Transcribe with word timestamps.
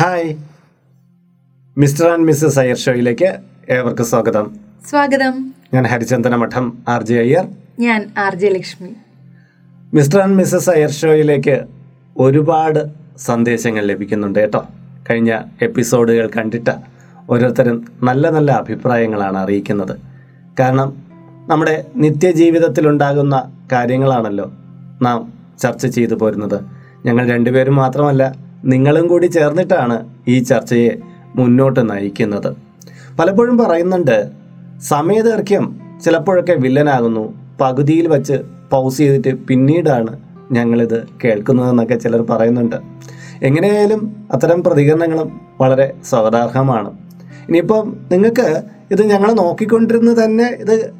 Hi. 0.00 0.36
Mister 1.78 2.08
and 2.08 2.24
missus 2.24 2.58
Iyer 2.58 2.76
ഷോയിലേക്ക് 2.76 3.38
ഏവർക്കും 3.70 4.06
സ്വാഗതം. 4.06 4.56
സ്വാഗതം. 4.88 5.54
ഞാൻ 5.74 5.86
ഹരിചന്ദന 5.86 6.34
മഠം 6.34 6.78
ആർ 6.88 7.02
ജെ 7.02 7.14
അയ്യർ 7.14 7.48
ഞാൻ 7.78 8.10
R 8.18 8.34
J 8.34 8.48
Lakshmi. 8.48 8.90
Mister 9.94 10.20
and 10.20 10.36
missus 10.36 10.70
Iyer 10.70 10.90
ഷോയിലേക്ക് 10.90 11.66
ഒരുപാട് 12.16 12.78
സന്ദേശങ്ങൾ 13.18 13.86
ലഭിക്കുന്നുണ്ട് 13.86 14.38
കേട്ടോ. 14.38 14.66
കഴിഞ്ഞ 15.10 15.40
എപ്പിസോഡുകൾ 15.62 16.30
കണ്ടിട്ട് 16.38 16.74
ഓരോരുത്തരും 17.30 17.86
നല്ല 18.02 18.30
നല്ല 18.30 18.52
അഭിപ്രായങ്ങളാണ് 18.52 19.38
അറിയിക്കുന്നത്. 19.38 19.98
കാരണം 20.60 21.02
നമ്മുടെ 21.48 21.86
നിത്യജീവിതത്തിലുണ്ടാകുന്ന 21.96 23.52
കാര്യങ്ങളാണല്ലോ 23.72 24.52
നാം 25.02 25.32
ചർച്ച 25.62 25.86
ചെയ്തു 25.86 26.14
പോരുന്നത്. 26.14 26.60
ഞങ്ങൾ 27.06 27.28
രണ്ടുപേരും 27.28 27.76
മാത്രമല്ല 27.76 28.47
നിങ്ങളും 28.64 29.06
കൂടി 29.06 29.26
ചേർന്നിട്ടാണ് 29.26 30.08
ഈ 30.28 30.38
ചർച്ചയെ 30.38 30.96
മുന്നോട്ട് 31.36 31.90
നയിക്കുന്നത്. 31.90 32.56
പലപ്പോഴും 33.18 33.58
പറയുന്നുണ്ട് 33.58 34.30
സമയദൈർഘ്യം 34.80 35.80
ചിലപ്പോഴൊക്കെ 36.04 36.52
വില്ലനാകുന്നു. 36.52 37.34
പകുതിയിൽ 37.60 38.08
വച്ച് 38.08 38.40
പൗസ് 38.70 38.98
ചെയ്തിട്ട് 38.98 39.34
പിന്നീടാണ് 39.34 40.20
ഞങ്ങളിത് 40.52 41.06
കേൾക്കുന്നതെന്നൊക്കെ 41.24 41.94
ചിലർ 41.94 42.22
പറയുന്നുണ്ട്. 42.30 42.76
എങ്ങനെയായാലും 43.42 44.26
അത്തരം 44.32 44.62
പ്രതികരണങ്ങളും 44.62 45.40
വളരെ 45.60 45.92
സ്വാഗതാർഹമാണ്. 46.04 46.90
ഇനിയിപ്പം 47.48 47.96
നിങ്ങൾക്ക് 48.12 48.62
ഇത് 48.90 49.02
ഞങ്ങൾ 49.02 49.32
നോക്കിക്കൊണ്ടിരുന്ന് 49.32 50.24
തന്നെ 50.24 50.44
ഇത് 50.44 50.92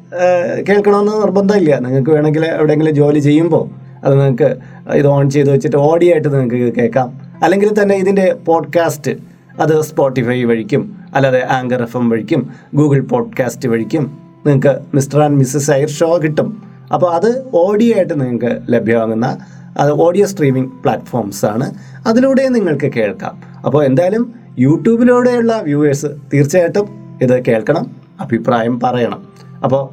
കേൾക്കണമെന്ന് 0.67 1.21
നിർബന്ധമില്ല. 1.21 1.79
നിങ്ങൾക്ക് 1.79 2.09
വേണമെങ്കിൽ 2.09 2.45
എവിടെയെങ്കിലും 2.45 2.95
ജോലി 2.95 3.19
ചെയ്യുമ്പോൾ 3.19 3.69
അത് 4.05 4.13
നിങ്ങൾക്ക് 4.13 4.55
ഇത് 4.93 5.07
ഓൺ 5.07 5.29
ചെയ്ത് 5.29 5.51
വെച്ചിട്ട് 5.51 5.77
ഓഡിയോ 5.77 6.11
ആയിട്ട് 6.11 6.33
നിങ്ങൾക്ക് 6.33 6.75
കേൾക്കാം. 6.75 7.28
അല്ലെങ്കിൽ 7.43 7.81
തന്നെ 7.81 7.95
ഇതിന്റെ 7.95 8.35
പോഡ്കാസ്റ്റ് 8.45 9.11
അത് 9.59 9.81
സ്പോട്ടിഫൈ 9.81 10.43
വഴിക്കും 10.43 10.97
അല്ലാതെ 11.15 11.47
ആങ്കർ 11.51 11.81
എഫ് 11.81 11.97
എം 11.97 12.09
വഴിക്കും 12.09 12.49
ഗൂഗിൾ 12.75 13.01
പോഡ്കാസ്റ്റ് 13.01 13.69
വഴിക്കും 13.69 14.17
നിങ്ങൾക്ക് 14.45 14.79
mister 14.93 15.21
and 15.21 15.35
missus 15.35 15.71
Iyer 15.71 15.89
show 15.89 16.17
കിട്ടും. 16.17 16.63
അപ്പോൾ 16.93 17.13
അത് 17.13 17.49
ഓഡിയോ 17.53 17.95
ആയിട്ട് 17.95 18.21
നിങ്ങൾക്ക് 18.21 18.61
ലഭ്യമാകുന്ന 18.69 19.37
അത് 19.77 19.91
ഓഡിയോ 19.91 20.25
സ്ട്രീമിംഗ് 20.25 20.71
പ്ലാറ്റ്ഫോംസ് 20.71 21.45
ആണ്. 21.45 21.73
അതിലൂടെ 22.07 22.47
നിങ്ങൾക്ക് 22.47 22.93
കേൾക്കാം. 22.93 23.41
അപ്പോൾ 23.65 23.83
എന്തായാലും 23.85 24.33
യൂട്യൂബിലൂടെയുള്ള 24.59 25.61
വ്യൂവേഴ്സ് 25.61 26.05
തീർച്ചയായിട്ടും 26.33 27.17
ഇത് 27.21 27.45
കേൾക്കണം 27.45 27.95
അഭിപ്രായം 28.19 28.79
പറയണം. 28.79 29.27
അപ്പോൾ 29.63 29.89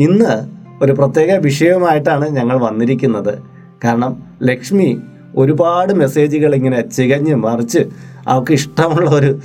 ഇന്ന് 0.00 0.56
ഒരു 0.84 0.92
പ്രത്യേക 0.92 1.36
വിഷയവുമായിട്ടാണ് 1.36 2.28
ഞങ്ങൾ 2.28 2.58
വന്നിരിക്കുന്നത്. 2.58 3.38
കാരണം 3.84 4.22
ലക്ഷ്മി 4.42 4.98
ഒരുപാട് 5.36 5.92
മെസ്സേജുകൾ 5.92 6.54
ഇങ്ങനെ 6.54 6.88
ചികഞ്ഞ് 6.88 7.34
മറിച്ച് 7.34 7.78
അവൾക്ക് 8.28 8.52
ഇഷ്ടമുള്ള 8.52 9.10
ഒരു 9.10 9.40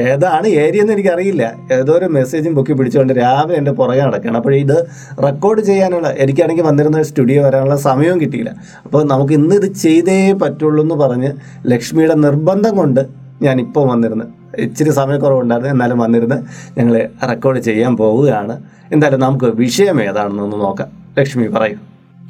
ഏതാണ് 0.00 0.46
ഏരിയ 0.46 0.80
എന്ന് 0.80 0.92
എനിക്കറിയില്ല. 0.92 1.54
ഏതോ 1.72 1.92
ഒരു 1.92 2.04
മെസ്സേജും 2.04 2.54
ബുക്കി 2.54 2.72
പിടിച്ചുകൊണ്ട് 2.72 3.12
രാവിലെ 3.12 3.58
എന്റെ 3.58 3.72
പുറകെ 3.72 4.00
നടക്കുകയാണ്. 4.00 4.36
അപ്പോൾ 4.36 4.54
ഇത് 4.54 4.86
റെക്കോർഡ് 5.24 5.60
ചെയ്യാനുള്ള 5.60 6.14
എനിക്കാണെങ്കിൽ 6.18 6.64
വന്നിരുന്ന 6.64 7.02
സ്റ്റുഡിയോ 7.02 7.42
വരാനുള്ള 7.42 7.76
സമയവും 7.76 8.20
കിട്ടിയില്ല. 8.20 8.54
അപ്പോൾ 8.84 9.04
നമുക്ക് 9.04 9.32
ഇന്ന് 9.32 9.54
ഇത് 9.54 9.72
ചെയ്തേ 9.72 10.32
പറ്റുള്ളൂ 10.32 10.82
എന്ന് 10.82 10.94
പറഞ്ഞ് 10.94 11.32
ലക്ഷ്മിയുടെ 11.66 12.14
നിർബന്ധം 12.14 12.76
കൊണ്ട് 12.76 13.00
ഞാൻ 13.42 13.60
ഇപ്പോൾ 13.60 13.88
വന്നിരുന്നു 13.88 14.24
ഇച്ചിരി 14.58 14.90
സമയക്കുറവുണ്ടായിരുന്നു. 14.90 15.72
എന്നാലും 15.72 15.98
വന്നിരുന്ന് 15.98 16.36
ഞങ്ങൾ 16.78 17.08
റെക്കോർഡ് 17.28 17.58
ചെയ്യാൻ 17.58 17.96
പോവുകയാണ്. 17.96 18.62
എന്തായാലും 18.92 19.20
നമുക്ക് 19.20 19.44
വിഷയം 19.44 20.02
ഏതാണെന്നൊന്ന് 20.02 20.56
നോക്കാം. 20.56 20.88
ലക്ഷ്മി 21.18 21.46
പറയൂ. 21.46 21.76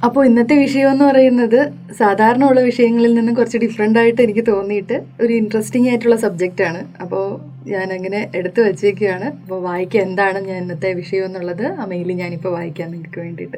അപ്പോൾ 0.03 0.27
ഇന്നത്തെ 0.27 0.59
വിഷയം 0.59 0.91
എന്ന് 0.91 1.05
പറയുന്നത് 1.05 1.73
സാധാരണ 1.93 2.45
ഉള്ള 2.45 2.61
വിഷയങ്ങളിൽ 2.61 3.15
നിന്ന് 3.15 3.33
കുറച്ച് 3.33 3.59
ഡിഫറെന്റ് 3.59 3.99
ആയിട്ട് 3.99 4.23
എനിക്ക് 4.23 4.47
തോന്നിയിട്ട് 4.47 5.03
ഒരു 5.21 5.33
ഇൻട്രസ്റ്റിംഗ് 5.33 5.89
ആയിട്ടുള്ള 5.89 6.17
സബ്ജക്റ്റാണ് 6.17 6.79
ആണ്. 6.79 6.95
അപ്പോൾ 7.01 7.41
ഞാൻ 7.69 7.93
അങ്ങനെ 7.93 8.31
എടുത്തു 8.35 8.61
വച്ചേക്കുകയാണ് 8.61 9.25
അപ്പോൾ 9.25 9.63
വായിക്കുക 9.63 10.01
എന്താണ് 10.01 10.39
ഞാൻ 10.41 10.63
ഇന്നത്തെ 10.63 10.93
വിഷയം 10.93 11.25
എന്നുള്ളത് 11.25 11.67
ആ 11.67 11.85
മെയിൽ 11.85 12.13
ഞാനിപ്പോൾ 12.13 12.53
വായിക്കാൻ 12.53 12.91
നിങ്ങൾക്ക് 12.91 13.21
വേണ്ടിയിട്ട്. 13.21 13.57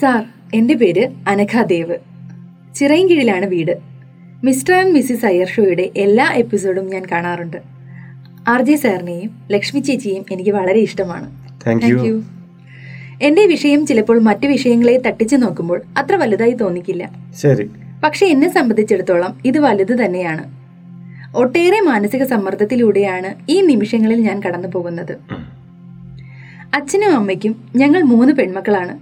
സാർ 0.00 0.24
എന്റെ 0.54 0.74
പേര് 0.74 1.08
അനഘ 1.26 1.62
ദേവ്. 1.62 1.96
ചിറയൻകീഴിലാണ് 2.74 3.46
വീട്. 3.46 3.74
മിസ്റ്റർ 4.44 4.74
ആൻഡ് 4.74 4.92
മിസ്സിസ് 4.92 5.26
അയ്യർ 5.26 5.46
ഷോയുടെ 5.46 5.90
എല്ലാ 5.96 6.30
എപ്പിസോഡും 6.32 6.86
ഞാൻ 6.86 7.02
കാണാറുണ്ട്. 7.12 7.62
ആർ 8.48 8.62
ജെ 8.62 8.76
സാറിനെയും 8.76 9.30
ലക്ഷ്മി 9.50 9.80
ചേച്ചിയെയും 9.80 10.24
എനിക്ക് 10.30 10.50
വളരെ 10.50 10.78
ഇഷ്ടമാണ്. 10.78 11.28
താങ്ക് 11.66 11.86
യു 11.86 12.22
എന്റെ 13.22 13.46
വിഷയം 13.46 13.86
ചിലപ്പോൾ 13.86 14.20
മറ്റു 14.20 14.46
വിഷയങ്ങളെ 14.46 15.02
തട്ടിച്ചു 15.06 15.36
നോക്കുമ്പോൾ 15.36 15.82
അത്ര 15.98 16.16
വലുതായി 16.16 16.50
തോന്നിക്കില്ല. 16.50 17.10
ശരി. 17.36 17.70
പക്ഷെ 18.04 18.26
എന്നെ 18.26 18.52
സംബന്ധിച്ചിടത്തോളം 18.52 19.38
ഇത് 19.44 19.58
വലുത് 19.58 20.04
തന്നെയാണ്. 20.04 20.62
ഒട്ടേറെ 21.36 21.80
മാനസിക 21.80 22.24
സമ്മർദ്ദത്തിലൂടെയാണ് 22.24 23.34
ഈ 23.48 23.60
നിമിഷങ്ങളിൽ 23.60 24.20
ഞാൻ 24.20 24.40
കടന്നു 24.42 24.68
പോകുന്നത്. 24.68 25.12
അച്ഛനും 26.74 27.16
അമ്മയ്ക്കും 27.16 27.68
ഞങ്ങൾ 27.76 28.02
മൂന്ന് 28.02 28.32
പെൺമക്കളാണ്. 28.32 28.98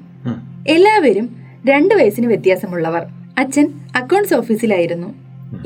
എല്ലാവരും 0.68 1.36
രണ്ട് 1.68 1.94
വയസ്സിന് 1.94 2.26
വ്യത്യാസമുള്ളവർ. 2.26 3.02
അച്ഛൻ 3.38 3.72
അക്കൗണ്ട്സ് 3.96 4.34
ഓഫീസിലായിരുന്നു. 4.34 5.14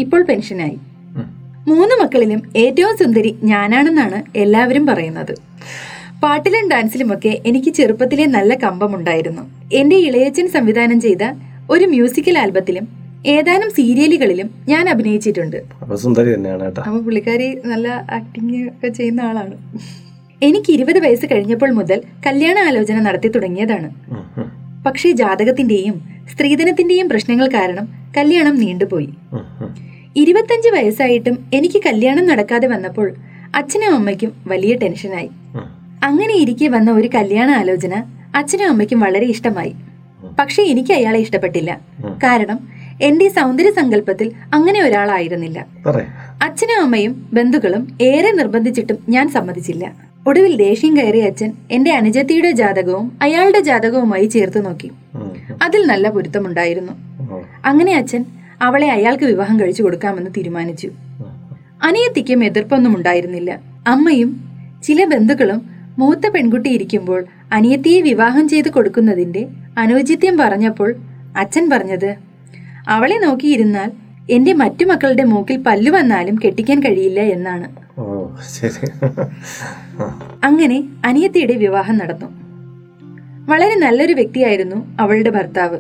ഇപ്പോൾ 0.00 0.22
പെൻഷനായി. 0.22 0.78
മൂന്ന് 1.69 2.03
മക്കളിലും 2.03 2.42
ഏറ്റവും 2.56 2.97
സുന്ദരി 2.97 3.38
ഞാനാണെന്നാണ് 3.42 4.38
എല്ലാവരും 4.38 4.86
പറയുന്നത്. 4.86 5.34
പാട്ടിലും 6.23 6.69
ഡാൻസിലും 6.69 7.15
ഒക്കെ 7.15 7.41
എനിക്ക് 7.47 7.71
ചെറുപ്പത്തിലെ 7.71 8.27
നല്ല 8.27 8.55
കമ്പമുണ്ടായിരുന്നു. 8.55 9.43
എന്റെ 9.73 9.97
ഇളയച്ചൻ 9.97 10.47
സംവിധാനം 10.49 11.01
ചെയ്ത 11.01 11.25
ഒരു 11.71 11.85
മ്യൂസിക്കൽ 11.85 12.39
ആൽബത്തിലും 12.39 12.87
ഏതാനും 13.27 13.71
സീരിയലുകളിലും 13.71 14.51
ഞാൻ 14.69 14.89
അഭിനയിച്ചിട്ടുണ്ട്. 14.89 15.57
അപ്പൊ 16.81 16.99
പുള്ളിക്കാരി 17.07 17.49
നല്ല 17.65 17.89
ആക്ടിങ് 17.89 18.69
ഒക്കെ 18.69 18.89
ചെയ്യുന്ന 18.89 19.21
ആളാണ്. 19.21 19.55
എനിക്ക് 20.43 20.71
ഇരുപത് 20.73 20.99
വയസ്സ് 20.99 21.27
കഴിഞ്ഞപ്പോൾ 21.33 21.71
മുതൽ 21.71 22.03
കല്യാണ 22.27 22.59
ആലോചന 22.69 22.99
നടത്തി 23.01 23.29
തുടങ്ങിയതാണ്. 23.29 23.89
പക്ഷേ 24.87 25.11
ജാതകത്തിന്റെയും 25.11 25.97
സ്ത്രീധനത്തിന്റെയും 26.33 27.09
പ്രശ്നങ്ങൾ 27.09 27.47
കാരണം 27.49 27.87
കല്യാണം 28.17 28.57
നീണ്ടുപോയി. 28.57 29.11
ഇരുപത്തഞ്ച് 30.17 30.69
വയസ്സായിട്ടും 30.69 31.37
എനിക്ക് 31.55 31.81
കല്യാണം 31.87 32.27
നടക്കാതെ 32.27 32.67
വന്നപ്പോൾ 32.67 33.09
അച്ഛനും 33.55 33.95
അമ്മയ്ക്കും 33.95 34.33
വലിയ 34.47 34.75
ടെൻഷനായി. 34.77 35.31
അങ്ങനെ 36.04 36.34
ഇരിക്കെ 36.34 36.69
വന്ന 36.69 36.91
ഒരു 36.91 37.09
കല്യാണ 37.15 37.50
ആലോചന 37.50 38.04
അച്ഛനും 38.34 38.69
അമ്മയ്ക്കും 38.69 39.00
വളരെ 39.00 39.26
ഇഷ്ടമായി. 39.26 39.75
പക്ഷെ 40.38 40.62
എനിക്ക് 40.62 40.92
അയാളെ 40.92 41.19
ഇഷ്ടപ്പെട്ടില്ല. 41.19 41.81
കാരണം 42.25 42.69
എന്റെ 43.03 43.28
സൗന്ദര്യ 43.28 43.70
സങ്കല്പത്തിൽ 43.70 44.32
അങ്ങനെ 44.54 44.81
ഒരാളായിരുന്നില്ല. 44.81 45.66
അച്ഛനും 46.42 46.82
അമ്മയും 46.82 47.31
ബന്ധുക്കളും 47.32 47.98
ഏറെ 48.00 48.32
നിർബന്ധിച്ചിട്ടും 48.32 48.98
ഞാൻ 49.09 49.28
സമ്മതിച്ചില്ല. 49.28 49.92
ഒടുവിൽ 50.26 50.56
ദേഷ്യം 50.56 50.97
കയറിയ 50.97 51.22
അച്ഛൻ 51.22 51.53
എന്റെ 51.70 51.91
അനുജത്തിയുടെ 51.91 52.50
ജാതകവും 52.50 53.19
അയാളുടെ 53.22 53.60
ജാതകവുമായി 53.60 54.26
ചേർത്ത് 54.26 54.66
നോക്കി. 54.66 54.91
അതിൽ 55.62 55.86
നല്ല 55.86 56.09
പൊരുത്തമുണ്ടായിരുന്നു. 56.09 56.92
അങ്ങനെ 57.65 57.94
അച്ഛൻ 57.94 58.25
അവളെ 58.62 58.88
അയാൾക്ക് 58.91 59.25
വിവാഹം 59.25 59.60
കഴിച്ചു 59.60 59.82
കൊടുക്കാമെന്ന് 59.82 60.31
തീരുമാനിച്ചു. 60.36 60.91
അനിയത്തിക്കും 61.82 62.44
എതിർപ്പൊന്നും 62.44 62.97
ഉണ്ടായിരുന്നില്ല. 62.97 63.60
അമ്മയും 63.86 64.31
ചില 64.84 65.04
ബന്ധുക്കളും 65.04 65.74
മൂത്ത 65.99 66.28
പെൺകുട്ടി 66.31 66.71
ഇരിക്കുമ്പോൾ 66.71 67.25
അനിയത്തിയെ 67.53 68.00
വിവാഹം 68.00 68.49
ചെയ്തു 68.49 68.69
കൊടുക്കുന്നതിന്റെ 68.69 69.49
അനൗചിത്യം 69.78 70.37
പറഞ്ഞപ്പോൾ 70.37 70.94
അച്ഛൻ 71.37 71.71
പറഞ്ഞത് 71.71 72.15
അവളെ 72.88 73.19
നോക്കിയിരുന്നാൽ 73.19 73.93
എന്റെ 74.31 74.53
മറ്റു 74.53 74.84
മക്കളുടെ 74.84 75.25
മൂക്കിൽ 75.25 75.62
പല്ലു 75.62 75.91
വന്നാലും 75.91 76.38
കെട്ടിക്കാൻ 76.44 76.81
കഴിയില്ല 76.81 77.21
എന്നാണ്. 77.21 77.77
അങ്ങനെ 80.44 80.84
അനിയത്തിയുടെ 81.04 81.54
വിവാഹം 81.54 81.99
നടന്നു. 81.99 82.27
വളരെ 83.47 83.75
നല്ലൊരു 83.75 84.12
വ്യക്തിയായിരുന്നു 84.12 84.97
അവളുടെ 85.00 85.31
ഭർത്താവ്. 85.31 85.78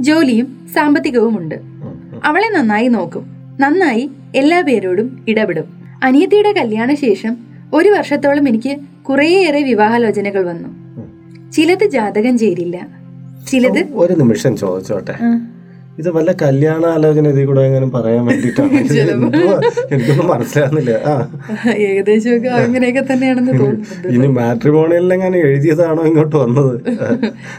ജോലിയും 0.00 0.66
സാമ്പത്തികവുമുണ്ട്. 0.74 1.54
ഉം, 1.54 2.10
ഉം. 2.14 2.20
അവളെ 2.24 2.48
നന്നായി 2.48 2.88
നോക്കും. 2.88 3.26
നന്നായി 3.60 4.10
എല്ലാ 4.36 4.60
പേരോടും 4.60 5.24
ഇടപെടും. 5.28 5.64
അനിയത്തിയുടെ 6.02 6.52
കല്യാണശേഷം 6.52 7.36
ഒരു 7.72 7.88
വർഷത്തോളം 7.88 8.48
എനിക്ക് 8.48 8.72
കുറേയേറെ 9.02 9.62
വിവാഹാലോചനകൾ 9.62 10.44
വന്നു. 10.44 10.68
ചിലത് 11.52 11.90
ജാതകം 11.90 12.38
ചേരില്ല 12.38 12.76
ചിലത് 13.48 13.80
ഒരു 13.94 14.12
നിമിഷം 14.12 14.56
ചോദിച്ചോട്ടെ? 14.56 15.14
ഇത് 15.98 16.08
വല്ല 16.08 16.32
കല്യാണാലോചന 16.32 17.28
ഇതിൽ 17.28 17.44
കൂടെ 17.46 17.60
എങ്ങനെ 17.60 17.86
പറയാൻ. 17.86 18.24
എന്തുവാ? 19.12 19.54
എനിക്കൊന്നും 19.90 20.26
മനസ്സിലാകുന്നില്ല 20.26 20.90
ഏകദേശമൊക്കെ 21.86 22.48
അങ്ങനെയൊക്കെ 22.48 23.12
തന്നെയാണെന്ന് 23.12 23.52
തോന്നുന്നു 23.60 24.10
ഇനി 24.14 24.26
മാട്രിമോണിയെല്ലാം 24.26 25.16
എങ്ങനെ 25.18 25.38
എഴുതിയതാണോ 25.38 26.04
ഇങ്ങോട്ട് 26.04 26.36
വന്നത്? 26.36 26.74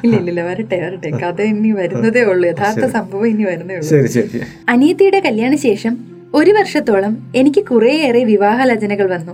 ഇല്ല 0.03 0.15
ഇല്ല 0.31 0.41
വരട്ടെ 0.41 0.77
വരട്ടെ. 0.85 1.09
കഥ 1.23 1.41
ഇനി 1.53 1.71
വരുന്നതേ 1.71 2.21
ഉള്ളൂ. 2.21 2.47
യഥാർത്ഥ 2.49 2.85
സംഭവം 2.97 3.27
ഇനി 3.27 3.43
വരുന്നേ 3.43 3.73
ഉള്ളൂ. 3.73 3.89
ശരി 3.89 4.07
ശരി. 4.07 4.41
അനിയത്തിയുടെ 4.69 5.19
കല്യാണശേഷം 5.19 5.95
ഒരു 6.35 6.51
വർഷത്തോളം 6.51 7.31
എനിക്ക് 7.35 7.65
കുറേയേറെ 7.65 8.23
വിവാഹലചനകൾ 8.23 9.09
വന്നു. 9.09 9.33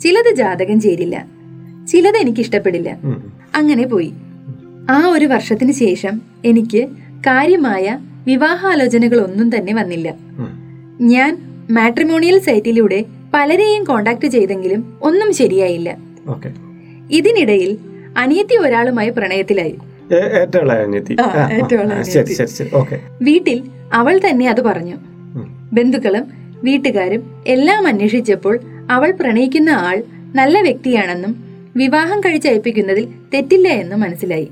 ചിലത് 0.00 0.34
ജാതകം 0.34 0.80
ചേരില്ല 0.80 1.26
ചിലത് 1.88 2.16
എനിക്ക് 2.16 2.40
ഇഷ്ടപ്പെടില്ല 2.40 2.98
അങ്ങനെ 3.54 3.86
പോയി. 3.86 4.12
ആ 4.90 5.06
ഒരു 5.06 5.24
വർഷത്തിന് 5.24 5.72
ശേഷം 5.72 6.20
എനിക്ക് 6.44 6.88
കാര്യമായ 7.20 7.98
വിവാഹാലോചനകളൊന്നും 8.26 9.56
തന്നെ 9.56 9.74
വന്നില്ല. 9.74 10.14
ഞാൻ 11.00 11.38
മാട്രിമോണിയൽ 11.70 12.38
സൈറ്റിലൂടെ 12.38 13.04
പലരെയും 13.34 13.84
കോണ്ടാക്ട് 13.84 14.26
ചെയ്തെങ്കിലും 14.26 14.98
ഒന്നും 15.02 15.32
ശരിയായില്ല. 15.32 15.96
ഇതിനിടയിൽ 17.10 17.78
അനിയത്തി 18.16 18.56
ഒരാളുമായി 18.56 19.10
പ്രണയത്തിലായി. 19.10 19.78
വീട്ടിൽ 23.22 23.62
അവൾ 23.92 24.20
തന്നെ 24.30 24.48
അത് 24.48 24.60
പറഞ്ഞു. 24.60 25.15
ബന്ധുക്കളും 25.76 26.24
വീട്ടുകാരും 26.62 27.44
എല്ലാം 27.46 27.86
അന്വേഷിച്ചപ്പോൾ 27.86 28.60
അവൾ 28.90 29.10
പ്രണയിക്കുന്ന 29.10 29.70
ആൾ 29.70 30.02
നല്ല 30.34 30.60
വ്യക്തിയാണെന്നും 30.60 31.44
വിവാഹം 31.76 32.20
കഴിച്ചയപ്പിക്കുന്നതിൽ 32.20 33.08
തെറ്റില്ല 33.34 33.68
എന്നും 33.68 34.00
മനസ്സിലായി. 34.00 34.48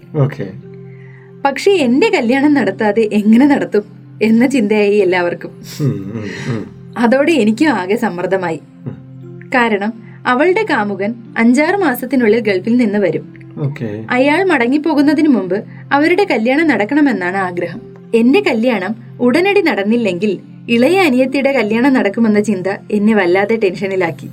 പക്ഷേ 1.44 1.71
എന്റെ 1.71 2.09
കല്യാണം 2.09 2.55
നടത്താതെ 2.55 3.09
എങ്ങനെ 3.12 3.47
നടത്തും 3.47 3.82
എന്ന 4.23 4.47
ചിന്തയായി 4.47 4.97
എല്ലാവർക്കും. 4.97 5.50
അതോടെ 6.99 7.32
എനിക്കും 7.32 7.69
ആകെ 7.69 7.97
സമ്മർദ്ദമായി. 7.97 8.61
കാരണം 9.55 9.93
അവളുടെ 10.26 10.67
കാമുകൻ 10.71 11.15
അഞ്ചാറ് 11.38 11.76
മാസത്തിനുള്ളിൽ 11.76 12.41
ഗൾഫിൽ 12.41 12.76
നിന്ന് 12.76 12.99
വരും. 12.99 13.35
അയാൾ 14.11 14.44
മടങ്ങിപ്പോകുന്നതിന് 14.44 15.29
മുമ്പ് 15.29 15.65
അവരുടെ 15.93 16.25
കല്യാണം 16.25 16.69
നടക്കണമെന്നാണ് 16.69 17.37
ആഗ്രഹം. 17.37 17.81
എന്റെ 18.15 18.41
കല്യാണം 18.41 18.97
ഉടനടി 19.21 19.61
നടന്നില്ലെങ്കിൽ 19.61 20.38
ഇളയ 20.69 20.96
അനിയത്തിയുടെ 20.99 21.52
കല്യാണം 21.52 21.93
നടക്കുമെന്ന 21.93 22.40
ചിന്ത 22.40 22.66
എന്നെ 22.90 23.14
വല്ലാതെ 23.14 23.56
ടെൻഷനിലാക്കി. 23.56 24.28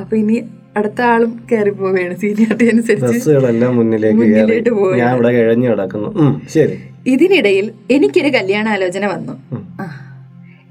അപ്പൊ 0.00 0.16
ഇനി 0.16 0.36
അടുത്ത 0.76 1.00
ആളും 1.02 1.40
കയറി 1.52 1.70
പോവുകയാണ് 1.70 2.16
സീനിയോറിറ്റി 2.16 2.66
അനുസരിച്ച്. 2.70 3.30
മുന്നിലേക്ക് 3.78 4.26
ഞാൻ 5.00 5.14
ഇവിടെ 5.14 5.30
കിഴഞ്ഞു 5.36 5.68
കിടക്കുന്നു. 5.70 6.40
ശരി. 6.54 6.76
ഇതിനിടയിൽ 7.06 7.70
എനിക്കൊരു 7.90 8.28
കല്യാണാലോചന 8.28 9.06
വന്നു. 9.06 9.34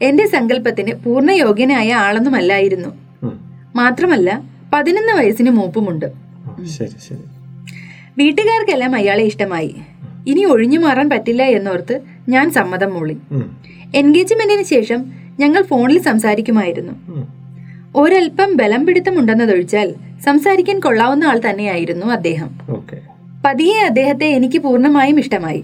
എന്റെ 0.01 0.25
സങ്കല്പത്തിന് 0.27 0.91
പൂർണ 1.05 1.31
യോഗ്യനായ 1.31 1.93
ആളൊന്നുമല്ലായിരുന്നു. 1.93 2.89
അല്ലായിരുന്നു 2.89 3.75
മാത്രമല്ല 3.75 4.29
പതിനൊന്ന് 4.73 5.13
വയസ്സിന് 5.13 5.49
മൂപ്പുമുണ്ട്. 5.49 6.05
വീട്ടുകാർക്കെല്ലാം 8.17 8.95
അയാളെ 8.95 9.23
ഇഷ്ടമായി. 9.23 9.75
ഇനി 10.27 10.45
ഒഴിഞ്ഞു 10.45 10.79
മാറാൻ 10.79 11.09
പറ്റില്ല 11.09 11.43
എന്നോർത്ത് 11.43 12.01
ഞാൻ 12.29 12.51
സമ്മതം 12.51 12.93
മൂളി. 12.93 13.17
എൻഗേജ്മെന്റിന് 13.95 14.63
ശേഷം 14.63 15.05
ഞങ്ങൾ 15.39 15.61
ഫോണിൽ 15.61 16.01
സംസാരിക്കുമായിരുന്നു. 16.01 16.93
ഒരൽപ്പം 17.95 18.57
ബലം 18.57 18.85
പിടുത്തമുണ്ടെന്നതൊഴിച്ചാൽ 18.85 19.93
സംസാരിക്കാൻ 20.23 20.79
കൊള്ളാവുന്ന 20.79 21.23
ആൾ 21.23 21.41
തന്നെയായിരുന്നു 21.49 22.05
അദ്ദേഹം. 22.05 22.59
പതിയെ 23.45 23.85
അദ്ദേഹത്തെ 23.85 24.25
എനിക്ക് 24.25 24.59
പൂർണമായും 24.59 25.19
ഇഷ്ടമായി. 25.19 25.63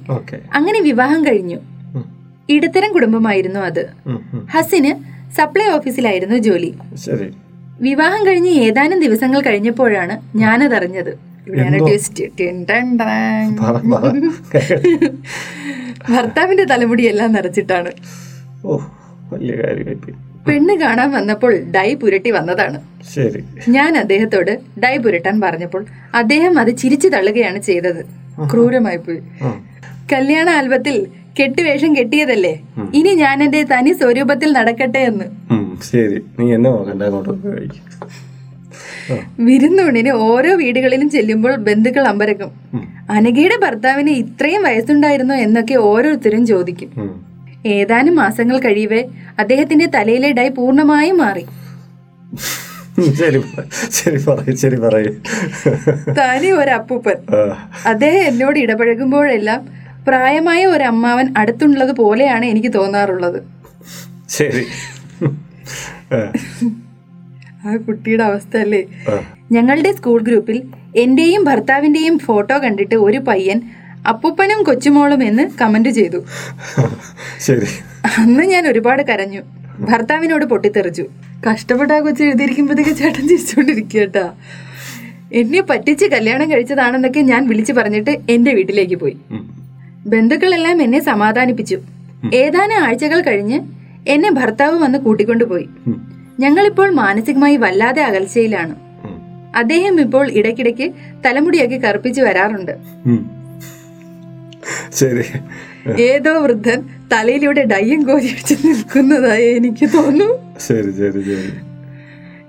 അങ്ങനെ 0.53 0.81
വിവാഹം 0.81 1.25
കഴിഞ്ഞു. 1.25 1.57
ഇടത്തരം 2.49 2.93
കുടുംബമായിരുന്നു 2.93 3.59
അത്. 3.59 3.89
ഹസിന് 4.51 4.93
സപ്ലൈ 5.31 5.65
ഓഫീസിലായിരുന്നു 5.65 6.37
ജോലി. 6.37 6.73
വിവാഹം 7.81 8.25
കഴിഞ്ഞ് 8.25 8.49
ഏതാനും 8.49 8.99
ദിവസങ്ങൾ 8.99 9.41
കഴിഞ്ഞപ്പോഴാണ് 9.41 10.37
ഞാനതറിഞ്ഞത്. 10.37 11.34
ഭർത്താവിന്റെ 16.15 16.63
തലമുടി 16.63 17.03
എല്ലാം 17.03 17.31
നിറച്ചിട്ടാണ് 17.31 17.91
പെണ്ണ് 20.47 20.73
കാണാൻ 20.73 21.11
വന്നപ്പോൾ 21.11 21.53
ഡൈ 21.59 21.95
പുരട്ടി 21.95 22.31
വന്നതാണ്. 22.31 22.81
ശരി. 23.15 23.43
ഞാൻ 23.69 23.97
അദ്ദേഹത്തോട് 23.97 24.59
ഡൈ 24.79 24.97
പുരട്ടാൻ 24.97 25.41
പറഞ്ഞപ്പോൾ 25.41 25.85
അദ്ദേഹം 26.15 26.59
അത് 26.59 26.77
ചിരിച്ചു 26.77 27.07
തള്ളുകയാണ് 27.07 27.59
ചെയ്തത്. 27.61 28.05
ക്രൂരമായി 28.51 28.97
പോയി. 28.97 29.21
കല്യാണ 30.13 30.49
ആൽബത്തിൽ 30.49 31.07
കെട്ടുവേഷം 31.39 31.95
കെട്ടിയതല്ലേ? 31.95 32.59
ഇനി 32.93 33.09
ഞാൻ 33.09 33.43
എന്റെ 33.43 33.63
തനി 33.63 33.93
സ്വരൂപത്തിൽ 33.93 34.51
നടക്കട്ടെ 34.51 34.99
എന്ന്. 34.99 35.25
ശരി. 35.83 36.21
നീ 36.39 36.53
എന്നെ 36.53 36.69
നോക്കണ്ട 36.69 37.03
അങ്ങോട്ട് 37.03 37.31
വിരുന്നൂണിന് 39.39 40.09
ഓരോ 40.09 40.55
വീടുകളിലും 40.55 41.09
ചെല്ലുമ്പോൾ 41.09 41.55
ബന്ധുക്കൾ 41.55 42.07
അമ്പരക്കും. 42.07 42.51
അനഘയുടെ 43.09 43.57
ഭർത്താവിന് 43.57 44.09
ഇത്രയും 44.09 44.63
വയസ്സുണ്ടായിരുന്നോ 44.63 45.35
എന്നൊക്കെ 45.35 45.73
ഓരോരുത്തരും 45.73 46.45
ചോദിക്കും. 46.45 46.91
ഏതാനും 47.65 48.15
മാസങ്ങൾ 48.15 48.59
കഴിയവേ 48.59 49.03
അദ്ദേഹത്തിന്റെ 49.39 49.85
തലയിലെ 49.85 50.31
ഡൈ 50.31 50.49
പൂർണമായും 50.49 51.17
മാറി. 51.17 51.45
ശരി 53.13 53.43
ശരി 53.91 54.17
പറയൂ 54.25 54.55
ശരി 54.55 54.75
പറയൂ. 54.75 55.11
തനി 56.11 56.51
ഒരപ്പൂപ്പൻ. 56.51 57.15
അദ്ദേഹം 57.85 58.27
എന്നോട് 58.27 58.59
ഇടപഴകുമ്പോഴെല്ലാം 58.59 59.67
പ്രായമായ 60.07 60.65
ഒരു 60.65 60.83
അമ്മാവൻ 60.83 61.33
അടുത്തുള്ളത് 61.37 61.95
പോലെയാണ് 61.95 62.45
എനിക്ക് 62.45 62.73
തോന്നാറുള്ളത്. 62.73 63.43
ശരി. 64.29 64.65
ആ, 67.65 67.75
കുട്ടിയുടെ 67.75 68.23
അവസ്ഥ 68.23 68.57
അല്ലേ 68.57 68.85
ഞങ്ങളുടെ 69.51 69.91
സ്കൂൾ 69.91 70.21
ഗ്രൂപ്പിൽ 70.21 70.63
എന്റെയും 70.95 71.43
ഭർത്താവിന്റെയും 71.43 72.19
ഫോട്ടോ 72.19 72.57
കണ്ടിട്ട് 72.57 72.95
ഒരു 72.95 73.17
പയ്യൻ 73.17 73.61
അപ്പൂപ്പനും 74.07 74.63
കൊച്ചുമോളും 74.63 75.23
എന്ന് 75.23 75.49
കമന്റ് 75.61 75.89
ചെയ്തു. 75.89 76.25
ശരി. 77.39 77.65
അന്ന് 78.21 78.43
ഞാൻ 78.43 78.67
ഒരുപാട് 78.67 79.03
കരഞ്ഞു. 79.03 79.41
ഭർത്താവിനോട് 79.79 80.45
പൊട്ടിത്തെറിച്ചു. 80.45 81.05
കഷ്ടപ്പെട്ട 81.51 81.91
ആ 81.91 81.99
കൊച്ചു 81.99 82.23
എഴുതിയിരിക്കുമ്പോഴത്തേക്ക് 82.23 82.91
ചേട്ടൻ 82.91 83.27
ചിരിച്ചുകൊണ്ടിരിക്കുക 83.27 84.33
എന്നെ 85.33 85.61
പറ്റിച്ച് 85.61 86.05
കല്യാണം 86.05 86.51
കഴിച്ചതാണെന്നൊക്കെ 86.51 87.19
ഞാൻ 87.19 87.47
വിളിച്ചു 87.47 87.73
പറഞ്ഞിട്ട് 87.73 88.19
എന്റെ 88.29 88.53
വീട്ടിലേക്ക് 88.53 88.95
പോയി. 88.95 89.17
ബന്ധുക്കളെല്ലാം 90.07 90.81
എന്നെ 90.81 90.99
സമാധാനിപ്പിച്ചു. 90.99 91.79
ഏതാനും 92.33 92.83
ആഴ്ചകൾ 92.83 93.21
കഴിഞ്ഞ് 93.21 93.59
എന്നെ 94.07 94.31
ഭർത്താവ് 94.31 94.79
വന്ന് 94.79 94.99
കൂട്ടിക്കൊണ്ടുപോയി. 94.99 95.67
ഞങ്ങളിപ്പോൾ 96.39 96.89
മാനസികമായി 96.89 97.57
വല്ലാതെ 97.57 98.01
അകൽച്ചയിലാണ്. 98.01 98.75
അദ്ദേഹം 99.57 100.01
ഇപ്പോൾ 100.01 100.31
ഇടയ്ക്കിടയ്ക്ക് 100.31 100.91
തലമുടിയൊക്കെ 101.25 101.75
കറുപ്പിച്ചു 101.75 102.21
വരാറുണ്ട്. 102.21 102.71
ശരി. 104.93 105.23
ഏതോ 106.01 106.39
വൃദ്ധൻ 106.39 106.81
തലയിലൂടെ 107.13 107.65
ഡയ്യം 107.65 108.03
കോരി 108.03 108.25
വെച്ച് 108.25 108.67
നിൽക്കുന്നതായി 108.67 109.55
എനിക്ക് 109.55 109.89
തോന്നുന്നു. 109.93 110.55
ശരി 110.59 110.91
ശരി 110.91 111.23
ശരി. 111.23 111.53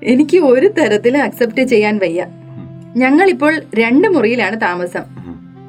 എനിക്ക് 0.03 0.39
ഒരു 0.39 0.67
തരത്തിലും 0.67 1.23
അക്സെപ്റ്റ് 1.23 1.61
ചെയ്യാൻ 1.61 1.99
വയ്യ. 1.99 2.27
ഞങ്ങളിപ്പോൾ 2.97 3.63
രണ്ട് 3.75 4.09
മുറിയിലാണ് 4.09 4.61
താമസം. 4.61 5.03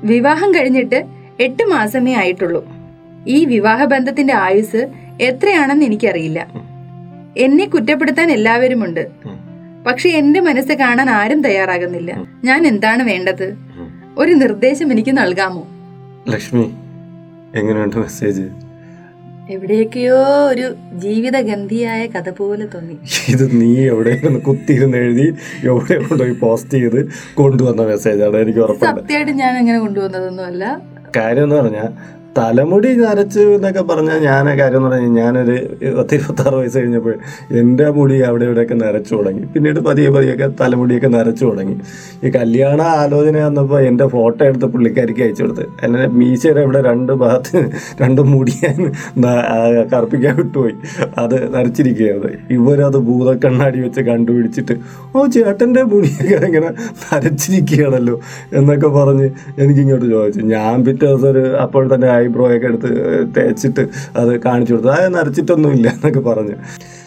വിവാഹം 0.03 0.55
കഴിഞ്ഞിട്ട് 0.55 1.03
എട്ട് 1.39 1.63
മാസമേ 1.63 2.13
ആയിട്ടുള്ളൂ. 2.13 2.67
ഈ 3.27 3.45
വിവാഹ 3.45 3.83
ബന്ധത്തിന്റെ 3.83 4.33
ആയുസ് 4.33 4.87
എത്രയാണെന്ന് 5.21 5.85
എനിക്കറിയില്ല. 5.85 6.66
എന്നെ 7.37 7.65
കുറ്റപ്പെടുത്താൻ 7.65 8.31
എല്ലാവരുമുണ്ട്. 8.31 9.03
പക്ഷെ 9.87 10.09
എന്റെ 10.09 10.39
മനസ്സ് 10.39 10.73
കാണാൻ 10.73 11.09
ആരും 11.09 11.41
തയ്യാറാകുന്നില്ല. 11.41 12.11
ഞാൻ 12.43 12.67
എന്താണ് 12.67 13.03
വേണ്ടത്? 13.03 13.47
ഒരു 14.17 14.31
നിർദ്ദേശം 14.33 14.91
എനിക്ക് 14.91 15.17
നൽകാമോ? 15.17 15.67
ലക്ഷ്മി 16.29 16.71
എങ്ങനെയുണ്ട് 17.55 17.95
മെസ്സേജ് 17.95 18.45
എവിടെയൊക്കെയോ 19.49 20.17
ഒരു 20.47 20.75
ജീവിത 20.93 21.37
ഗന്ധിയായ 21.39 22.05
കഥ 22.05 22.29
പോലെ 22.29 22.65
തോന്നി. 22.65 22.97
ഇത് 23.29 23.61
നീ 23.61 23.69
എവിടെ 23.87 24.39
കുത്തിയിരുന്ന് 24.39 24.97
എഴുതി 24.97 25.27
എവിടെ 25.63 25.97
കൊണ്ടുപോയി 25.99 26.33
പോസ്റ്റ് 26.33 26.71
ചെയ്ത് 26.71 26.99
കൊണ്ടുവന്ന 27.33 27.81
മെസ്സേജാണ് 27.81 28.37
എനിക്ക് 28.37 28.59
ഉറപ്പുണ്ട്. 28.59 29.01
സത്യമായിട്ട് 29.01 29.31
ഞാൻ 29.31 29.57
അങ്ങനെ 29.57 29.79
കൊണ്ടുവന്നതൊന്നുമല്ല. 29.79 30.81
കാര്യം 31.17 31.43
എന്ന് 31.43 31.55
പറഞ്ഞാൽ 31.55 31.89
തലമുടി 32.37 32.89
നരച്ചു 32.95 33.39
എന്നൊക്കെ 33.39 33.81
പറഞ്ഞാൽ 33.81 34.17
ഞാൻ 34.19 34.45
കാര്യം 34.59 34.77
എന്ന് 34.77 34.89
പറഞ്ഞാൽ 34.89 35.13
ഞാനൊരു 35.13 35.55
പത്ത് 35.97 36.55
വയസ്സ് 36.55 36.77
കഴിഞ്ഞപ്പോൾ 36.79 37.15
എന്റെ 37.51 37.89
മുടി 37.89 38.19
അവിടെ 38.19 38.45
ഇവിടെയൊക്കെ 38.45 38.73
നരച്ചു 38.73 39.15
തുടങ്ങി. 39.15 39.43
പിന്നീട് 39.53 39.79
പതിയെ 39.79 40.09
പതിയൊക്കെ 40.09 40.47
തലമുടിയൊക്കെ 40.61 41.07
നരച്ചു 41.07 41.45
തുടങ്ങി. 41.45 41.75
ഈ 42.23 42.29
കല്യാണ 42.29 42.81
ആലോചന 42.81 43.43
വന്നപ്പോൾ 43.43 43.81
എന്റെ 43.81 44.07
ഫോട്ടോ 44.07 44.45
എടുത്ത് 44.45 44.65
പുള്ളിക്കാരിക്ക് 44.65 45.21
അയച്ചു 45.21 45.43
കൊടുത്ത്. 45.43 45.65
എന്നെ 45.83 46.07
മീശയുടെ 46.07 46.61
ഇവിടെ 46.61 46.81
രണ്ട് 46.81 47.13
ഭാഗത്ത് 47.13 47.69
രണ്ട് 48.01 48.21
മുടി 48.21 48.51
ഞാൻ 48.63 48.91
ആ, 49.25 49.57
കറുപ്പിക്കാൻ 49.93 50.35
വിട്ടുപോയി. 50.35 50.75
അത് 51.17 51.53
നരച്ചിരിക്കുകയാണ്. 51.55 52.31
ഇവരത് 52.51 52.97
ഭൂതക്കണ്ണാടി 52.97 53.79
വെച്ച് 53.79 54.01
കണ്ടുപിടിച്ചിട്ട് 54.01 54.75
ഓ 55.15 55.25
ചേട്ടന്റെ 55.27 55.83
മുടിയൊക്കെ 55.83 56.45
ഇങ്ങനെ 56.45 56.69
നരച്ചിരിക്കുകയാണല്ലോ 57.03 58.19
എന്നൊക്കെ 58.53 58.87
പറഞ്ഞ് 58.87 59.29
എനിക്കിങ്ങോട്ട് 59.59 60.05
ചോദിച്ചു. 60.05 60.39
ഞാൻ 60.39 60.85
പിറ്റേ 60.85 61.05
ദിവസം 61.05 61.29
ഒരു 61.29 61.57
അപ്പോൾ 61.57 61.95
തന്നെ 61.95 62.07
ഐബ്രോ 62.15 62.26
ഒക്കെ 62.27 62.67
എടുത്ത് 62.67 62.89
തേച്ചിട്ട് 63.37 63.87
അത് 64.15 64.41
കാണിച്ചു 64.41 64.73
കൊടുത്തു. 64.73 64.89
അത് 64.89 65.15
നരച്ചിട്ടൊന്നുമില്ല 65.15 65.89
എന്നൊക്കെ 65.89 66.19
പറഞ്ഞു. 66.19 66.55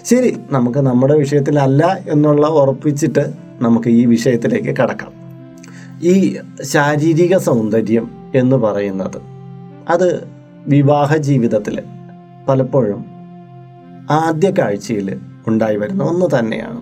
ശരി 0.05 0.37
നമുക്ക് 0.51 0.79
നമ്മുടെ 0.79 1.19
വിഷയത്തിലല്ല 1.19 1.99
എന്നുള്ള 2.09 2.47
ഉറപ്പിച്ചിട്ട് 2.47 3.33
നമുക്ക് 3.63 3.89
ഈ 3.89 4.07
വിഷയത്തിലേക്ക് 4.07 4.77
കടക്കാം. 4.77 5.13
ഈ 6.03 6.37
ശാരീരിക 6.63 7.37
സൗന്ദര്യം 7.37 8.11
എന്ന് 8.35 8.57
പറയുന്നത് 8.57 9.23
അത് 9.89 10.29
വിവാഹ 10.67 11.17
ജീവിതത്തിൽ 11.17 11.83
പലപ്പോഴും 12.49 13.05
ആദ്യ 14.11 14.51
കാഴ്ചയിൽ 14.51 15.19
ഉണ്ടായി 15.49 15.77
വരുന്ന 15.77 16.05
ഒന്ന് 16.05 16.27
തന്നെയാണ്. 16.39 16.81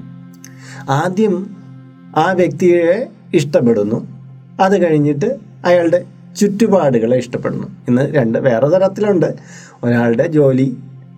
ആദ്യം 0.90 1.56
ആ 2.16 2.32
വ്യക്തിയെ 2.32 3.06
ഇഷ്ടപ്പെടുന്നു. 3.34 4.06
അത് 4.60 4.86
കഴിഞ്ഞിട്ട് 4.86 5.36
അയാളുടെ 5.64 6.04
ചുറ്റുപാടുകളെ 6.38 7.16
ഇഷ്ടപ്പെടുന്നു. 7.16 7.68
ഇന്ന് 7.88 8.14
രണ്ട് 8.14 8.38
വേറെ 8.38 8.68
തരത്തിലുണ്ട്. 8.68 9.34
ഒരാളുടെ 9.84 10.26
ജോലി 10.26 10.76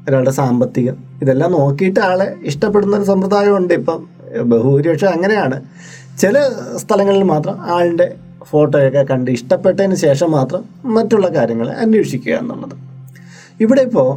ഒരാളുടെ 0.08 0.30
സാമ്പത്തികം 0.30 0.96
ഇതെല്ലാം 1.22 1.52
നോക്കിയിട്ട് 1.52 2.00
ആളെ 2.00 2.34
ഇഷ്ടപ്പെടുന്ന 2.42 2.96
ഒരു 2.96 3.04
സമ്പ്രദായമുണ്ട്. 3.04 3.74
ഇപ്പം 3.74 4.00
ബഹുഭൂരിപക്ഷം 4.42 5.08
അങ്ങനെയാണ്. 5.08 5.62
ചില 6.18 6.38
സ്ഥലങ്ങളിൽ 6.76 7.22
മാത്രം 7.22 7.56
ആളുടെ 7.74 8.14
ഫോട്ടോയൊക്കെ 8.42 9.02
കണ്ട് 9.02 9.30
ഇഷ്ടപ്പെട്ടതിന് 9.30 9.94
ശേഷം 9.94 10.30
മാത്രം 10.30 10.62
മറ്റുള്ള 10.84 11.26
കാര്യങ്ങൾ 11.28 11.68
അന്വേഷിക്കുക 11.70 12.32
എന്നുള്ളത്. 12.32 12.76
ഇവിടെ 13.60 13.82
ഇപ്പോൾ 13.82 14.08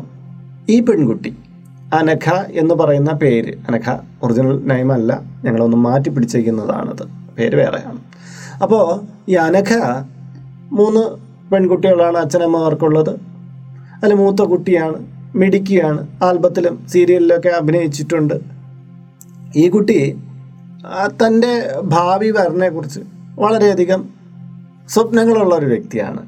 ഈ 0.72 0.80
പെൺകുട്ടി 0.80 1.32
അനഘ 1.94 2.28
എന്ന് 2.50 2.76
പറയുന്ന 2.76 3.12
പേര് 3.12 3.54
അനഘ 3.68 3.98
ഒറിജിനൽ 4.24 4.58
നെയിം 4.66 4.94
അല്ല 4.94 5.22
ഞങ്ങളൊന്ന് 5.44 5.78
മാറ്റി 5.78 6.10
പിടിച്ചേക്കുന്നതാണത് 6.10 7.04
പേര് 7.38 7.56
വേറെയാണ്. 7.56 8.00
അപ്പോൾ 8.64 8.86
ഈ 9.32 9.34
അനഘ 9.34 9.74
മൂന്ന് 10.72 11.18
പെൺകുട്ടികളാണ് 11.50 12.18
അച്ഛനമ്മമാർക്കുള്ളത്. 12.18 13.20
അതിൽ 14.04 14.14
മൂത്ത 14.14 14.42
കുട്ടിയാണ് 14.42 15.08
മിടുക്കിയാണ്. 15.36 16.08
ആൽബത്തിലും 16.24 16.88
സീരിയലിലൊക്കെ 16.88 17.50
അഭിനയിച്ചിട്ടുണ്ട്. 17.50 18.34
ഈ 19.56 19.70
കുട്ടി 19.70 20.18
തന്റെ 21.08 21.80
ഭാവി 21.84 22.30
വരനെക്കുറിച്ച് 22.30 23.00
വളരെയധികം 23.40 24.10
സ്വപ്നങ്ങളുള്ള 24.90 25.56
ഒരു 25.56 25.66
വ്യക്തിയാണ്. 25.66 26.26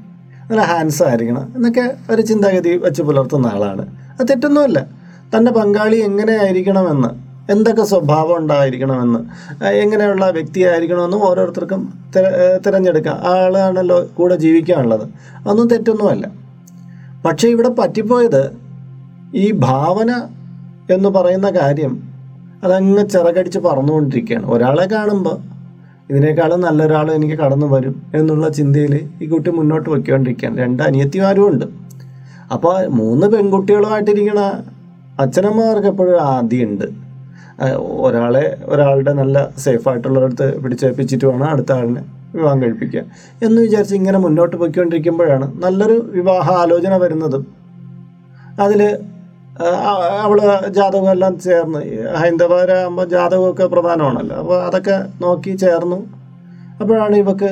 നല്ല 0.49 0.61
ഹാൻസ് 0.61 1.03
ആയിരിക്കണം 1.03 1.53
എന്നൊക്കെ 1.55 1.91
ഒരു 2.09 2.21
ചിന്താഗതി 2.21 2.77
വെച്ച് 2.77 3.01
പുലർത്തുന്ന 3.01 3.47
ആളാണ്. 3.47 3.97
അത് 4.19 4.27
തെറ്റൊന്നുമല്ല. 4.27 4.87
തന്റെ 5.37 5.51
പങ്കാളി 5.51 5.97
എങ്ങനെയായിരിക്കണമെന്ന് 5.97 7.24
എന്തൊക്കെ 7.49 7.83
സ്വഭാവം 7.83 8.37
ഉണ്ടായിരിക്കണമെന്ന് 8.37 9.19
എങ്ങനെയുള്ള 9.65 10.29
വ്യക്തിയായിരിക്കണമെന്നും 10.29 11.23
ഓരോരുത്തർക്കും 11.29 11.93
തിരഞ്ഞെടുക്കാം. 12.65 13.15
ആളാണല്ലോ 13.15 14.09
കൂടെ 14.17 14.35
ജീവിക്കാനുള്ളത്. 14.35 15.09
അതൊന്നും 15.37 15.67
തെറ്റൊന്നുമല്ല. 15.67 16.31
പക്ഷേ 17.25 17.47
ഇവിടെ 17.47 17.69
പറ്റിപ്പോയത് 17.69 18.57
ഈ 19.35 19.51
ഭാവന 19.51 20.21
എന്ന് 20.89 21.09
പറയുന്ന 21.09 21.49
കാര്യം 21.49 22.03
അതങ്ങ് 22.63 23.09
ചിറകടിച്ച് 23.09 23.59
പറന്നുകൊണ്ടിരിക്കുകയാണ്. 23.59 24.51
ഒരാളെ 24.51 24.87
കാണുമ്പോൾ 24.91 25.37
ഇതിനേക്കാളും 26.09 26.61
നല്ലൊരാൾ 26.61 27.11
എനിക്ക് 27.11 27.35
കടന്നു 27.35 27.67
വരും 27.67 28.11
എന്നുള്ള 28.15 28.49
ചിന്തയിൽ 28.49 29.09
ഈ 29.21 29.25
കുട്ടി 29.27 29.49
മുന്നോട്ട് 29.49 29.89
പൊയ്ക്കൊണ്ടിരിക്കുകയാണ്. 29.89 30.57
രണ്ട് 30.57 30.83
അനിയത്തിമാരും 30.83 31.47
ഉണ്ട്. 31.47 31.65
അപ്പോൾ 32.53 32.87
മൂന്ന് 32.87 33.27
പെൺകുട്ടികളുമായിട്ടിരിക്കണ 33.27 34.39
അച്ഛനമ്മമാർക്ക് 35.19 35.87
എപ്പോഴും 35.87 36.21
ആദ്യമുണ്ട്. 36.21 37.04
ഒരാളെ 37.79 38.57
ഒരാളുടെ 38.65 39.13
നല്ല 39.13 39.49
സേഫായിട്ടുള്ളവരടുത്ത് 39.57 40.61
പിടിച്ചേൽപ്പിച്ചിട്ട് 40.63 41.25
വേണം 41.25 41.49
അടുത്ത 41.49 41.71
ആളിനെ 41.71 42.03
വിവാഹം 42.35 42.61
കഴിപ്പിക്കുക. 42.61 43.01
എന്ന് 43.43 43.61
വിചാരിച്ച് 43.61 43.95
ഇങ്ങനെ 43.95 44.17
മുന്നോട്ട് 44.17 44.55
പോയിക്കൊണ്ടിരിക്കുമ്പോഴാണ് 44.55 45.51
നല്ലൊരു 45.63 46.11
വിവാഹ 46.11 46.51
ആലോചന 46.51 46.97
വരുന്നതും 46.97 47.45
അതിൽ 48.59 48.99
അവൾ 50.23 50.39
ജാതകം 50.67 51.11
എല്ലാം 51.11 51.39
ചേർന്ന് 51.39 51.79
ഹൈന്ദവരാകുമ്പോൾ 52.15 53.05
ജാതകമൊക്കെ 53.05 53.65
പ്രധാനമാണല്ലോ. 53.65 54.35
അപ്പോൾ 54.35 54.65
അതൊക്കെ 54.65 55.05
നോക്കി 55.21 55.55
ചേർന്നു. 55.55 55.99
അപ്പോഴാണ് 56.81 57.15
ഇവക്ക് 57.15 57.51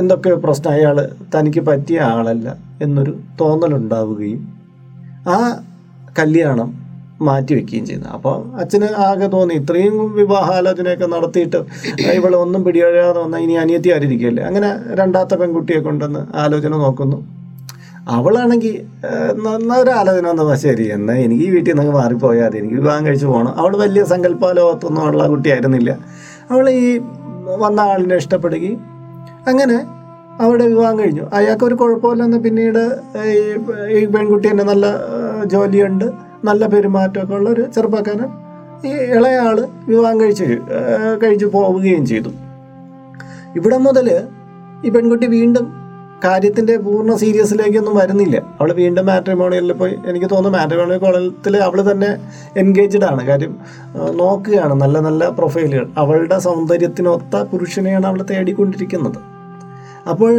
എന്തൊക്കെ 0.00 0.30
പ്രശ്നം 0.34 0.72
അയാൾ 0.72 1.08
തനിക്ക് 1.34 1.60
പറ്റിയ 1.60 2.00
ആളല്ല 2.00 2.56
എന്നൊരു 2.82 3.12
തോന്നലുണ്ടാവുകയും 3.40 4.40
ആ 5.26 5.36
കല്യാണം 6.18 6.83
മാറ്റിവെക്കുകയും 7.26 7.84
ചെയ്യുന്നത് 7.86 8.12
അപ്പോൾ 8.16 8.36
അച്ഛന് 8.60 8.88
ആകെ 9.06 9.26
തോന്നി 9.34 9.54
ഇത്രയും 9.60 9.96
വിവാഹാലോചനയൊക്കെ 10.20 11.06
നടത്തിയിട്ട് 11.14 11.60
ഇവളൊന്നും 12.18 12.64
പിടിയഴാതെ 12.66 13.18
വന്നാൽ 13.24 13.42
ഇനി 13.44 13.56
അനിയത്തി 13.62 13.90
ആരിയിരിക്കുകയല്ലേ 13.96 14.44
അങ്ങനെ 14.50 14.70
രണ്ടാമത്തെ 15.00 15.36
പെൺകുട്ടിയെ 15.42 15.80
കൊണ്ടുവന്ന് 15.86 16.22
ആലോചന 16.44 16.76
നോക്കുന്നു. 16.84 17.18
അവളാണെങ്കിൽ 18.16 18.74
നല്ലൊരു 19.44 19.92
ആലോചന 20.00 20.24
വന്നപ്പോൾ 20.30 20.58
ശരി 20.64 20.86
എന്നാൽ 20.96 21.18
എനിക്ക് 21.26 21.44
ഈ 21.44 21.50
വീട്ടിൽ 21.50 21.72
നിന്ന് 21.76 21.92
മാറിപ്പോയാൽ 21.98 22.46
മതി. 22.46 22.58
എനിക്ക് 22.58 22.74
വിവാഹം 22.74 23.06
കഴിച്ച് 23.06 23.26
പോകണം 23.26 23.52
അവൾ 23.60 23.72
വലിയ 23.84 24.04
സങ്കല്പാലോകത്തൊന്നും 24.04 25.02
ഉള്ള 25.10 25.26
കുട്ടിയായിരുന്നില്ല 25.26 25.90
അവൾ 26.50 26.64
ഈ 26.70 27.00
വന്ന 27.62 27.80
ആളിനെ 27.80 28.16
ഇഷ്ടപ്പെടുകയും 28.16 28.80
അങ്ങനെ 29.50 29.78
അവിടെ 30.40 30.64
വിവാഹം 30.66 30.98
കഴിഞ്ഞു. 30.98 31.24
അയാൾക്ക് 31.32 31.64
ഒരു 31.64 31.74
കുഴപ്പമില്ലെന്ന് 31.74 32.38
പിന്നീട് 32.44 32.84
ഈ 33.98 34.04
പെൺകുട്ടി 34.14 34.46
തന്നെ 34.50 34.64
നല്ല 34.64 34.86
ജോലിയുണ്ട്. 35.44 36.06
നല്ല 36.44 36.66
പെരുമാറ്റമൊക്കെ 36.66 37.34
ഉള്ള 37.34 37.50
ഒരു 37.50 37.64
ചെറുപ്പക്കാരൻ 37.74 38.30
ഈ 38.88 38.92
ഇളയാൾ 39.16 39.68
വിവാഹം 39.88 40.20
കഴിച്ച് 40.20 40.44
കഴിച്ചു 41.22 41.46
പോവുകയും 41.46 42.06
ചെയ്തു. 42.06 42.28
ഇവിടെ 43.56 43.78
മുതൽ 43.78 44.08
ഈ 44.84 44.90
പെൺകുട്ടി 44.90 45.26
വീണ്ടും 45.26 45.84
കാര്യത്തിന്റെ 46.24 46.76
പൂർണ 46.76 47.14
സീരിയസിലേക്കൊന്നും 47.14 47.96
വരുന്നില്ല. 47.96 48.36
അവൾ 48.60 48.72
വീണ്ടും 48.72 49.06
മാട്രിമോണിയലിൽ 49.06 49.72
പോയി. 49.72 49.94
എനിക്ക് 50.06 50.26
തോന്നുന്നു 50.26 50.58
മാട്രിമോണിയൽ 50.58 50.98
കോളത്തിൽ 50.98 51.56
അവൾ 51.56 51.90
തന്നെ 51.90 52.10
എൻഗേജ്ഡ് 52.56 53.04
ആണ്. 53.04 53.26
കാര്യം 53.26 53.56
നോക്കുകയാണ് 54.16 54.74
നല്ല 54.74 54.98
നല്ല 54.98 55.28
പ്രൊഫൈലുകൾ. 55.28 55.88
അവളുടെ 55.98 56.38
സൗന്ദര്യത്തിനൊത്ത 56.38 57.42
പുരുഷനെയാണ് 57.42 58.06
അവൾ 58.06 58.22
തേടിക്കൊണ്ടിരിക്കുന്നത്. 58.30 59.18
അപ്പോൾ 60.10 60.32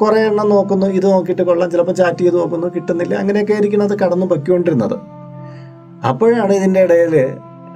കുറേ 0.00 0.20
എണ്ണം 0.28 0.46
നോക്കുന്നു 0.48 0.86
ഇത് 0.86 1.06
നോക്കിയിട്ട് 1.06 1.42
കൊള്ളാം 1.42 1.68
ചിലപ്പോൾ 1.70 1.92
ചാറ്റ് 1.92 2.18
ചെയ്ത് 2.18 2.36
നോക്കുന്നു 2.36 2.66
കിട്ടുന്നില്ല. 2.76 3.14
അങ്ങനെയൊക്കെ 3.14 3.52
ആയിരിക്കണം 3.52 3.84
അത് 3.84 3.96
കടന്നു 3.98 4.26
പൊയ്ക്കൊണ്ടിരുന്നത്. 4.26 4.96
അപ്പോഴാണ് 6.10 6.52
ഇതിന്റെ 6.52 6.80
ഇടയിൽ 6.86 7.14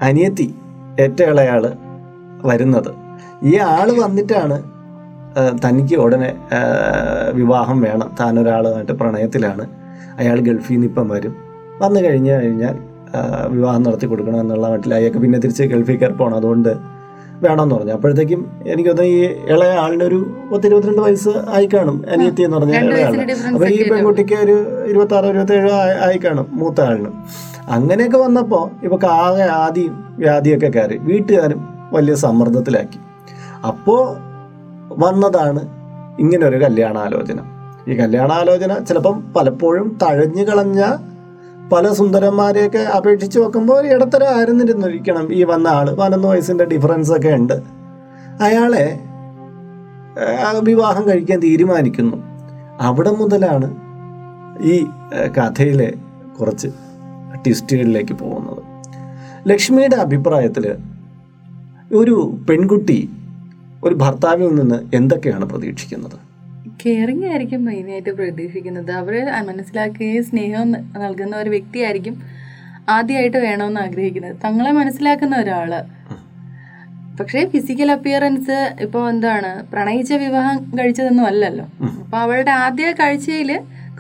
അനിയത്തി 0.03 0.49
ഏറ്റവും 1.01 1.31
ഇളയാൾ 1.33 1.65
വരുന്നത്. 2.51 2.91
ഈ 3.43 3.57
ആൾ 3.57 3.89
വന്നിട്ടാണ് 4.05 4.59
തനിക്ക് 5.65 5.97
ഉടനെ 6.05 6.31
വിവാഹം 7.33 7.81
വേണം. 7.81 8.09
താൻ 8.21 8.37
താനൊരാളുമായിട്ട് 8.37 8.93
പ്രണയത്തിലാണ്. 8.93 9.65
അയാൾ 10.19 10.39
ഗൾഫിൽ 10.41 10.75
നിന്ന് 10.75 10.87
ഇപ്പം 10.87 11.09
വരും. 11.09 11.35
വന്നു 11.83 12.01
കഴിഞ്ഞ് 12.01 12.33
കഴിഞ്ഞാൽ 12.43 12.77
വിവാഹം 13.49 13.83
നടത്തി 13.83 14.07
കൊടുക്കണം 14.07 14.41
എന്നുള്ള 14.41 14.69
മട്ടിൽ 14.69 14.95
അയാൾക്ക് 14.95 15.19
പിന്നെ 15.19 15.39
തിരിച്ച് 15.39 15.65
ഗൾഫിൽ 15.65 15.97
കയറി 15.97 16.13
പോകണം 16.13 16.37
അതുകൊണ്ട് 16.37 16.73
വേണമെന്ന് 17.43 17.75
പറഞ്ഞു. 17.75 17.93
അപ്പോഴത്തേക്കും 17.93 18.51
എനിക്ക് 18.67 18.91
തോന്നുന്നു 18.91 19.13
ഈ 19.13 19.25
ഇളയ 19.25 19.69
ആളിനൊരു 19.69 20.37
പത്ത് 20.53 20.67
ഇരുപത്തിരണ്ട് 20.67 21.03
വയസ്സ് 21.03 21.29
ആയി 21.29 21.67
കാണും 21.67 22.05
അനിയത്തി 22.13 22.43
എന്ന് 22.43 22.57
പറഞ്ഞ 22.57 22.75
ഇളയ 22.75 23.03
അപ്പോൾ 23.55 23.69
ഈ 23.69 23.91
പെൺകുട്ടിക്ക് 23.91 24.35
ഒരു 24.35 24.53
ഇരുപത്തി 24.53 24.91
ഇരുപത്താറ് 24.91 25.27
ഇരുപത്തേഴോ 25.27 25.71
ആയി- 25.71 25.97
ആയി 25.97 26.17
കാണും 26.17 26.47
മൂത്ത 26.53 26.81
ആളിന്. 26.81 27.09
അങ്ങനെയൊക്കെ 27.69 28.19
വന്നപ്പോൾ 28.19 28.85
ഇപ്പൊ 28.85 29.09
ആകെ 29.09 29.43
ആദ്യം 29.43 30.15
വ്യാധിയൊക്കെ 30.19 30.67
കയറി. 30.67 30.97
വീട്ടുകാരും 30.97 31.69
വലിയ 31.93 32.15
സമ്മർദ്ദത്തിലാക്കി. 32.15 32.99
അപ്പോൾ 33.67 34.17
വന്നതാണ് 34.99 35.69
ഇങ്ങനൊരു 36.21 36.57
കല്യാണാലോചന. 36.57 37.41
ഈ 37.89 37.95
കല്യാണാലോചന 37.95 38.79
ചിലപ്പം 38.79 39.33
പലപ്പോഴും 39.37 39.99
തഴഞ്ഞു 40.03 40.45
കളഞ്ഞ 40.45 40.85
പല 41.73 41.93
സുന്ദരന്മാരെയൊക്കെ 41.93 42.79
അപേക്ഷിച്ച് 42.79 43.39
നോക്കുമ്പോൾ 43.39 43.81
ഒരു 43.81 43.89
ഇടത്തരം 43.95 44.29
ആയിരുന്നിരുന്നിരിക്കണം 44.37 45.33
ഈ 45.33 45.45
വന്ന 45.45 45.69
ആൾ 45.69 45.87
പതിനൊന്ന് 45.95 46.29
വയസ്സിന്റെ 46.29 46.65
ഡിഫറൻസ് 46.65 47.13
ഒക്കെ 47.13 47.29
ഉണ്ട്. 47.29 47.57
അയാളെ 48.41 48.87
വിവാഹം 50.61 51.05
കഴിക്കാൻ 51.09 51.39
തീരുമാനിക്കുന്നു. 51.41 52.17
അവിടെ 52.81 53.11
മുതലാണ് 53.11 53.69
ഈ 54.63 54.77
കഥയിലെ 55.39 55.91
കുറച്ച് 56.41 56.69
ട്വിസ്റ്റുകളിലേക്ക് 57.47 58.15
പോകുന്നത്. 58.15 58.63
ലക്ഷ്മിയുടെ 59.49 59.97
അഭിപ്രായത്തിൽ 59.97 60.65
ഒരു 61.93 62.17
പെൺകുട്ടി 62.49 63.11
ഒരു 63.85 63.95
ഭർത്താവിൽ 63.95 64.49
നിന്ന് 64.55 64.79
എന്തൊക്കെയാണ് 64.97 65.45
പ്രതീക്ഷിക്കുന്നത്? 65.45 66.28
കെയറിങ് 66.85 67.27
ആയിരിക്കും 67.27 67.65
മെയിനായിട്ട് 67.65 68.11
പ്രതീക്ഷിക്കുന്നത്. 68.11 68.91
അവർ 68.91 69.15
മനസ്സിലാക്കുകയും 69.47 70.25
സ്നേഹം 70.25 70.71
നൽകുന്ന 71.03 71.37
ഒരു 71.37 71.51
വ്യക്തിയായിരിക്കും 71.51 72.17
ആദ്യമായിട്ട് 72.89 73.39
വേണമെന്ന് 73.39 73.81
ആഗ്രഹിക്കുന്നത്. 73.81 74.37
തങ്ങളെ 74.45 74.71
മനസ്സിലാക്കുന്ന 74.71 75.37
ഒരാൾ 75.37 75.73
പക്ഷേ 77.21 77.41
ഫിസിക്കൽ 77.53 77.93
അപ്പിയറൻസ് 77.93 78.59
ഇപ്പോൾ 78.81 79.09
എന്താണ്? 79.11 79.51
പ്രണയിച്ച 79.73 80.13
വിവാഹം 80.13 80.59
കഴിച്ചതൊന്നും 80.79 81.27
അല്ലല്ലോ. 81.27 81.65
അപ്പോൾ 82.05 82.17
അവളുടെ 82.17 82.51
ആദ്യ 82.51 82.93
കാഴ്ചയിൽ 82.93 83.51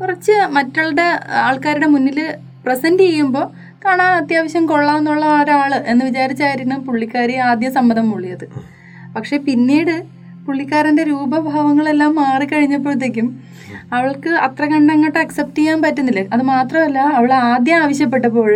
കുറച്ച് 0.00 0.32
മറ്റുള്ള 0.56 1.00
ആൾക്കാരുടെ 1.46 1.86
മുന്നിൽ 1.86 2.20
പ്രസന്റ് 2.66 3.02
ചെയ്യുമ്പോൾ 3.02 3.46
കാണാൻ 3.84 4.12
അത്യാവശ്യം 4.12 4.66
കൊള്ളാമെന്നുള്ള 4.66 5.24
ഒരാൾ 5.42 5.74
എന്ന് 5.74 6.04
വിചാരിച്ചായിരുന്നു 6.04 6.76
പുള്ളിക്കാരി 6.76 7.34
ആദ്യ 7.50 7.70
സമ്മതം 7.70 8.10
മൂളിയത്. 8.10 8.46
പക്ഷെ 9.16 9.36
പിന്നീട് 9.36 10.17
പുള്ളിക്കാരന്റെ 10.48 11.04
രൂപഭാവങ്ങളെല്ലാം 11.12 12.12
മാറിക്കഴിഞ്ഞപ്പോഴത്തേക്കും 12.22 13.28
അവൾക്ക് 13.96 14.30
അത്ര 14.46 14.64
കണ്ടങ്ങോട്ട് 14.72 15.18
അക്സെപ്റ്റ് 15.24 15.58
ചെയ്യാൻ 15.58 15.78
പറ്റുന്നില്ല. 15.82 16.20
അത് 16.34 16.42
മാത്രമല്ല 16.52 16.98
അവൾ 17.18 17.30
ആദ്യം 17.32 17.78
ആവശ്യപ്പെട്ടപ്പോൾ 17.82 18.50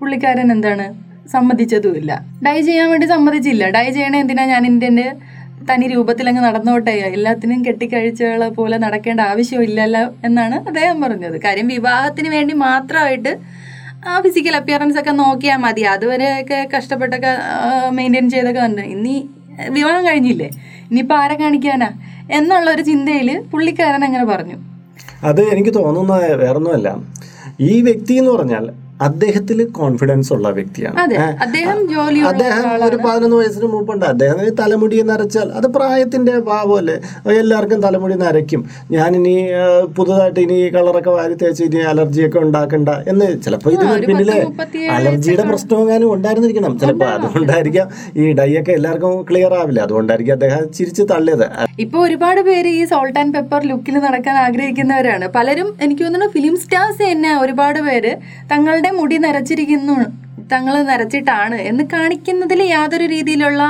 പുള്ളിക്കാരൻ 0.00 0.48
എന്താണ്? 0.56 0.86
സമ്മതിച്ചതുമില്ല. 1.34 2.12
ഡൈ 2.46 2.54
ചെയ്യാൻ 2.68 2.86
വേണ്ടി 2.92 3.06
സമ്മതിച്ചില്ല. 3.14 3.64
ഡൈ 3.76 3.86
ചെയ്യണ 3.96 4.16
എന്തിനാ 4.22 4.44
ഞാൻ 4.52 4.62
എന്റെ 4.70 5.06
തനി 5.68 5.86
രൂപത്തിൽ 5.94 6.28
അങ്ങ് 6.30 6.42
നടന്നോട്ടെ? 6.46 6.94
എല്ലാത്തിനും 7.16 7.60
കെട്ടിക്കഴിച്ചകളെ 7.66 8.48
പോലെ 8.58 8.76
നടക്കേണ്ട 8.84 9.20
ആവശ്യമില്ലല്ലോ 9.32 10.04
എന്നാണ് 10.28 10.56
അദ്ദേഹം 10.70 10.96
പറഞ്ഞത്. 11.04 11.36
കാര്യം 11.44 11.66
വിവാഹത്തിന് 11.74 12.30
വേണ്ടി 12.36 12.54
മാത്രമായിട്ട് 12.66 13.32
ആ 14.10 14.14
ഫിസിക്കൽ 14.24 14.54
അപ്പിയറൻസ് 14.60 14.98
ഒക്കെ 15.00 15.12
നോക്കിയാൽ 15.22 15.58
മതി. 15.66 15.82
അതുവരെയൊക്കെ 15.94 16.60
കഷ്ടപ്പെട്ടൊക്കെ 16.74 17.32
മെയിന്റെയിൻ 17.98 18.28
ചെയ്തൊക്കെ 18.34 18.62
ഉണ്ട് 18.68 18.82
ഇനി 18.94 19.16
വിവാഹം 19.68 20.06
കഴിഞ്ഞില്ലേ? 20.06 20.50
ഇനിയിപ്പോൾ 20.90 21.14
ആരെ 21.14 21.34
കാണിക്കാനാ? 21.34 21.88
എന്നുള്ള 22.32 22.70
ഒരു 22.70 22.82
ചിന്തയിൽ 22.82 23.40
പുള്ളിക്കാരൻ 23.52 24.04
അങ്ങനെ 24.04 24.24
പറഞ്ഞു. 24.24 24.54
അത് 25.22 25.40
എനിക്ക് 25.40 25.74
തോന്നുന്ന 25.74 26.16
വേറൊന്നുമല്ല. 26.16 26.96
ഈ 27.60 27.80
വ്യക്തി 27.80 28.14
എന്ന് 28.14 28.30
പറഞ്ഞാൽ 28.30 28.89
അദ്ദേഹത്തിൽ 29.06 29.58
കോൺഫിഡൻസ് 29.78 30.30
ഉള്ള 30.36 30.48
വ്യക്തിയാണ്. 30.58 31.16
അദ്ദേഹം 31.44 31.78
ഒരു 32.88 32.98
പതിനൊന്ന് 33.04 33.36
വയസ്സിന് 33.40 33.68
മുമ്പുണ്ട്. 33.74 34.04
അദ്ദേഹം 34.12 34.38
തലമുടി 34.60 34.96
നരച്ചാൽ 35.10 35.48
അത് 35.58 35.66
പ്രായത്തിന്റെ 35.76 36.34
ഭാവമല്ലേ? 36.48 36.96
എല്ലാവർക്കും 37.42 37.80
തലമുടി 37.86 38.16
നരയ്ക്കും. 38.24 38.62
ഞാൻ 38.96 39.10
ഇനി 39.18 39.34
പുതുതായിട്ട് 39.98 40.40
ഇനി 40.46 40.58
കളറൊക്കെ 40.76 41.12
വാരി 41.18 41.36
തേച്ച് 41.42 41.62
ഇനി 41.68 41.82
അലർജിയൊക്കെ 41.92 42.40
ഉണ്ടാക്കണ്ട 42.46 42.88
എന്ന് 43.12 43.28
ചിലപ്പോൾ 43.46 43.72
ഇതിന് 43.76 43.96
പിന്നിലെ 44.10 44.38
അലർജിയുടെ 44.98 45.46
പ്രശ്നമെങ്ങാനും 45.50 46.12
ഉണ്ടായിരുന്നിരിക്കണം. 46.16 46.74
ചിലപ്പോൾ 46.84 47.10
അതുകൊണ്ടായിരിക്കാം 47.16 47.88
ഈ 48.20 48.32
ഡൈ 48.40 48.50
ഒക്കെ 48.62 48.74
എല്ലാവർക്കും 48.78 49.16
ക്ലിയർ 49.30 49.54
ആവില്ല. 49.60 49.80
അതുകൊണ്ടായിരിക്കും 49.88 50.36
അദ്ദേഹം 50.38 50.64
ചിരിച്ച് 50.78 51.02
തള്ളിയത്. 51.14 51.46
ഇപ്പൊ 51.84 51.98
ഒരുപാട് 52.06 52.40
പേര് 52.50 52.70
ഈ 52.78 52.82
സോൾട്ട് 52.92 53.18
ആൻഡ് 53.20 53.34
പെപ്പർ 53.36 53.60
ലുക്കിൽ 53.70 53.96
നടക്കാൻ 54.06 54.36
ആഗ്രഹിക്കുന്നവരാണ്. 54.46 55.26
പലരും 55.36 55.68
എനിക്ക് 55.84 56.02
തോന്നുന്നു 56.02 56.28
ഫിലിം 56.36 56.54
സ്റ്റാർസ് 56.64 57.02
തന്നെ 57.12 57.32
ഒരുപാട് 57.42 57.80
പേര് 57.88 58.12
തങ്ങളുടെ 58.52 58.89
മുടി 58.98 59.16
നരച്ചിരിക്കുന്നു 59.26 59.96
തങ്ങൾ 60.52 60.74
നരച്ചിട്ടാണ് 60.90 61.56
എന്ന് 61.70 61.84
കാണിക്കുന്നതിൽ 61.94 62.60
യാതൊരു 62.76 63.06
രീതിയിലുള്ള 63.14 63.62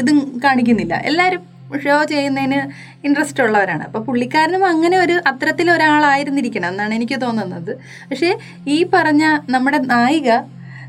ഇതും 0.00 0.18
കാണിക്കുന്നില്ല. 0.44 0.94
എല്ലാവരും 1.10 1.42
ഷോ 1.84 1.94
ചെയ്യുന്നതിന് 2.10 2.58
ഇൻട്രസ്റ്റ് 3.06 3.42
ഉള്ളവരാണ്. 3.44 3.82
അപ്പോൾ 3.88 4.02
പുള്ളിക്കാരനും 4.08 4.64
അങ്ങനെ 4.72 4.96
ഒരു 5.04 5.16
അത്തരത്തിൽ 5.30 5.66
ഒരാളായിരുന്നിരിക്കണം 5.76 6.68
എന്നാണ് 6.72 6.92
എനിക്ക് 6.98 7.16
തോന്നുന്നത്. 7.24 7.72
പക്ഷേ 8.10 8.30
ഈ 8.74 8.76
പറഞ്ഞ 8.94 9.24
നമ്മുടെ 9.54 9.80
നായിക 9.94 10.30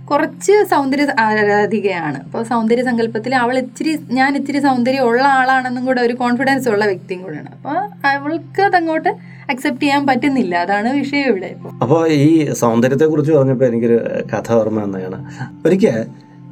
കുറച്ച് 0.10 0.54
സൗന്ദര്യ 0.74 1.06
ആരാധികയാണ് 1.24 2.20
അപ്പോൾ 2.26 2.44
സൗന്ദര്യ 2.52 2.84
സങ്കല്പത്തിൽ 2.90 3.34
അവൾ 3.44 3.56
ഇച്ചിരി 3.64 3.94
ഞാൻ 4.20 4.32
ഇച്ചിരി 4.40 4.60
സൗന്ദര്യം 4.68 5.08
ഉള്ള 5.10 5.24
ആളാണെന്നും 5.40 5.84
കൂടെ 5.88 6.02
ഒരു 6.08 6.14
കോൺഫിഡൻസ് 6.22 6.70
ഉള്ള 6.74 6.84
വ്യക്തിയും 6.92 7.22
കൂടെയാണ്. 7.24 7.50
അപ്പോൾ 7.58 7.78
അവൾക്ക് 8.14 8.62
അതങ്ങോട്ട് 8.70 9.12
അക്സെപ്റ്റ് 9.50 9.82
ചെയ്യാൻ 9.82 10.08
പറ്റുന്നില്ല. 10.08 10.56
അതാണ് 10.56 10.94
വിഷയം 10.94 11.28
ഇവിടെ. 11.28 11.56
അപ്പോൾ 11.82 12.08
ഈ 12.08 12.54
സൗന്ദര്യത്തെക്കുറിച്ച് 12.54 13.34
പറഞ്ഞപ്പോൾ 13.34 13.66
എനിക്കൊരു 13.66 14.00
കഥ 14.34 14.52
ഓർമ്മ 14.52 14.82
വന്നതാണ്. 14.82 15.32
ഒരിക്കൽ 15.66 16.06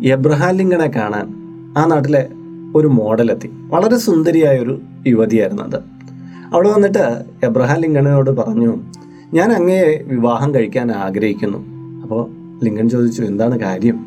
എബ്രഹാം 0.06 0.56
ലിങ്കണെ 0.56 0.92
കാണാൻ 0.96 1.46
ആ 1.78 1.86
നാട്ടിലെ 1.86 2.28
ഒരു 2.76 2.88
മോഡലെത്തി. 2.88 3.50
വളരെ 3.54 3.98
സുന്ദരിയായ 3.98 4.58
ഒരു 4.58 4.82
യുവതിയായിരുന്നു 5.08 5.64
അത്. 5.64 5.76
അവിടെ 6.54 6.70
വന്നിട്ട് 6.70 7.24
എബ്രഹാം 7.44 7.80
ലിങ്കണിനോട് 7.80 8.30
പറഞ്ഞു 8.30 8.78
ഞാൻ 9.34 9.52
അങ്ങയെ 9.52 10.04
വിവാഹം 10.04 10.56
കഴിക്കാൻ 10.56 10.92
ആഗ്രഹിക്കുന്നു. 10.92 11.58
അപ്പോൾ 12.02 12.32
ലിങ്കൺ 12.64 12.90
ചോദിച്ചു 12.90 13.22
എന്താണ് 13.22 13.60
കാര്യം? 13.60 14.06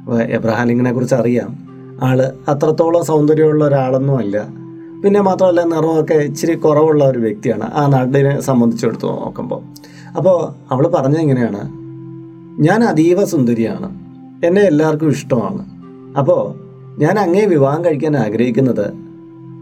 അപ്പോൾ 0.00 0.22
എബ്രഹാം 0.22 0.66
ലിങ്കനെ 0.68 0.92
കുറിച്ച് 0.92 1.14
അറിയാം. 1.14 1.68
ആൾ 2.02 2.22
അത്രത്തോളം 2.22 3.04
സൗന്ദര്യമുള്ള 3.04 3.64
ഒരാളൊന്നും 3.64 4.18
അല്ല. 4.18 4.57
പിന്നെ 5.04 5.20
മാത്രമല്ല 5.20 5.64
നിറമൊക്കെ 5.64 6.14
ഇച്ചിരി 6.14 6.54
കുറവുള്ള 6.54 7.04
ഒരു 7.04 7.18
വ്യക്തിയാണ് 7.18 7.62
ആ 7.62 7.86
നാടിനെ 7.86 8.40
സംബന്ധിച്ചെടുത്ത് 8.40 9.04
നോക്കുമ്പോൾ. 9.04 9.62
അപ്പോൾ 10.16 10.54
അവൾ 10.72 10.86
പറഞ്ഞത് 10.86 11.20
എങ്ങനെയാണ് 11.20 11.62
ഞാൻ 12.62 12.84
അതീവ 12.84 13.24
സുന്ദരിയാണ്. 13.24 13.88
എന്നെ 14.46 14.62
എല്ലാവർക്കും 14.62 15.08
ഇഷ്ടമാണ്. 15.08 15.62
അപ്പോൾ 16.18 16.40
ഞാൻ 17.00 17.18
അങ്ങേ 17.18 17.44
വിവാഹം 17.44 17.84
കഴിക്കാൻ 17.84 18.16
ആഗ്രഹിക്കുന്നത് 18.16 18.92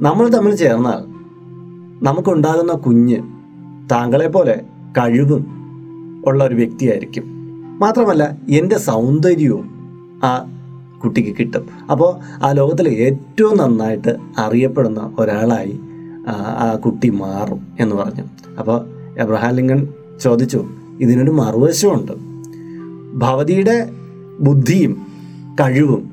നമ്മൾ 0.03 0.29
തമ്മിൽ 0.29 0.57
ചേർന്നാൽ 0.57 1.01
നമുക്കുണ്ടാകുന്ന 2.05 2.73
കുഞ്ഞ് 2.73 3.19
താങ്കളെ 3.91 4.29
പോലെ 4.29 4.61
കഴിവും 4.99 5.43
ഉള്ള 6.27 6.45
ഒരു 6.45 6.55
വ്യക്തിയായിരിക്കും. 6.55 7.25
മാത്രമല്ല 7.79 8.37
എന്റെ 8.49 8.79
സൗന്ദര്യവും 8.79 9.67
ആ 10.25 10.56
കുട്ടിക്ക് 11.07 11.37
കിട്ടും. 11.41 11.67
അപ്പോൾ 11.91 12.45
ആ 12.45 12.53
ലോകത്തിൽ 12.53 12.89
ഏറ്റവും 12.89 13.59
നന്നായിട്ട് 13.59 14.17
അറിയപ്പെടുന്ന 14.39 15.17
ഒരാളായി 15.19 15.81
ആ, 16.29 16.75
കുട്ടി 16.85 17.11
മാറും 17.11 17.67
എന്ന് 17.81 17.97
പറഞ്ഞു. 17.97 18.25
അപ്പോൾ 18.59 18.87
എബ്രഹാം 19.19 19.55
ലിങ്കൺ 19.55 19.89
ചോദിച്ചു 20.21 20.67
ഇതിനൊരു 21.01 21.31
മറുവശമുണ്ട്. 21.31 22.13
ഭവതിയുടെ 23.19 23.91
ബുദ്ധിയും 24.41 25.07
കഴിവും 25.61 26.11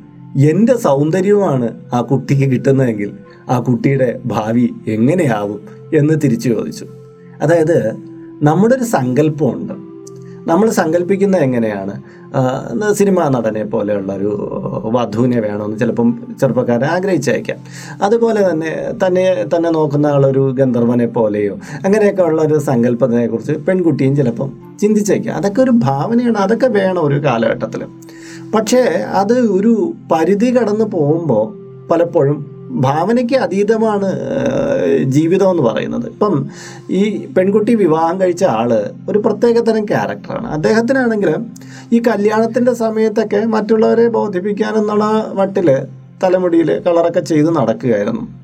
എന്റെ 0.49 0.77
സൗന്ദര്യവുമാണ് 0.77 1.69
ആ 1.93 2.01
കുട്ടിക്ക് 2.01 2.51
കിട്ടുന്നതെങ്കിൽ 2.51 3.13
ആ 3.49 3.59
കുട്ടിയുടെ 3.59 4.19
ഭാവി 4.25 4.73
എങ്ങനെയാവും? 4.87 5.61
എന്ന് 5.97 6.13
തിരിച്ചു 6.23 6.49
ചോദിച്ചു. 6.49 6.85
അതായത് 7.41 7.93
നമ്മുടെ 8.41 8.75
ഒരു 8.75 8.83
സങ്കല്പമുണ്ട്. 8.83 9.92
നമ്മൾ 10.47 10.69
സങ്കല്പിക്കുന്നത് 10.69 11.41
എങ്ങനെയാണ്? 11.41 12.01
സിനിമാ 12.91 13.29
നടനെ 13.29 13.63
പോലെയുള്ള 13.63 14.13
ഒരു 14.13 14.31
വധുവിനെ 14.85 15.39
വേണമെന്ന് 15.39 15.77
ചിലപ്പം 15.79 16.19
ചെറുപ്പക്കാരൻ 16.41 16.85
ആഗ്രഹിച്ചേക്കാം. 16.85 17.57
അതുപോലെ 18.01 18.51
തന്നെ 18.51 18.91
തന്നെ 19.07 19.45
തന്നെ 19.55 19.69
നോക്കുന്ന 19.69 20.07
ആളൊരു 20.07 20.51
ഗന്ധർവനെ 20.51 21.05
പോലെയോ 21.05 21.55
അങ്ങനെയൊക്കെ 21.85 22.21
ഉള്ള 22.21 22.41
ഒരു 22.41 22.59
സങ്കല്പത്തിനെക്കുറിച്ച് 22.59 23.51
പെൺകുട്ടിയും 23.51 24.15
ചിലപ്പം 24.15 24.51
ചിന്തിച്ചേക്കാം. 24.81 25.35
അതൊക്കെ 25.35 25.61
ഒരു 25.61 25.71
ഭാവനയാണ് 25.71 26.37
അതൊക്കെ 26.37 26.67
വേണം 26.67 27.01
ഒരു 27.01 27.23
കാലഘട്ടത്തിൽ 27.23 27.85
പക്ഷേ 28.55 28.81
അത് 29.21 29.33
ഒരു 29.33 29.93
പരിധി 30.11 30.55
കടന്ന് 30.55 30.85
പോകുമ്പോൾ 30.85 31.63
പലപ്പോഴും 31.91 32.52
ഭാവനയ്ക്ക് 32.73 33.35
അതീതമാണ് 33.35 34.09
ജീവിതം 35.03 35.51
എന്ന് 35.51 35.63
പറയുന്നത്. 35.63 36.07
ഇപ്പം 36.07 36.49
ഈ 36.89 37.25
പെൺകുട്ടി 37.37 37.75
വിവാഹം 37.75 38.21
കഴിച്ച 38.21 38.43
ആൾ 38.43 38.73
ഒരു 39.09 39.19
പ്രത്യേക 39.19 39.59
തരം 39.59 39.85
ക്യാരക്ടറാണ്. 39.85 40.47
അദ്ദേഹത്തിനാണെങ്കിൽ 40.47 41.35
ഈ 41.93 41.99
കല്യാണത്തിന്റെ 42.07 42.73
സമയത്തൊക്കെ 42.73 43.45
മറ്റുള്ളവരെ 43.45 44.07
ബോധിപ്പിക്കാനെന്നുള്ള 44.07 45.33
മട്ടിൽ 45.33 45.77
തലമുടിയിൽ 46.23 46.81
കളറൊക്കെ 46.87 47.19
ചെയ്ത് 47.19 47.55
നടക്കുകയായിരുന്നു. 47.55 48.42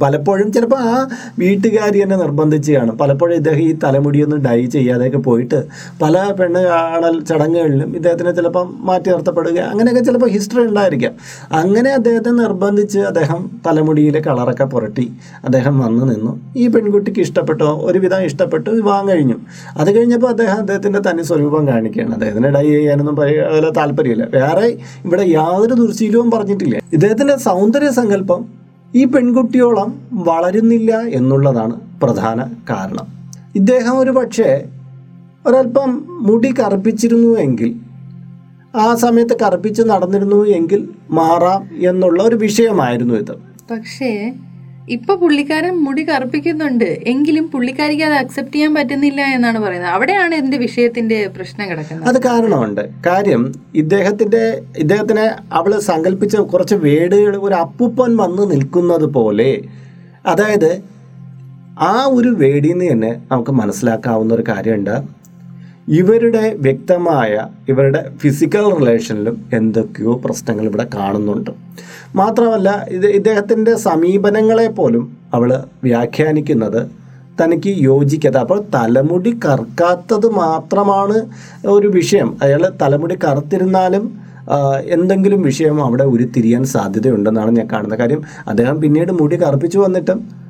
പലപ്പോഴും 0.00 0.52
ചിലപ്പോൾ 0.52 0.76
ആ 0.76 1.08
വീട്ടുകാരി 1.38 1.98
എന്നെ 1.98 2.16
നിർബന്ധിച്ച് 2.16 2.72
കാണും 2.72 2.98
പലപ്പോഴും 2.98 3.34
ഇദ്ദേഹം 3.34 3.58
ഈ 3.58 3.78
തലമുടിയൊന്നും 3.84 4.38
ഡൈ 4.38 4.66
ചെയ്യാതെയൊക്കെ 4.66 5.18
പോയിട്ട് 5.18 5.64
പല 6.02 6.32
പെണ്ണ് 6.40 6.60
കാണൽ 6.60 7.24
ചടങ്ങുകളിലും 7.24 7.96
ഇദ്ദേഹത്തിനെ 7.96 8.32
ചിലപ്പം 8.32 8.74
മാറ്റി 8.80 9.10
നിർത്തപ്പെടുക 9.10 9.58
അങ്ങനെയൊക്കെ 9.58 10.04
ചിലപ്പോൾ 10.04 10.30
ഹിസ്റ്ററി 10.30 10.60
ഉണ്ടായിരിക്കാം. 10.60 11.12
അങ്ങനെ 11.52 11.90
അദ്ദേഹത്തെ 11.90 12.30
നിർബന്ധിച്ച് 12.30 12.98
അദ്ദേഹം 12.98 13.50
തലമുടിയിലെ 13.66 14.20
കളറൊക്കെ 14.20 14.64
പുരട്ടി 14.64 15.12
അദ്ദേഹം 15.44 15.78
വന്നു 15.78 16.04
നിന്നു. 16.04 16.40
ഈ 16.56 16.68
പെൺകുട്ടിക്ക് 16.68 17.20
ഇഷ്ടപ്പെട്ടോ? 17.20 17.78
ഒരുവിധം 17.82 18.22
ഇഷ്ടപ്പെട്ടു 18.22 18.70
വിവാഹം 18.70 19.08
കഴിഞ്ഞു. 19.08 19.34
അത് 19.76 19.96
കഴിഞ്ഞപ്പോൾ 19.96 20.26
അദ്ദേഹം 20.26 20.54
അദ്ദേഹത്തിന്റെ 20.54 20.98
തനി 20.98 21.22
സ്വരൂപം 21.22 21.68
കാണിക്കുകയാണ്. 21.68 22.14
അദ്ദേഹത്തിന് 22.14 22.46
ഡൈ 22.46 22.66
ചെയ്യാനൊന്നും 22.66 23.14
വല്ല 23.14 23.70
താല്പര്യമില്ല. 23.70 24.28
വേറെ 24.34 24.78
ഇവിടെ 25.04 25.22
യാതൊരു 25.22 25.74
ദുർശീലവും 25.74 26.30
പറഞ്ഞിട്ടില്ല. 26.30 26.80
ഇദ്ദേഹത്തിന്റെ 26.92 27.36
സൗന്ദര്യ 27.36 27.90
സങ്കല്പം 27.90 28.61
ഈ 28.96 29.04
പെൺകുട്ടിയോളം 29.04 29.90
വളരുന്നില്ല 30.12 31.00
എന്നുള്ളതാണ് 31.00 31.80
പ്രധാന 32.02 32.40
കാരണം. 32.70 33.06
ഇദ്ദേഹം 33.54 33.98
ഒരു 33.98 34.10
പക്ഷേ 34.10 34.64
ഒരല്പം 35.46 35.90
മുടി 36.08 36.54
കറുപ്പിച്ചിരുന്നു 36.60 37.38
എങ്കിൽ 37.38 37.80
ആ 38.74 38.94
സമയത്ത് 38.94 39.34
കറുപ്പിച്ച് 39.42 39.82
നടന്നിരുന്നു 39.82 40.44
എങ്കിൽ 40.46 40.88
മാറാം 41.10 41.68
എന്നുള്ള 41.88 42.22
ഒരു 42.22 42.36
വിഷയമായിരുന്നു 42.36 43.14
ഇത്. 43.14 43.34
പക്ഷേ 43.70 44.10
ഇപ്പൊ 44.88 45.16
പുള്ളിക്കാരൻ 45.16 45.74
മുടി 45.76 46.08
കറുപ്പിക്കുന്നുണ്ട്. 46.08 46.84
എങ്കിലും 46.84 47.48
പുള്ളിക്കാരിക്ക് 47.48 48.02
അത് 48.02 48.14
അക്സെപ്റ്റ് 48.14 48.54
ചെയ്യാൻ 48.54 48.74
പറ്റുന്നില്ല 48.74 49.20
എന്നാണ് 49.20 49.58
പറയുന്നത്. 49.58 49.90
അവിടെയാണ് 49.90 50.34
ഇതിന്റെ 50.34 50.56
വിഷയത്തിന്റെ 50.56 51.26
പ്രശ്നം 51.26 51.70
കിടക്കുന്നത്. 51.70 52.08
അത് 52.08 52.22
കാരണമുണ്ട്. 52.22 52.90
കാര്യം 53.06 53.52
ഇദ്ദേഹത്തിന്റെ 53.74 54.62
ഇദ്ദേഹത്തിനെ 54.78 55.30
അവൾ 55.52 55.78
സങ്കല്പിച്ച 55.80 56.36
കുറച്ച് 56.36 56.74
വേടുകൾ 56.74 57.36
ഒരു 57.36 57.54
അപ്പൂപ്പൻ 57.54 58.16
വന്ന് 58.16 58.50
നിൽക്കുന്നത് 58.50 59.04
പോലെ 59.04 59.62
അതായത് 60.26 60.82
ആ 61.80 62.04
ഒരു 62.04 62.28
വേടിയിൽ 62.28 62.72
നിന്ന് 62.72 62.92
തന്നെ 62.92 63.22
നമുക്ക് 63.32 63.50
മനസ്സിലാക്കാവുന്ന 63.50 64.34
ഒരു 64.34 64.44
കാര്യമുണ്ട്. 64.48 65.21
ഇവരുടെ 65.88 66.56
വ്യക്തമായ 66.58 67.48
ഇവരുടെ 67.68 68.10
ഫിസിക്കൽ 68.18 68.74
റിലേഷനിലും 68.78 69.44
എന്തൊക്കെയോ 69.52 70.20
പ്രശ്നങ്ങൾ 70.24 70.64
ഇവിടെ 70.64 70.86
കാണുന്നുണ്ട്. 70.94 71.50
മാത്രമല്ല 72.16 72.86
ഇത് 72.90 73.06
ഇദ്ദേഹത്തിന്റെ 73.06 73.74
സമീപനങ്ങളെ 73.74 74.68
പോലും 74.68 75.16
അവൾ 75.34 75.62
വ്യാഖ്യാനിക്കുന്നത് 75.84 76.90
തനിക്ക് 77.40 77.68
യോജിക്കാത്ത 77.68 78.36
അപ്പോൾ 78.36 78.64
തലമുടി 78.74 79.40
കറുക്കാത്തത് 79.44 80.26
മാത്രമാണ് 80.26 81.16
ഒരു 81.66 81.88
വിഷയം. 81.88 82.38
അയാൾ 82.42 82.72
തലമുടി 82.82 83.18
കറുത്തിരുന്നാലും 83.24 84.22
എന്തെങ്കിലും 84.84 85.42
വിഷയം 85.42 85.84
അവിടെ 85.84 86.04
ഉരുത്തിരിയാൻ 86.04 86.64
സാധ്യതയുണ്ടെന്നാണ് 86.64 87.50
ഞാൻ 87.56 87.68
കാണുന്നത്. 87.72 87.98
കാര്യം 87.98 88.22
അദ്ദേഹം 88.48 88.80
പിന്നീട് 88.80 89.12
മുടി 89.12 89.36
കറുപ്പിച്ചു 89.36 89.78
വന്നിട്ടും 89.78 90.41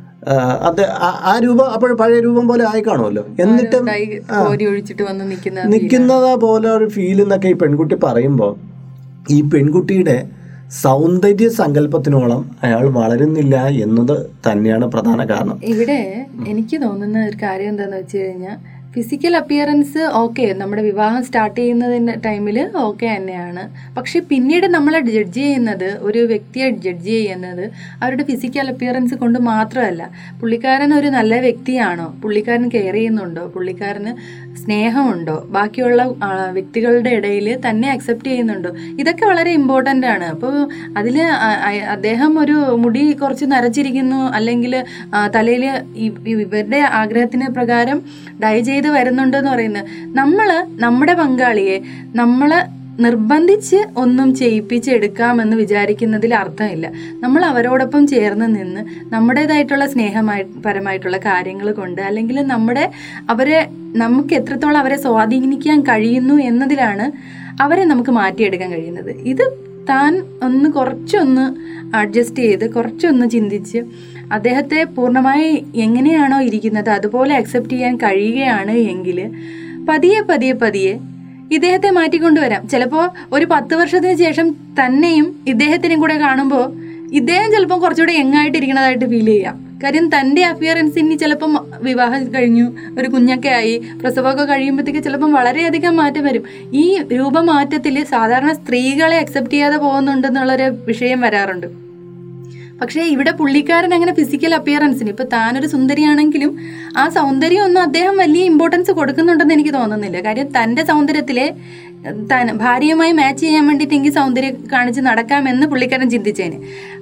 അത് 0.63 0.83
ആ- 1.03 1.39
രൂപം 1.39 1.71
അപ്പോൾ 1.71 1.93
പഴയ 1.95 2.21
രൂപം 2.21 2.49
പോലെ 2.49 2.65
ആയി 2.67 2.81
കാണുമല്ലോ. 2.81 3.25
എന്നിട്ടും 3.39 3.85
നിൽക്കുന്നത് 5.73 6.41
പോലെ 6.41 6.71
ഒരു 6.71 6.89
ഫീൽ 6.89 7.23
എന്നൊക്കെ 7.23 7.49
ഈ 7.49 7.53
പെൺകുട്ടി 7.55 7.95
പറയുമ്പോൾ 8.05 8.53
ഈ 9.31 9.43
പെൺകുട്ടിയുടെ 9.49 10.17
സൗന്ദര്യ 10.83 11.49
സങ്കല്പത്തിനോളം 11.57 12.51
അയാൾ 12.63 12.89
വളരുന്നില്ല 12.91 13.57
എന്നത് 13.79 14.15
തന്നെയാണ് 14.47 14.87
പ്രധാന 14.87 15.25
കാരണം. 15.25 15.59
ഇവിടെ 15.65 15.99
എനിക്ക് 16.47 16.83
തോന്നുന്ന 16.83 17.19
ഒരു 17.29 17.37
കാര്യം 17.43 17.69
എന്താണെന്ന് 17.69 17.97
വെച്ച് 17.97 18.19
കഴിഞ്ഞാൽ 18.19 18.57
ഫിസിക്കൽ 18.94 19.35
അപ്പിയറൻസ് 19.37 20.02
ഓക്കെ 20.20 20.46
നമ്മുടെ 20.59 20.83
വിവാഹം 20.83 21.20
സ്റ്റാർട്ട് 21.26 21.57
ചെയ്യുന്നതിന്റെ 21.61 22.14
ടൈമിൽ 22.24 22.59
ഓക്കെ 22.76 23.07
തന്നെയാണ്. 23.07 23.62
പക്ഷെ 23.96 24.18
പിന്നീട് 24.31 24.66
നമ്മൾ 24.74 24.94
ജഡ്ജ് 25.07 25.38
ചെയ്യുന്നത് 25.38 25.87
ഒരു 26.09 26.18
വ്യക്തിയെ 26.33 26.66
ജഡ്ജ് 26.87 27.12
ചെയ്യുന്നത് 27.14 27.62
അവരുടെ 28.02 28.24
ഫിസിക്കൽ 28.31 28.66
അപ്പിയറൻസ് 28.72 29.14
കൊണ്ട് 29.14 29.38
മാത്രമല്ല. 29.50 30.02
പുള്ളിക്കാരൻ 30.40 30.90
ഒരു 30.94 31.11
നല്ല 31.16 31.38
വ്യക്തിയാണോ? 31.46 32.07
പുള്ളിക്കാരൻ 32.22 32.66
കെയർ 32.74 32.96
ചെയ്യുന്നുണ്ടോ? 32.98 33.44
പുള്ളിക്കാരന് 33.55 34.12
സ്നേഹമുണ്ടോ? 34.62 35.37
ബാക്കിയുള്ള 35.57 36.02
വ്യക്തികളുടെ 36.59 37.11
ഇടയിൽ 37.18 37.48
തന്നെ 37.68 37.88
അക്സെപ്റ്റ് 37.90 38.28
ചെയ്യുന്നുണ്ടോ? 38.31 38.72
ഇതൊക്കെ 39.00 39.24
വളരെ 39.24 39.50
ഇമ്പോർട്ടന്റ് 39.61 40.07
ആണ്. 40.14 40.28
അപ്പോൾ 40.35 40.55
അതിൽ 40.98 41.16
അദ്ദേഹം 41.96 42.33
ഒരു 42.44 42.59
മുടി 42.85 43.05
കുറച്ച് 43.22 43.48
നരച്ചിരിക്കുന്നു 43.55 44.20
അല്ലെങ്കിൽ 44.40 44.76
തലയിൽ 45.38 45.64
ഇവരുടെ 46.35 46.83
ആഗ്രഹത്തിന് 47.02 47.48
പ്രകാരം 47.59 47.98
ഡൈ 48.44 48.55
ചെയ്ത് 48.68 48.82
വരുന്നുണ്ടെന്ന് 48.88 49.51
പറയുന്നത് 49.51 49.85
നമ്മൾ 50.14 50.66
നമ്മുടെ 50.79 51.14
പങ്കാളിയെ 51.14 51.81
നമ്മൾ 52.14 52.55
നിർബന്ധിച്ച് 53.01 53.77
ഒന്നും 53.97 54.35
ചെയ്യിപ്പിച്ചെടുക്കാമെന്ന് 54.35 55.57
വിചാരിക്കുന്നതിൽ 55.57 56.35
അർത്ഥമില്ല. 56.35 56.92
നമ്മൾ 57.21 57.45
അവരോടൊപ്പം 57.45 58.07
ചേർന്ന് 58.07 58.45
നിന്ന് 58.45 59.12
നമ്മുടേതായിട്ടുള്ള 59.12 59.87
സ്നേഹമായി 59.87 60.42
പരമായിട്ടുള്ള 60.42 61.18
കാര്യങ്ങൾ 61.18 61.73
കൊണ്ട് 61.73 62.03
അല്ലെങ്കിൽ 62.03 62.42
നമ്മുടെ 62.47 62.90
അവരെ 63.31 63.68
നമുക്ക് 63.97 64.35
എത്രത്തോളം 64.35 64.77
അവരെ 64.77 64.97
സ്വാധീനിക്കാൻ 64.97 65.81
കഴിയുന്നു 65.81 66.35
എന്നതിലാണ് 66.35 67.12
അവരെ 67.61 67.85
നമുക്ക് 67.85 68.11
മാറ്റിയെടുക്കാൻ 68.11 68.71
കഴിയുന്നത്. 68.71 69.11
ഇത് 69.23 69.72
താൻ 69.88 70.23
ഒന്ന് 70.42 70.71
കുറച്ചൊന്ന് 70.71 71.73
അഡ്ജസ്റ്റ് 71.97 72.37
ചെയ്ത് 72.37 72.71
കുറച്ചൊന്ന് 72.71 73.31
ചിന്തിച്ച് 73.31 73.79
അദ്ദേഹത്തെ 74.33 74.85
പൂർണമായി 74.85 75.66
എങ്ങനെയാണോ 75.77 76.42
ഇരിക്കുന്നത് 76.42 76.90
അതുപോലെ 76.90 77.35
അക്സെപ്റ്റ് 77.35 77.73
ചെയ്യാൻ 77.73 77.97
കഴിയുകയാണ് 77.97 78.71
എങ്കിൽ 78.71 79.31
പതിയെ 79.88 80.21
പതിയെ 80.21 80.53
പതിയെ 80.53 80.99
ഇദ്ദേഹത്തെ 81.53 81.90
മാറ്റിക്കൊണ്ടുവരാം. 81.90 82.68
ചിലപ്പോൾ 82.68 83.11
ഒരു 83.33 83.45
പത്ത് 83.45 83.75
വർഷത്തിന് 83.75 84.18
ശേഷം 84.18 84.51
തന്നെയും 84.51 85.45
ഇദ്ദേഹത്തിനും 85.49 86.01
കൂടെ 86.01 86.18
കാണുമ്പോൾ 86.18 86.73
ഇദ്ദേഹം 87.12 87.51
ചിലപ്പോൾ 87.51 87.81
കുറച്ചുകൂടെ 87.81 88.12
യങ്ങായിട്ടിരിക്കുന്നതായിട്ട് 88.12 89.05
ഫീൽ 89.05 89.27
ചെയ്യാം. 89.27 89.72
കാര്യം 89.83 90.07
തന്റെ 90.09 90.42
അപ്പിയറൻസ് 90.45 90.99
ഇനി 90.99 91.14
ചിലപ്പം 91.14 91.53
വിവാഹം 91.81 92.35
കഴിഞ്ഞു 92.35 92.66
ഒരു 92.99 93.09
കുഞ്ഞൊക്കെ 93.09 93.49
ആയി 93.49 93.75
പ്രസവമൊക്കെ 94.03 94.45
കഴിയുമ്പോഴത്തേക്ക് 94.45 95.03
ചിലപ്പം 95.05 95.33
വളരെയധികം 95.33 95.97
മാറ്റം 95.97 96.25
വരും. 96.25 96.45
ഈ 96.73 96.85
രൂപമാറ്റത്തിൽ 97.12 98.05
സാധാരണ 98.05 98.53
സ്ത്രീകളെ 98.53 99.18
അക്സെപ്റ്റ് 99.18 99.55
ചെയ്യാതെ 99.55 99.77
പോകുന്നുണ്ടെന്നുള്ളൊരു 99.77 100.68
വിഷയം 100.87 101.21
വരാറുണ്ട്. 101.21 101.68
പക്ഷേ 102.81 103.01
ഇവിടെ 103.01 103.31
പുള്ളിക്കാരൻ 103.31 103.95
അങ്ങനെ 103.95 104.12
ഫിസിക്കൽ 104.14 104.55
അപ്പിയറൻസിന് 104.55 105.09
ഇപ്പൊ 105.09 105.25
താനൊരു 105.25 105.66
സുന്ദരിയാണെങ്കിലും 105.66 106.53
ആ 106.97 107.09
സൗന്ദര്യം 107.09 107.64
ഒന്നും 107.64 107.83
അദ്ദേഹം 107.83 108.16
വലിയ 108.16 108.45
ഇമ്പോർട്ടൻസ് 108.45 108.90
കൊടുക്കുന്നുണ്ടെന്ന് 108.90 109.55
എനിക്ക് 109.55 109.75
തോന്നുന്നില്ല. 109.75 110.21
കാര്യം 110.21 110.49
തന്റെ 110.57 110.85
സൗന്ദര്യത്തിലെ 110.85 111.47
താൻ 112.31 112.57
ഭാര്യയുമായി 112.57 113.12
മാച്ച് 113.12 113.43
ചെയ്യാൻ 113.43 113.67
വേണ്ടിയിട്ട് 113.67 113.95
എനിക്ക് 113.95 114.12
സൗന്ദര്യം 114.12 114.65
കാണിച്ച് 114.73 115.01
നടക്കാമെന്ന് 115.01 115.67
പുള്ളിക്കാരൻ 115.67 116.11
ചിന്തിച്ചേനെ. 116.11 116.61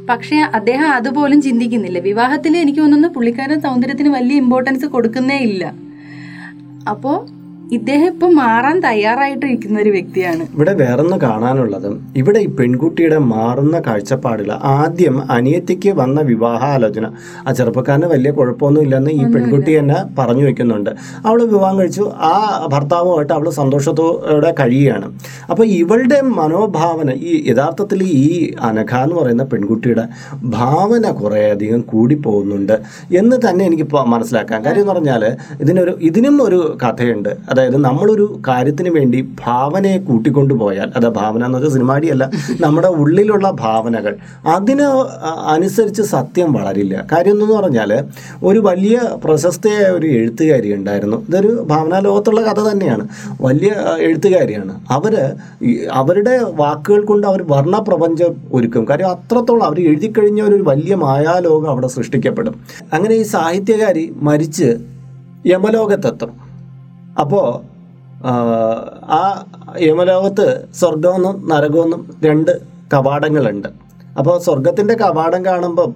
പക്ഷേ 0.09 0.37
അദ്ദേഹം 0.37 0.93
അതുപോലും 0.93 1.43
ചിന്തിക്കുന്നില്ല. 1.43 1.99
വിവാഹത്തിൽ 1.99 2.57
എനിക്ക് 2.57 2.81
തോന്നുന്നു 2.81 3.09
പുള്ളിക്കാരൻ 3.09 3.61
സൗന്ദര്യത്തിന് 3.61 4.09
വലിയ 4.09 4.37
ഇമ്പോർട്ടൻസ് 4.37 4.87
കൊടുക്കുന്നേ 4.87 5.39
ഇല്ല. 5.39 5.75
അപ്പോൾ 6.89 7.39
ഇദ്ദേഹം 7.73 8.07
ഇപ്പൊ 8.07 8.29
മാറാൻ 8.29 8.81
തയ്യാറായിട്ടിരിക്കുന്ന 8.81 9.81
ഒരു 9.81 9.91
വ്യക്തിയാണ്. 9.91 10.43
ഇവിടെ 10.55 10.73
വേറൊന്ന് 10.73 11.17
കാണാനുള്ളത്. 11.17 12.01
ഇവിടെ 12.17 12.39
ഈ 12.39 12.49
പെൺകുട്ടിയുടെ 12.49 13.19
മാറുന്ന 13.19 13.83
കാഴ്ചപ്പാടിൽ 13.87 14.53
ആദ്യം 14.53 15.33
അനിയത്തിക്ക് 15.33 15.91
വന്ന 15.91 16.21
വിവാഹാലോചന. 16.21 17.07
ആ 17.49 17.53
ചെറുപ്പക്കാരന് 17.53 18.07
വലിയ 18.07 18.31
കുഴപ്പമൊന്നും 18.31 18.83
ഇല്ലെന്ന് 18.83 19.11
ഈ 19.11 19.25
പെൺകുട്ടി 19.35 19.79
തന്നെ 19.79 19.95
പറഞ്ഞു 20.19 20.45
വെക്കുന്നുണ്ട്. 20.45 20.91
അവൾ 21.27 21.43
വിവാഹം 21.43 21.79
കഴിച്ചു. 21.79 22.03
ആ 22.03 22.33
ഭർത്താവുമായിട്ട് 22.73 23.33
അവൾ 23.33 23.51
സന്തോഷത്തോടെ 23.51 24.55
കഴിയുകയാണ്. 24.61 25.19
അപ്പോൾ 25.51 25.67
ഇവളുടെ 25.67 26.21
മനോഭാവന 26.21 27.11
ഈ 27.13 27.45
യഥാർത്ഥത്തിൽ 27.51 28.03
ഈ 28.03 28.55
അനഘ 28.61 28.95
എന്ന് 29.03 29.17
പറയുന്ന 29.17 29.45
പെൺകുട്ടിയുടെ 29.45 30.07
ഭാവന 30.45 31.11
കൂടി 31.11 31.79
കൂടിപ്പോകുന്നുണ്ട് 31.93 32.77
എന്ന് 33.17 33.37
തന്നെ 33.49 33.65
എനിക്ക് 33.65 33.87
മനസ്സിലാക്കാം. 34.07 34.65
കാര്യം 34.65 34.81
എന്ന് 34.81 34.93
പറഞ്ഞാൽ 34.93 35.23
ഇതിനൊരു 35.61 35.99
ഇതിനും 36.03 36.43
ഒരു 36.43 36.79
കഥയുണ്ട്. 36.83 37.33
അതായത് 37.61 37.77
നമ്മളൊരു 37.77 38.40
കാര്യത്തിന് 38.49 38.88
വേണ്ടി 38.88 39.29
ഭാവനയെ 39.46 39.99
കൂട്ടിക്കൊണ്ടു 39.99 40.55
പോയാൽ 40.55 40.92
അത് 40.96 41.09
ഭാവന 41.09 41.44
എന്ന് 41.44 41.59
വെച്ചാൽ 41.59 41.73
സിനിമാടിയല്ല 41.73 42.31
നമ്മുടെ 42.61 42.88
ഉള്ളിലുള്ള 42.88 43.51
ഭാവനകൾ 43.51 44.16
അതിന് 44.46 44.83
അനുസരിച്ച് 45.46 46.03
സത്യം 46.03 46.53
വളരില്ല. 46.53 47.07
കാര്യം 47.12 47.42
എന്ന് 47.42 47.55
പറഞ്ഞാൽ 47.55 48.05
ഒരു 48.44 48.59
വലിയ 48.59 49.01
പ്രശസ്തയായ 49.25 49.92
ഒരു 49.92 50.07
എഴുത്തുകാരി 50.07 50.75
ഉണ്ടായിരുന്നു. 50.75 51.27
ഇതൊരു 51.29 51.66
ഭാവനാ 51.70 51.99
ലോകത്തുള്ള 51.99 52.40
കഥ 52.40 52.61
തന്നെയാണ്. 52.68 53.09
വലിയ 53.40 53.73
എഴുത്തുകാരിയാണ്. 53.99 54.81
അവർ 54.90 55.33
അവരുടെ 55.92 56.40
വാക്കുകൾ 56.55 57.05
കൊണ്ട് 57.05 57.27
അവർ 57.27 57.44
വർണപ്രപഞ്ചം 57.49 58.35
ഒരുക്കും. 58.53 58.88
കാര്യം 58.88 59.11
അത്രത്തോളം 59.11 59.62
അവർ 59.62 59.81
എഴുതി 59.81 60.07
കഴിഞ്ഞ 60.07 60.42
ഒരു 60.42 60.64
വലിയ 60.66 60.94
മായാലോകം 60.94 61.70
അവിടെ 61.70 61.87
സൃഷ്ടിക്കപ്പെടും. 61.87 62.55
അങ്ങനെ 62.92 63.14
ഈ 63.14 63.23
സാഹിത്യകാരി 63.23 64.14
മരിച്ച് 64.16 64.79
യമലോകത്തെത്തും. 65.46 66.50
അപ്പോൾ 67.18 67.46
ആ 69.11 69.46
യമലോകത്ത് 69.79 70.68
സ്വർഗമെന്നും 70.75 71.51
നരകമെന്നും 71.51 72.11
രണ്ട് 72.25 72.61
കവാടങ്ങളുണ്ട്. 72.92 73.68
അപ്പോൾ 74.18 74.38
സ്വർഗത്തിന്റെ 74.38 74.94
കവാടം 74.94 75.44
കാണുമ്പം 75.44 75.94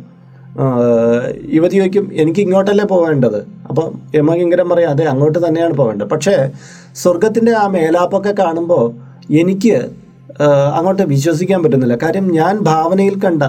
യുവതി 1.52 1.76
ചോദിക്കും 1.76 2.12
എനിക്ക് 2.12 2.40
ഇങ്ങോട്ടല്ലേ 2.40 2.84
പോകേണ്ടത് 2.84 3.46
അപ്പം 3.68 4.00
യമകിങ്കരം 4.14 4.68
പറയും 4.68 4.88
അതെ 4.88 5.04
അങ്ങോട്ട് 5.04 5.46
തന്നെയാണ് 5.46 5.74
പോകേണ്ടത് 5.74 6.08
പക്ഷേ 6.08 6.52
സ്വർഗത്തിന്റെ 6.94 7.52
ആ 7.52 7.66
മേലാപ്പൊക്കെ 7.66 8.34
കാണുമ്പോൾ 8.38 8.84
എനിക്ക് 9.30 9.88
അങ്ങോട്ട് 10.74 11.02
വിശ്വസിക്കാൻ 11.02 11.62
പറ്റുന്നില്ല. 11.62 11.96
കാര്യം 12.02 12.28
ഞാൻ 12.28 12.58
ഭാവനയിൽ 12.58 13.20
കണ്ട 13.20 13.42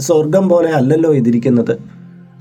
സ്വർഗം 0.00 0.48
പോലെ 0.48 0.70
അല്ലല്ലോ 0.70 1.14
ഇതിരിക്കുന്നത്. 1.14 1.78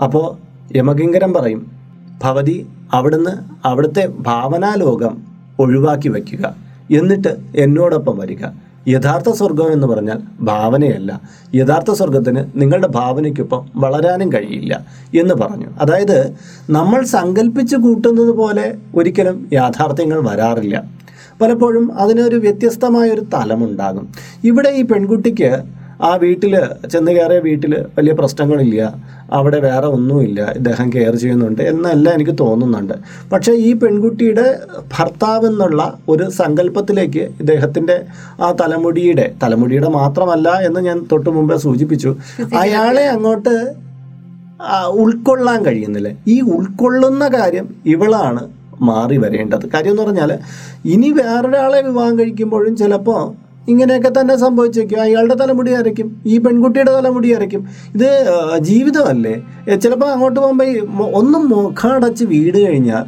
അപ്പോൾ 0.03 0.37
യമകിങ്കരം 0.77 1.33
പറയും 1.33 1.78
ഭവതി 2.23 2.67
അവിടുന്ന് 2.93 3.31
അവിടുത്തെ 3.67 4.07
ഭാവനാലോകം 4.07 5.17
ഒഴിവാക്കി 5.59 6.09
വയ്ക്കുക. 6.09 6.55
എന്നിട്ട് 6.91 7.37
എന്നോടൊപ്പം 7.55 8.17
വരിക. 8.17 8.45
യഥാർത്ഥ 8.87 9.29
സ്വർഗം 9.29 9.73
എന്ന് 9.73 9.87
പറഞ്ഞാൽ 9.87 10.19
ഭാവനയല്ല. 10.41 11.21
യഥാർത്ഥ 11.55 11.91
സ്വർഗത്തിന് 11.91 12.45
നിങ്ങളുടെ 12.55 12.87
ഭാവനയ്ക്കൊപ്പം 12.87 13.65
വളരാനും 13.75 14.33
കഴിയില്ല 14.33 14.85
എന്ന് 15.19 15.35
പറഞ്ഞു. 15.35 15.67
അതായത് 15.81 16.35
നമ്മൾ 16.69 17.03
സങ്കല്പിച്ച് 17.03 17.75
കൂട്ടുന്നത് 17.75 18.31
പോലെ 18.31 18.75
ഒരിക്കലും 18.95 19.49
യാഥാർത്ഥ്യങ്ങൾ 19.53 20.29
വരാറില്ല. 20.29 20.83
പലപ്പോഴും 21.41 21.99
അതിനൊരു 21.99 22.35
വ്യത്യസ്തമായൊരു 22.35 23.21
തലമുണ്ടാകും. 23.21 24.09
ഇവിടെ 24.43 24.69
ഈ 24.69 24.81
പെൺകുട്ടിക്ക് 24.81 25.78
ആ 26.01 26.15
വീട്ടിൽ 26.15 26.53
ചെന്ന് 26.93 27.11
കയറിയ 27.11 27.39
വീട്ടിൽ 27.39 27.85
വലിയ 27.97 28.13
പ്രശ്നങ്ങളില്ല. 28.13 28.95
അവിടെ 29.33 29.59
വേറെ 29.59 29.87
ഒന്നുമില്ല. 29.87 30.53
ഇദ്ദേഹം 30.55 30.93
കെയർ 30.93 31.15
ചെയ്യുന്നുണ്ട് 31.15 31.61
എന്നല്ല 31.61 32.09
എനിക്ക് 32.09 32.35
തോന്നുന്നുണ്ട്. 32.39 32.93
പക്ഷേ 33.31 33.51
ഈ 33.51 33.73
പെൺകുട്ടിയുടെ 33.73 34.59
ഭർത്താവ് 34.97 35.45
എന്നുള്ള 35.45 35.99
ഒരു 36.09 36.29
സങ്കല്പത്തിലേക്ക് 36.29 37.19
ഇദ്ദേഹത്തിന്റെ 37.19 38.01
ആ 38.41 38.51
തലമുടിയുടെ 38.51 39.35
തലമുടിയുടെ 39.43 39.89
മാത്രമല്ല 39.89 40.49
എന്ന് 40.49 40.79
ഞാൻ 40.79 41.07
തൊട്ട് 41.11 41.29
മുമ്പേ 41.29 41.57
സൂചിപ്പിച്ചു. 41.57 42.15
അയാളെ 42.59 43.05
അങ്ങോട്ട് 43.07 43.55
ഉൾക്കൊള്ളാൻ 44.87 45.65
കഴിയുന്നില്ല. 45.65 46.09
ഈ 46.27 46.41
ഉൾക്കൊള്ളുന്ന 46.41 47.27
കാര്യം 47.27 47.75
ഇവളാണ് 47.85 48.41
മാറി 48.81 49.17
വരേണ്ടത്. 49.17 49.65
കാര്യം 49.73 49.91
എന്ന് 49.91 50.03
പറഞ്ഞാൽ 50.03 50.39
ഇനി 50.85 51.11
വേറൊരാളെ 51.11 51.81
വിവാഹം 51.81 52.19
കഴിക്കുമ്പോഴും 52.19 52.75
ചിലപ്പോൾ 52.75 53.48
ഇങ്ങനെയൊക്കെ 53.69 54.11
തന്നെ 54.19 54.35
സംഭവിച്ചേക്കും. 54.35 55.01
അയാളുടെ 55.01 55.33
തലമുടി 55.33 55.71
അരയ്ക്കും 55.71 56.09
ഈ 56.25 56.37
പെൺകുട്ടിയുടെ 56.37 56.91
തലമുടി 56.97 57.29
അരയ്ക്കും. 57.31 57.63
ഇത് 57.95 58.09
ജീവിതമല്ലേ? 58.69 59.35
ചിലപ്പോൾ 59.83 60.09
അങ്ങോട്ട് 60.15 60.39
പോകുമ്പോൾ 60.39 61.09
ഒന്നും 61.19 61.49
മുഖടച്ച് 61.49 62.25
വീട് 62.25 62.59
കഴിഞ്ഞാൽ 62.67 63.05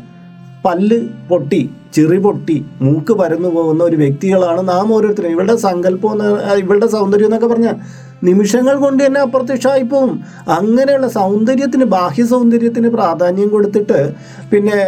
പല്ല് 0.65 0.99
പൊട്ടി 1.29 1.61
ചെറി 1.93 2.17
പൊട്ടി 2.17 2.55
മൂക്ക് 2.81 3.13
പരന്നു 3.13 3.49
പോകുന്ന 3.49 3.81
ഒരു 3.83 3.95
വ്യക്തികളാണ് 3.95 4.61
നാം 4.69 4.87
ഓരോരുത്തരും. 4.95 5.31
ഇവളുടെ 5.31 5.55
സങ്കല്പം 5.55 6.23
ഇവളുടെ 6.63 6.87
സൗന്ദര്യം 6.87 7.27
എന്നൊക്കെ 7.27 7.47
പറഞ്ഞാൽ 7.47 7.75
നിമിഷങ്ങൾ 8.23 8.75
കൊണ്ട് 8.79 9.05
തന്നെ 9.05 9.19
അപ്രത്യക്ഷമായി 9.19 9.81
പോവും. 9.81 10.23
അങ്ങനെയുള്ള 10.47 11.07
സൗന്ദര്യത്തിന് 11.07 11.85
ബാഹ്യ 11.85 12.25
സൗന്ദര്യത്തിന് 12.25 12.87
പ്രാധാന്യം 12.87 13.49
കൊടുത്തിട്ട് 13.49 14.13
പിന്നെ 14.51 14.79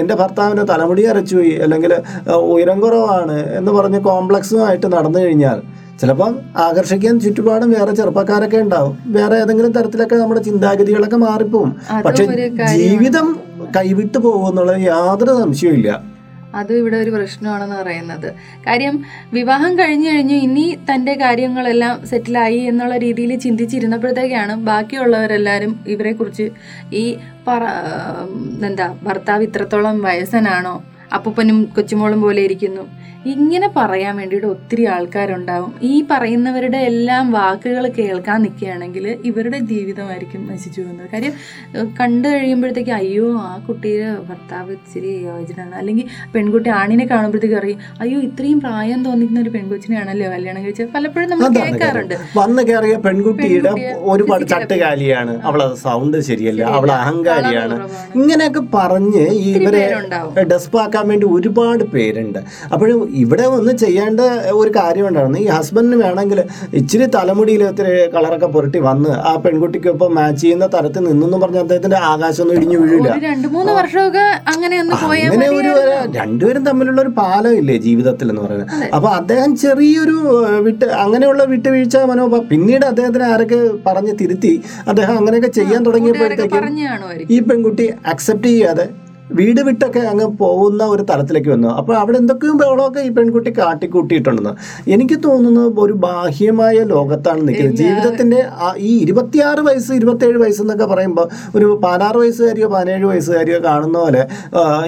എന്റെ 0.00 0.14
ഭർത്താവിന്റെ 0.14 0.62
തലമുടി 0.62 1.02
അരച്ചുപോയി 1.02 1.50
അല്ലെങ്കിൽ 1.50 1.94
ഉയരം 2.54 2.80
കുറവാണ് 2.80 3.56
എന്ന് 3.56 3.72
പറഞ്ഞ് 3.72 4.00
കോംപ്ലക്സുമായിട്ട് 4.00 4.86
നടന്നു 4.86 5.18
കഴിഞ്ഞാൽ 5.18 5.60
ചിലപ്പം 6.00 6.34
ആകർഷിക്കാൻ 6.56 7.20
ചുറ്റുപാടും 7.20 7.70
വേറെ 7.70 7.92
ചെറുപ്പക്കാരൊക്കെ 7.92 8.56
ഉണ്ടാവും. 8.56 8.98
വേറെ 9.06 9.36
ഏതെങ്കിലും 9.36 9.72
തരത്തിലൊക്കെ 9.72 10.16
നമ്മുടെ 10.16 10.40
ചിന്താഗതികളൊക്കെ 10.40 11.16
മാറിപ്പോവും. 11.16 11.76
പക്ഷെ 12.06 12.24
ജീവിതം 12.76 13.26
കൈവിട്ടു 13.76 14.18
പോകുമെന്നുള്ള 14.18 14.72
യാതൊരു 14.72 15.32
സംശയവും 15.42 15.76
ഇല്ല 15.78 16.09
അതും 16.54 16.78
ഇവിടെ 16.78 16.96
ഒരു 16.96 17.10
പ്രശ്നമാണെന്ന് 17.10 17.76
പറയുന്നത്. 17.76 18.34
കാര്യം 18.66 18.94
വിവാഹം 19.32 19.78
കഴിഞ്ഞു 19.78 20.08
കഴിഞ്ഞു 20.10 20.34
ഇനി 20.34 20.78
തന്റെ 20.90 21.14
കാര്യങ്ങളെല്ലാം 21.14 22.06
സെറ്റിലായി 22.06 22.56
എന്നുള്ള 22.56 22.96
രീതിയിൽ 22.96 23.36
ചിന്തിച്ചിരുന്നപ്പോഴത്തേക്കാണ് 23.36 24.54
ബാക്കിയുള്ളവരെല്ലാവരും 24.54 25.80
ഇവരെക്കുറിച്ച് 25.86 26.50
ഈ 26.92 27.04
പറ 27.48 27.62
എന്താ 28.66 28.96
ഭർത്താവ് 29.02 29.42
ഇത്രത്തോളം 29.42 30.02
വയസ്സനാണോ 30.02 30.74
അപ്പൂപ്പനും 31.12 31.64
കൊച്ചുമോളും 31.76 32.20
പോലെ 32.20 32.42
ഇരിക്കുന്നു. 32.42 32.99
ഇങ്ങനെ 33.26 33.70
പറയാൻ 33.76 34.16
വേണ്ടിയിട്ട് 34.16 34.46
ഒത്തിരി 34.46 34.84
ആൾക്കാരുണ്ടാവും. 34.86 35.72
ഈ 35.82 36.04
പറയുന്നവരുടെ 36.10 36.78
എല്ലാം 36.78 37.32
വാക്കുകൾ 37.32 37.88
കേൾക്കാൻ 37.88 38.42
നിൽക്കുകയാണെങ്കിൽ 38.42 39.16
ഇവരുടെ 39.24 39.58
ജീവിതമായിരിക്കും 39.58 40.46
നശിച്ചു 40.52 40.80
പോകുന്നത്. 40.80 41.08
കാര്യം 41.12 41.32
കണ്ടു 42.00 42.28
കഴിയുമ്പോഴത്തേക്ക് 42.28 42.90
അയ്യോ 42.90 43.38
ആ 43.40 43.64
കുട്ടിയുടെ 43.68 44.16
ഭർത്താവ് 44.28 44.72
ഇച്ചിരി 44.72 45.08
യോജനാണ് 45.08 45.74
അല്ലെങ്കിൽ 45.74 46.04
പെൺകുട്ടി 46.34 46.70
ആണിനെ 46.70 47.06
കാണുമ്പോഴത്തേക്ക് 47.06 47.56
അറിയും 47.56 47.78
അയ്യോ 48.00 48.20
ഇത്രയും 48.20 48.60
പ്രായം 48.60 49.04
തോന്നിക്കുന്ന 49.04 49.40
ഒരു 49.40 49.50
പെൺകൊച്ചിനെയാണല്ലോ 49.50 50.30
കല്യാണം 50.30 50.64
കഴിച്ചത്? 50.64 50.88
പലപ്പോഴും 50.94 51.30
നമ്മൾ 51.30 51.48
കേൾക്കാറുണ്ട്. 51.58 52.14
വന്ന് 52.36 52.62
കയറിയ 52.62 52.96
പെൺകുട്ടിയുടെ 52.96 53.94
ഒരു 53.96 54.44
ചട്ടുകാലിയാണ്. 54.44 55.42
അവളെ 55.42 55.74
സൗണ്ട് 55.74 56.20
ശരിയല്ല 56.20 56.64
അവൾ 56.64 56.76
അവളെ 56.76 56.94
അഹങ്കാരിയാണ്. 56.94 57.88
ഇങ്ങനെയൊക്കെ 58.14 58.60
പറഞ്ഞ് 58.74 59.26
ഇവരെ. 59.26 59.94
ഡെസ്പാക്കാൻ 60.42 61.08
വേണ്ടി 61.08 61.26
ഒരുപാട് 61.26 61.84
പേരുണ്ട്. 61.84 62.38
അപ്പോഴും 62.72 63.09
ഇവിടെ 63.20 63.44
ഒന്ന് 63.52 63.72
ചെയ്യേണ്ട 63.80 64.20
ഒരു 64.54 64.70
കാര്യം 64.76 65.06
ഉണ്ടായിരുന്നു. 65.08 65.38
ഈ 65.38 65.48
ഹസ്ബൻഡിന് 65.54 65.98
വേണമെങ്കിൽ 66.02 66.38
ഇച്ചിരി 66.74 67.06
തലമുടിയിൽ 67.14 67.62
ഒത്തിരി 67.64 67.92
കളറൊക്കെ 68.14 68.48
പുരട്ടി 68.50 68.80
വന്ന് 68.86 69.12
ആ 69.24 69.32
പെൺകുട്ടിക്കൊപ്പം 69.44 70.10
മാച്ച് 70.14 70.42
ചെയ്യുന്ന 70.42 70.66
തരത്തിൽ 70.74 71.04
നിന്നെന്ന് 71.06 71.38
പറഞ്ഞ 71.38 71.58
അദ്ദേഹത്തിന്റെ 71.58 71.98
ആകാശം 72.10 72.42
ഒന്നും 72.42 72.56
ഇടിഞ്ഞു 72.56 72.78
വീഴില്ല 72.82 73.08
ഒരു 73.10 73.24
രണ്ടു 73.26 73.48
മൂന്ന് 73.48 73.72
വർഷമൊക്കെ 73.72 74.24
അങ്ങനെ 74.52 74.76
ഒരു 75.52 75.72
രണ്ടുപേരും 76.16 76.64
തമ്മിലുള്ള 76.64 77.00
ഒരു 77.00 77.12
പാലം 77.18 77.52
ഇല്ലേ 77.58 77.76
ജീവിതത്തിൽ 77.86 78.28
എന്ന് 78.30 78.42
പറയുന്നത് 78.42 78.86
അപ്പൊ 78.94 79.10
അദ്ദേഹം 79.18 79.50
ചെറിയൊരു 79.56 80.16
വിട്ട് 80.62 80.88
അങ്ങനെയുള്ള 81.02 81.44
വിട്ടുവീഴ്ച 81.52 81.96
മനോഭാവം 82.10 82.46
പിന്നീട് 82.48 82.86
അദ്ദേഹത്തിന് 82.86 83.26
ആരൊക്കെ 83.30 83.60
പറഞ്ഞ് 83.86 84.14
തിരുത്തി 84.20 84.54
അദ്ദേഹം 84.88 85.14
അങ്ങനെയൊക്കെ 85.16 85.52
ചെയ്യാൻ 85.52 85.80
തുടങ്ങിയപ്പോഴത്തേക്കും 85.84 86.66
ഈ 87.30 87.40
പെൺകുട്ടി 87.42 87.86
അക്സെപ്റ്റ് 88.06 88.50
ചെയ്യാതെ 88.50 88.86
വീട് 89.38 89.60
വിട്ടൊക്കെ 89.68 90.02
അങ്ങ് 90.10 90.26
പോകുന്ന 90.42 90.82
ഒരു 90.94 91.02
തലത്തിലേക്ക് 91.10 91.50
വന്നു. 91.54 91.68
അപ്പോൾ 91.80 91.94
അവിടെ 92.02 92.16
എന്തൊക്കെയും 92.22 92.56
ബഹളമൊക്കെ 92.62 93.00
ഈ 93.08 93.10
പെൺകുട്ടി 93.16 93.50
കാട്ടിക്കൂട്ടിയിട്ടുണ്ടെന്ന് 93.58 94.52
എനിക്ക് 94.94 95.16
തോന്നുന്നത് 95.26 95.80
ഒരു 95.84 95.94
ബാഹ്യമായ 96.04 96.76
ലോകത്താണ് 96.94 97.40
നിൽക്കുന്നത്. 97.48 97.78
ജീവിതത്തിന്റെ 97.82 98.40
ഈ 98.88 98.92
ഇരുപത്തിയാറ് 99.04 99.62
വയസ്സ് 99.68 99.92
ഇരുപത്തേഴ് 100.00 100.38
വയസ്സ് 100.44 100.62
എന്നൊക്കെ 100.64 100.88
പറയുമ്പോൾ 100.92 101.26
ഒരു 101.56 101.66
പതിനാറ് 101.84 102.18
വയസ്സുകാരിയോ 102.22 102.68
പതിനേഴ് 102.74 103.04
വയസ്സുകാരിയോ 103.12 103.58
കാണുന്ന 103.68 103.96
പോലെ 104.04 104.22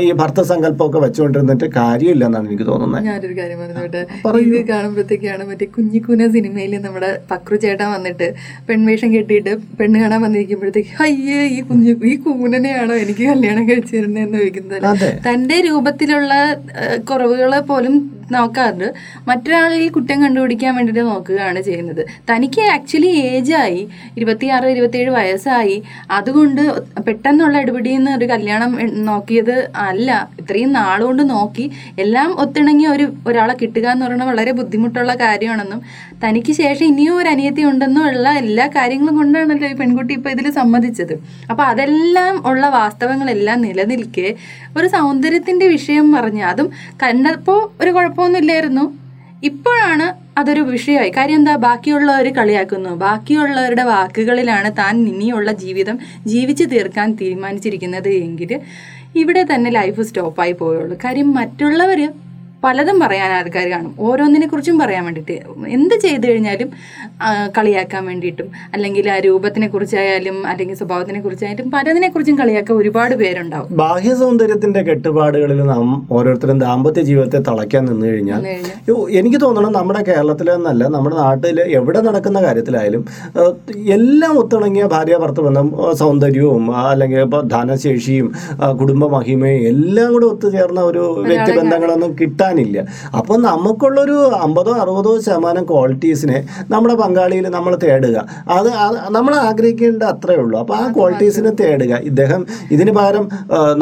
ഈ 0.07 0.09
ഭർത്ത 0.21 0.41
സങ്കല്പമൊക്കെ 0.53 1.01
വെച്ചുകൊണ്ടിരുന്നിട്ട് 1.07 1.67
കാര്യമില്ല 1.81 2.25
എന്നാണ് 2.29 2.49
എനിക്ക് 2.51 2.67
തോന്നുന്നത്. 2.71 3.05
ഞാനൊരു 3.11 3.35
കാര്യം 3.41 3.59
പറഞ്ഞോട്ടെ 3.63 4.03
പറയുന്നത് 4.25 4.59
ഇത് 4.59 4.69
കാണുമ്പോഴത്തേക്കാണ് 4.73 5.43
മറ്റേ 5.51 5.67
കുഞ്ഞിക്കൂന 5.77 6.29
സിനിമയിൽ 6.37 6.73
നമ്മുടെ 6.87 7.11
പക്രു 7.31 7.57
ചേട്ടൻ 7.65 7.89
വന്നിട്ട് 7.97 8.29
പെൺവേഷം 8.69 9.11
കെട്ടിയിട്ട് 9.15 9.53
പെണ്ണ് 9.79 9.97
കാണാൻ 10.03 10.21
വന്നിരിക്കുമ്പോഴത്തേക്ക് 10.27 10.95
അയ്യേ 11.07 11.41
ഈ 11.57 11.61
കുഞ്ഞു 11.71 11.95
ഈ 12.13 12.15
കൂനനെയാണോ 12.25 12.95
എനിക്ക് 13.05 13.25
കല്യാണം 13.31 13.65
കഴിച്ചു 13.69 13.95
ചോദിക്കുന്നത് 14.33 15.07
തന്റെ 15.27 15.57
രൂപത്തിലുള്ള 15.61 16.33
കുറവുകളെ 17.11 17.61
പോലും 17.61 17.95
നോക്കാറുണ്ട്. 18.31 18.95
മറ്റൊരാളിൽ 19.29 19.89
കുറ്റം 19.89 20.23
കണ്ടുപിടിക്കാൻ 20.25 20.77
വേണ്ടിയിട്ട് 20.77 21.11
നോക്കുകയാണ് 21.11 21.63
ചെയ്യുന്നത്. 21.63 22.07
തനിക്ക് 22.31 22.61
ആക്ച്വലി 22.61 23.07
ഏജായി 23.07 23.89
ഇരുപത്തിയാറ് 24.17 24.67
ഇരുപത്തിയേഴ് 24.67 25.11
വയസ്സായി. 25.11 25.83
അതുകൊണ്ട് 26.11 26.83
പെട്ടെന്നുള്ള 27.07 27.59
ഇടപെടിയിൽ 27.59 27.97
നിന്ന് 27.97 28.11
ഒരു 28.11 28.25
കല്യാണം 28.25 28.79
നോക്കിയത് 29.05 29.69
അല്ല. 29.77 30.29
ഇത്രയും 30.41 30.73
നാളുകൊണ്ട് 30.73 31.31
നോക്കി 31.31 31.71
എല്ലാം 31.99 32.41
ഒത്തിണങ്ങി 32.41 32.87
ഒരു 32.87 33.13
ഒരാളെ 33.27 33.55
കിട്ടുക 33.55 33.87
എന്ന് 33.89 34.07
പറയുന്നത് 34.07 34.29
വളരെ 34.29 34.53
ബുദ്ധിമുട്ടുള്ള 34.53 35.15
കാര്യമാണെന്നും 35.15 35.83
തനിക്ക് 36.25 36.53
ശേഷം 36.53 36.87
ഇനിയും 36.87 37.17
ഒരു 37.17 37.29
അനിയത്തി 37.29 37.63
ഉണ്ടെന്നും 37.63 38.07
ഉള്ള 38.07 38.29
എല്ലാ 38.29 38.67
കാര്യങ്ങളും 38.67 39.17
കൊണ്ടാണല്ലോ 39.17 39.69
ഈ 39.69 39.73
പെൺകുട്ടി 39.73 40.15
ഇപ്പോൾ 40.15 40.31
ഇതിൽ 40.31 40.51
സമ്മതിച്ചത്. 40.51 41.13
അപ്പോൾ 41.51 41.63
അതെല്ലാം 41.63 42.43
ഉള്ള 42.47 42.69
വാസ്തവങ്ങളെല്ലാം 42.69 43.61
നിലനിൽക്കെ 43.61 44.35
ഒരു 44.77 44.87
സൗന്ദര്യത്തിന്റെ 44.87 45.69
വിഷയം 45.69 46.13
പറഞ്ഞ് 46.13 46.43
അതും 46.43 46.71
കണ്ടപ്പോൾ 47.03 47.71
ഒരു 47.81 47.91
കുഴപ്പമൊന്നുമില്ലായിരുന്നു. 48.13 48.85
ഇപ്പോഴാണ് 49.43 50.07
അതൊരു 50.39 50.63
വിഷയമായി. 50.73 51.11
കാര്യം 51.11 51.39
എന്താ? 51.41 51.55
ബാക്കിയുള്ളവർ 51.67 52.27
കളിയാക്കുന്നു. 52.39 52.91
ബാക്കിയുള്ളവരുടെ 53.05 53.85
വാക്കുകളിലാണ് 53.85 54.69
താൻ 54.81 54.95
ഇനിയുള്ള 55.13 55.51
ജീവിതം 55.63 55.97
ജീവിച്ചു 56.27 56.65
തീർക്കാൻ 56.65 57.09
തീരുമാനിച്ചിരിക്കുന്നത് 57.21 58.11
എങ്കിൽ 58.27 58.53
ഇവിടെ 59.17 59.43
തന്നെ 59.51 59.71
ലൈഫ് 59.71 60.03
സ്റ്റോപ്പായി 60.09 60.55
പോയുള്ളൂ 60.61 60.97
കാര്യം 61.05 61.29
മറ്റുള്ളവർ 61.39 62.01
പലതും 62.65 62.97
പറയാൻ 63.03 63.31
ആൾക്കാർ 63.39 63.67
കാണും. 63.73 63.93
ഓരോന്നിനെ 64.09 64.47
കുറിച്ചും 64.51 64.77
പറയാൻ 64.83 65.03
വേണ്ടിയിട്ട് 65.07 65.37
എന്ത് 65.77 65.95
ചെയ്തു 66.05 66.25
കഴിഞ്ഞാലും 66.31 66.69
കളിയാക്കാൻ 67.57 68.03
വേണ്ടിയിട്ടും 68.11 68.49
അല്ലെങ്കിൽ 68.75 69.07
ആ 69.15 69.17
രൂപത്തിനെ 69.27 69.69
കുറിച്ചായാലും 69.69 70.37
അല്ലെങ്കിൽ 70.51 70.77
സ്വഭാവത്തിനെ 70.81 71.21
കുറിച്ചായാലും 71.25 71.67
പലതിനെ 71.75 72.09
കുറിച്ചും 72.09 72.37
കളിയാക്കാൻ 72.41 72.77
ഒരുപാട് 72.83 73.15
പേരുണ്ടാവും. 73.23 73.69
ബാഹ്യ 73.83 74.13
സൗന്ദര്യത്തിന്റെ 74.23 74.83
കെട്ടുപാടുകളിൽ 74.89 75.61
നാം 75.73 75.89
ഓരോരുത്തരും 76.17 76.61
ദാമ്പത്യ 76.65 77.03
ജീവിതത്തെ 77.11 77.41
തളയ്ക്കാൻ 77.49 77.83
നിന്ന് 77.85 78.07
കഴിഞ്ഞാൽ 78.07 78.43
എനിക്ക് 79.21 79.41
തോന്നണം 79.41 79.73
നമ്മുടെ 79.73 80.03
കേരളത്തിലെന്നല്ല 80.09 80.83
നമ്മുടെ 80.97 81.17
നാട്ടിൽ 81.17 81.59
എവിടെ 81.79 82.01
നടക്കുന്ന 82.09 82.39
കാര്യത്തിലായാലും 82.43 83.05
എല്ലാം 83.97 84.35
ഒത്തിണങ്ങിയ 84.43 84.85
ഭാര്യ 84.95 85.17
ഭർത്തബന്ധം 85.25 85.69
സൗന്ദര്യവും 86.03 86.65
അല്ലെങ്കിൽ 86.83 87.39
ധനശേഷിയും 87.55 88.29
കുടുംബ 88.81 89.05
മഹിമയും 89.15 89.63
എല്ലാം 89.73 90.09
കൂടെ 90.13 90.27
ഒത്തുചേർന്ന 90.27 90.81
ഒരു 90.91 91.05
വ്യക്തിബന്ധങ്ങളൊന്നും 91.29 92.11
കിട്ടാനില്ല 92.53 92.79
അപ്പോൾ 93.19 93.37
നമുക്കുള്ളൊരു 93.49 94.17
അമ്പതോ 94.45 94.73
അറുപതോ 94.83 95.13
ശതമാനം 95.27 95.65
ക്വാളിറ്റീസിനെ 95.71 96.39
നമ്മുടെ 96.73 96.95
പങ്കാളിയിൽ 97.03 97.47
നമ്മൾ 97.57 97.73
തേടുക. 97.85 98.17
അത് 98.57 98.69
നമ്മൾ 99.17 99.33
ആഗ്രഹിക്കേണ്ട 99.49 100.03
അത്രേ 100.13 100.37
ഉള്ളൂ. 100.45 100.57
അപ്പോൾ 100.63 100.77
ആ 100.83 100.85
ക്വാളിറ്റീസിനെ 100.97 101.53
തേടുക. 101.61 101.93
ഇദ്ദേഹം 102.11 102.41
ഇതിന് 102.75 102.93
പകരം 102.99 103.25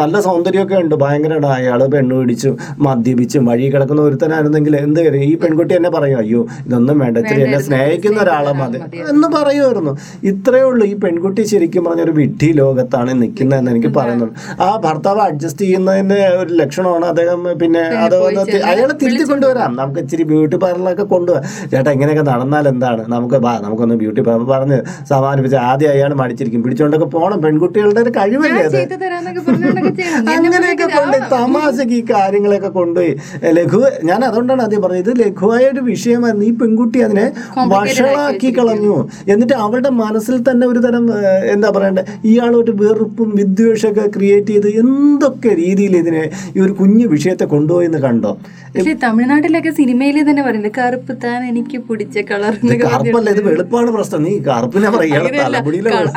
നല്ല 0.00 0.20
സൗന്ദര്യമൊക്കെ 0.28 0.76
ഉണ്ട്. 0.85 0.94
ഭയങ്കരമാണ് 1.04 1.48
അയാൾ 1.59 1.80
പെണ്ണു 1.94 2.14
പിടിച്ചും 2.20 2.54
മദ്യപിച്ചും 2.87 3.44
വഴി 3.50 3.66
കിടക്കുന്ന 3.74 4.02
ഒരുത്തനായിരുന്നെങ്കിൽ 4.09 4.74
എന്ത് 4.85 5.00
കാര്യം? 5.04 5.24
ഈ 5.30 5.35
പെൺകുട്ടി 5.42 5.74
എന്നെ 5.78 5.90
പറയും 5.96 6.18
അയ്യോ 6.22 6.42
ഇതൊന്നും 6.66 6.98
വേണ്ട. 7.02 7.16
ഇത്തിരി 7.24 7.42
എന്നെ 7.46 7.61
സ്നേഹിക്കുന്ന 7.68 8.18
ഒരാളെ 8.26 8.52
മതി. 8.61 8.80
എന്ന് 9.12 9.28
പറയുമായിരുന്നു. 9.37 9.94
ഇത്രയേ 10.33 10.66
ഉള്ളൂ. 10.70 10.85
ഈ 10.92 10.94
പെൺകുട്ടി 11.04 11.42
ശരിക്കും 11.52 11.85
പറഞ്ഞ 11.87 12.02
ഒരു 12.09 12.14
വിഡ്ഢി 12.20 12.50
ലോകത്താണ് 12.62 13.11
നിൽക്കുന്നതെന്ന് 13.22 13.70
എനിക്ക് 13.74 13.92
പറയുന്നുള്ളൂ 13.98 14.35
ആ 14.66 14.68
ഭർത്താവ് 14.87 15.20
അഡ്ജസ്റ്റ് 15.28 15.64
ചെയ്യുന്നതിന്റെ 15.64 16.20
ഒരു 16.42 16.52
ലക്ഷണമാണ് 16.61 17.06
അദ്ദേഹം 17.12 17.40
പിന്നെ 17.62 17.83
അത് 18.04 18.16
അയാളെ 18.68 18.94
തിരിച്ചു 19.03 19.25
കൊണ്ടുവരാം. 19.31 19.70
നമുക്ക് 19.81 20.01
ഇച്ചിരി 20.05 20.25
ബ്യൂട്ടി 20.31 20.57
പാർലറൊക്കെ 20.64 21.07
കൊണ്ടുപോകാം 21.12 21.42
ചേട്ടാ 21.73 21.90
ഇങ്ങനെയൊക്കെ 21.96 22.25
നടന്നാൽ 22.31 22.64
എന്താണ്? 22.73 23.03
നമുക്ക് 23.14 23.37
വാ 23.46 23.53
നമുക്കൊന്ന് 23.64 23.96
ബ്യൂട്ടി 24.03 24.23
പാർലർ 24.29 24.46
പറഞ്ഞ് 24.53 24.79
സമാനിപ്പിച്ച് 25.11 25.59
ആദ്യം 25.68 25.90
അയാൾ 25.94 26.12
മടിച്ചിരിക്കും. 26.20 26.62
പിടിച്ചോണ്ടൊക്കെ 26.64 27.09
പോകണം 27.16 27.38
പെൺകുട്ടികളുടെ 27.44 28.01
ഒരു 28.01 28.12
കഴിവല്ലേ 28.18 28.62
അത്? 28.64 28.79
അങ്ങനെയൊക്കെ 30.35 30.87
കൊണ്ട് 30.96 31.16
തമാശക്ക് 31.35 31.94
ഈ 32.01 32.03
കാര്യങ്ങളൊക്കെ 32.12 32.70
കൊണ്ടുപോയി. 32.79 33.12
ലഘു 33.59 33.81
ഞാൻ 34.11 34.20
അതുകൊണ്ടാണ് 34.25 34.62
ആദ്യം 34.62 34.83
പറഞ്ഞത്. 34.83 35.03
ഇത് 35.05 35.12
ലഘുവായ 35.23 35.64
ഒരു 35.75 35.83
വിഷയമായിരുന്നു. 35.90 36.46
ഈ 36.51 36.53
പെൺകുട്ടി 36.61 36.99
അതിനെ 37.07 37.27
വഷളാക്കി 37.75 38.51
കളഞ്ഞു. 38.59 38.96
എന്നിട്ട് 39.33 39.55
അവളുടെ 39.64 39.90
മനസ്സിൽ 40.03 40.37
തന്നെ 40.51 40.64
ഒരു 40.66 40.81
തരം 40.87 41.05
എന്താ 41.55 41.70
പറയണ്ടേ? 41.77 42.03
ഇയാളോട്ട് 42.31 42.73
വെറുപ്പും 42.83 43.31
വിദ്വേഷമൊക്കെ 43.40 44.07
ക്രിയേറ്റ് 44.16 44.53
ചെയ്ത് 44.53 44.68
എന്തൊക്കെ 44.83 45.51
രീതിയിൽ 45.62 45.94
ഇതിനെ 45.96 46.25
ഈ 46.57 46.61
ഒരു 46.61 46.73
കുഞ്ഞു 46.73 47.07
വിഷയത്തെ 47.07 47.46
കൊണ്ടുപോയി 47.55 47.88
എന്ന് 47.90 48.01
കണ്ടോ? 48.07 48.33
പക്ഷെ 48.73 48.93
തമിഴ്നാട്ടിലൊക്കെ 49.03 49.71
സിനിമയിൽ 49.77 50.17
തന്നെ 50.27 50.43
പറയുന്നത് 50.43 50.73
കറുപ്പ് 50.77 51.13
താൻ 51.23 51.41
എനിക്ക് 51.47 51.79
പിടിച്ച 51.87 52.19
കളർ 52.29 52.53
കറുപ്പല്ല 52.83 53.31
ഇത് 53.35 53.41
വെളുപ്പാണ് 53.47 53.91
പ്രശ്നം. 53.95 54.21
നീ 54.25 54.33
കറുപ്പിനെ 54.47 54.89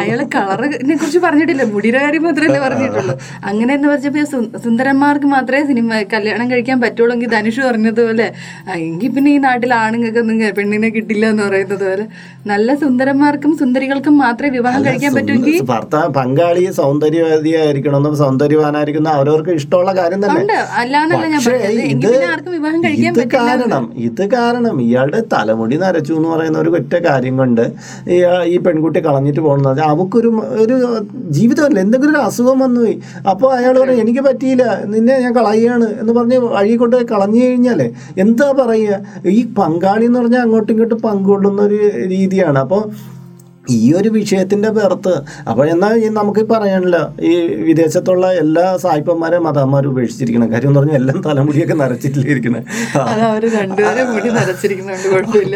അയാളെ 0.01 0.25
കളറിനെ 0.35 0.95
കുറിച്ച് 0.95 1.19
പറഞ്ഞിട്ടില്ല 1.23 1.63
മുടിയുടെ 1.71 1.99
കാര്യം 2.03 2.23
മാത്രമല്ലേ 2.27 2.59
പറഞ്ഞിട്ടുള്ളൂ. 2.65 3.15
അങ്ങനെ 3.49 3.71
എന്ന് 3.77 3.87
പറഞ്ഞപ്പോ 3.89 4.23
സുന്ദരന്മാർക്ക് 4.65 5.29
മാത്രമേ 5.33 5.63
സിനിമ 5.69 5.81
കല്യാണം 6.13 6.47
കഴിക്കാൻ 6.51 6.77
പറ്റുള്ളൂ 6.83 7.13
എങ്കിൽ 7.15 7.31
ധനുഷ് 7.33 7.61
പറഞ്ഞതുപോലെ 7.67 8.27
"ആ, 8.63 8.75
എങ്കിൽ 8.87 9.11
പിന്നെ 9.15 9.31
ഈ 9.31 9.41
നാട്ടിൽ 9.45 9.73
ആണുങ്ങൾക്ക് 9.79 10.21
ഒന്നും 10.23 10.37
പെണ്ണിനെ 10.57 10.91
കിട്ടില്ല 10.95 11.25
എന്ന് 11.31 11.43
പറയുന്നത് 11.47 11.85
പോലെ. 11.85 12.05
നല്ല 12.45 12.69
സുന്ദരന്മാർക്കും 12.81 13.51
സുന്ദരികൾക്കും 13.59 14.15
മാത്രമേ 14.23 14.51
വിവാഹം 14.55 14.81
കഴിക്കാൻ 14.87 15.11
പറ്റുമെങ്കിൽ 15.17 15.57
ഭർത്താവ് 15.69 16.09
പങ്കാളി 16.15 16.63
സൗന്ദര്യവാദിയായിരിക്കണം 16.79 17.91
സൗന്ദര്യവാനായിരിക്കുന്ന 18.23 19.09
അവരവർക്ക് 19.17 19.51
ഇഷ്ടമുള്ള 19.59 19.91
കാര്യം 19.95 20.21
തന്നെ. 20.23 20.41
അല്ലാന്നല്ല 20.81 21.25
ഞാൻ 21.27 21.41
പറഞ്ഞത്. 21.41 22.22
ഇത് 23.03 23.21
കാരണം 23.35 23.83
ഇത് 24.05 24.23
കാരണം 24.33 24.75
ഇയാളുടെ 24.83 25.21
തലമുടി 25.33 25.77
നരച്ചു 25.79 26.13
എന്ന് 26.13 26.29
പറയുന്ന 26.29 26.57
ഒരു 26.59 26.71
ഒറ്റ 26.75 26.93
കാര്യം 27.05 27.37
കൊണ്ട് 27.37 27.63
ഈ- 28.09 28.21
ഈ 28.45 28.57
പെൺകുട്ടി 28.63 28.99
കളഞ്ഞിട്ട് 29.01 29.41
പോകുന്നത് 29.41 29.81
അവക്കൊരു 29.87 30.31
ഒരു 30.59 30.75
ജീവിതമല്ല 31.31 31.79
എന്തെങ്കിലും 31.79 32.13
ഒരു 32.13 32.21
അസുഖം 32.23 32.59
വന്നുപോയി 32.59 32.95
അപ്പോൾ 33.29 33.49
അയാൾ 33.55 33.73
പറയും 33.79 34.01
എനിക്ക് 34.03 34.23
പറ്റിയില്ല 34.23 34.65
നിന്നെ 34.93 35.19
ഞാൻ 35.19 35.33
കളയുകയാണ് 35.35 35.87
എന്ന് 36.01 36.13
പറഞ്ഞ് 36.13 36.37
വഴി 36.47 36.75
കൊണ്ട് 36.75 36.97
കളഞ്ഞു 37.11 37.41
കഴിഞ്ഞാലേ 37.43 37.87
എന്താ 38.17 38.47
പറയുക? 38.57 38.99
ഈ 39.31 39.41
പങ്കാളി 39.57 40.05
എന്ന് 40.05 40.19
പറഞ്ഞാൽ 40.19 40.41
അങ്ങോട്ടും 40.41 40.73
ഇങ്ങോട്ടും 40.73 41.01
പങ്കുകൊള്ളുന്ന 41.01 41.61
ഒരു 41.61 41.79
രീതിയാണ്. 42.07 42.59
അപ്പോൾ 42.59 42.81
ഈ 43.65 43.93
ഒരു 43.97 44.09
വിഷയത്തിന്റെ 44.15 44.69
പുറത്ത്. 44.75 45.13
അപ്പോൾ 45.49 45.65
എന്നാൽ 45.69 45.93
ഈ 45.97 46.07
നമുക്ക് 46.17 46.41
പറയാനില്ല 46.49 46.97
ഈ 47.23 47.33
വിദേശത്തുള്ള 47.67 48.25
എല്ലാ 48.41 48.65
സായിപ്പന്മാരെ 48.81 49.37
മതാന്മാരും 49.45 49.91
ഉപേക്ഷിച്ചിരിക്കണം 49.93 50.49
കാര്യം 50.53 50.69
എന്ന് 50.69 50.79
പറഞ്ഞാൽ 50.79 50.97
എല്ലാം 51.01 51.19
തലമുടിയൊക്കെ 51.27 51.75
നരച്ചിട്ടിരിക്കുന്നത് 51.81 52.31
ഇരിക്കുന്നത് 52.33 52.65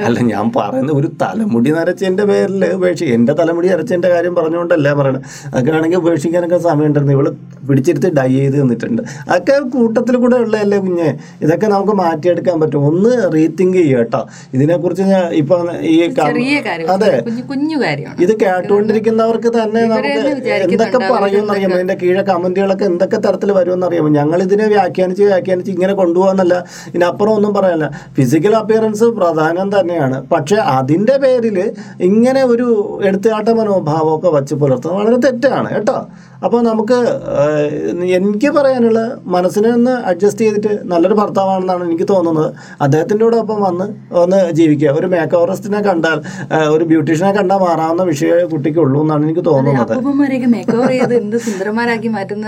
അല്ല 0.08 0.20
ഞാൻ 0.32 0.46
പറയുന്നത് 0.58 0.96
ഒരു 1.00 1.10
തലമുടി 1.24 1.72
നരച്ചതിന്റെ 1.78 2.26
പേരിൽ 2.32 2.64
ഉപേക്ഷി 2.78 3.06
എന്റെ 3.16 3.36
തലമുടി 3.40 3.68
നരച്ചതിന്റെ 3.74 4.10
കാര്യം 4.10 4.36
പറഞ്ഞുകൊണ്ടല്ല 4.40 4.94
പറയണത് 5.00 5.22
അതൊക്കെ 5.50 5.74
ആണെങ്കിൽ 5.78 6.00
ഉപേക്ഷിക്കാനൊക്കെ 6.04 6.60
സമയമുണ്ടായിരുന്നു. 6.68 7.16
ഇവൾ 7.18 7.28
പിടിച്ചെടുത്ത് 7.68 8.10
ഡൈ 8.18 8.30
ചെയ്ത് 8.36 8.58
തന്നിട്ടുണ്ട് 8.62 9.02
അതൊക്കെ 9.28 9.56
കൂട്ടത്തിൽ 9.76 10.16
കൂടെ 10.18 10.38
ഉള്ളതല്ലേ 10.44 10.78
കുഞ്ഞെ? 10.86 11.10
ഇതൊക്കെ 11.46 11.68
നമുക്ക് 11.68 11.96
മാറ്റിയെടുക്കാൻ 12.02 12.58
പറ്റും. 12.62 12.82
ഒന്ന് 12.90 13.14
റീതിങ്ക് 13.36 13.78
ചെയ്യട്ടോ 13.80 14.22
ഇതിനെക്കുറിച്ച് 14.56 15.06
ഞാൻ 15.14 15.26
ഇപ്പൊ 15.42 15.56
ഈ 15.92 15.96
അതെ. 16.96 17.12
കുഞ്ഞു 17.50 17.78
കാര്യമാണ് 18.06 18.24
ഇത് 18.24 18.46
കേട്ടുകൊണ്ടിരിക്കുന്നവർക്ക് 18.46 19.48
തന്നെ 19.48 19.82
നമുക്ക് 19.86 20.22
എന്തൊക്കെ 20.64 21.00
പറയും 21.12 21.52
ഇതിന്റെ 21.56 21.94
കീഴെ 21.94 22.24
കമന്റുകളൊക്കെ 22.24 22.86
എന്തൊക്കെ 22.86 23.18
തരത്തിൽ 23.18 23.52
വരുമെന്ന് 23.52 23.86
അറിയാമോ 23.86 24.10
ഞങ്ങൾ 24.10 24.42
ഇതിനെ 24.44 24.68
വ്യാഖ്യാനിച്ച് 24.68 25.24
വ്യാഖ്യാനിച്ച് 25.24 25.72
ഇങ്ങനെ 25.72 25.94
കൊണ്ടുപോകാന്നല്ല 25.94 26.66
ഇതിനപ്പുറം 26.88 27.34
ഒന്നും 27.34 27.54
പറയാനല്ല. 27.54 27.90
ഫിസിക്കൽ 28.18 28.56
അപ്പിയറൻസ് 28.56 29.04
പ്രധാനം 29.04 29.80
തന്നെയാണ്. 29.80 30.28
പക്ഷെ 30.28 30.56
അതിന്റെ 30.56 31.18
പേരിൽ 31.18 31.74
ഇങ്ങനെ 32.02 32.44
ഒരു 32.44 32.68
എടുത്തുകാട്ട 33.04 33.50
മനോഭാവമൊക്കെ 33.50 34.30
വച്ച് 34.30 34.56
പുലർത്തുന്നത് 34.56 35.00
വളരെ 35.02 35.18
തെറ്റാണ്. 35.28 35.70
കേട്ടോ? 35.74 35.98
അപ്പോൾ 36.46 36.60
നമുക്ക് 36.70 36.98
എനിക്ക് 38.18 38.50
പറയാനുള്ള 38.58 39.00
മനസ്സിനെ 39.36 39.70
ഒന്ന് 39.78 39.94
അഡ്ജസ്റ്റ് 40.10 40.44
ചെയ്തിട്ട് 40.46 40.74
നല്ലൊരു 40.92 41.16
ഭർത്താവാണെന്നാണ് 41.22 41.84
എനിക്ക് 41.90 42.08
തോന്നുന്നത്. 42.14 42.50
അദ്ദേഹത്തിന്റെ 42.86 43.24
കൂടെ 43.26 43.38
ഒപ്പം 43.44 43.60
വന്ന് 43.68 43.88
ഒന്ന് 44.24 44.40
ജീവിക്കുക. 44.60 44.90
ഒരു 45.00 45.08
മേക്ക് 45.14 45.36
ഓവറിസ്റ്റിനെ 45.40 45.82
കണ്ടാൽ 45.88 46.20
ഒരു 46.76 46.84
ബ്യൂട്ടീഷ്യനെ 46.92 47.32
കണ്ടാൽ 47.40 47.60
മാറാവുന്ന 47.66 48.04
വിഷയമേ 48.12 48.44
കുട്ടിക്ക് 48.54 48.80
ഉള്ളൂ 48.86 49.00
എന്നാണ് 49.04 49.24
എനിക്ക് 49.28 49.46
തോന്നുന്നത്. 49.52 49.94
സുന്ദരന്മാരാക്കി 51.48 52.10
മാറ്റുന്ന 52.18 52.48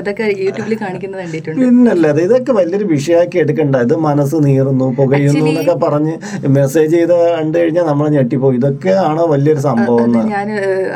ഇതൊക്കെ 0.00 0.24
യൂട്യൂബിൽ 0.44 0.74
കാണിക്കുന്നത് 0.84 1.20
കണ്ടിട്ടുണ്ട്. 1.22 1.60
പിന്നല്ലാതെ 1.62 2.22
ഇതൊക്കെ 2.28 2.52
വലിയൊരു 2.60 2.86
വിഷയമാക്കി 2.94 3.36
എടുക്കണ്ട. 3.44 3.76
ഇത് 3.86 3.94
മനസ്സ് 4.08 4.36
നീറുന്നു 4.46 4.86
പുകയുന്നു 5.00 5.44
എന്നൊക്കെ 5.50 5.76
പറഞ്ഞ് 5.86 6.14
മെസ്സേജ് 6.58 6.92
ചെയ്ത് 6.96 7.14
കണ്ടു 7.36 7.56
കഴിഞ്ഞാൽ 7.58 7.86
നമ്മൾ 7.90 8.08
ഞെട്ടിപ്പോയി 8.16 8.58
ഇതൊക്കെയാണ് 8.60 9.22
വലിയൊരു 9.34 9.62
സംഭവം 9.68 10.10
ഞാൻ 10.34 10.48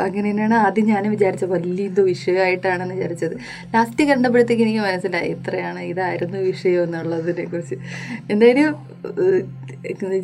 അങ്ങനെ 0.05 0.27
തന്നെയാണ് 0.29 0.57
ആദ്യം 0.65 0.85
ഞാൻ 0.93 1.03
വിചാരിച്ച 1.13 1.45
വലിയ 1.55 1.87
വിഷയമായിട്ടാണെന്ന് 2.15 2.95
വിചാരിച്ചത്. 2.99 3.35
ലാസ്റ്റ് 3.75 4.03
കണ്ടപ്പോഴത്തേക്ക് 4.11 4.65
എനിക്ക് 4.67 4.83
മനസ്സിലായി 4.87 5.29
ഇത്രയാണ് 5.37 5.83
ഇതായിരുന്നു 5.91 6.39
വിഷയം 6.51 6.83
എന്നുള്ളതിനെ 6.87 7.45
കുറിച്ച്. 7.53 7.77
എന്തായാലും 8.33 8.73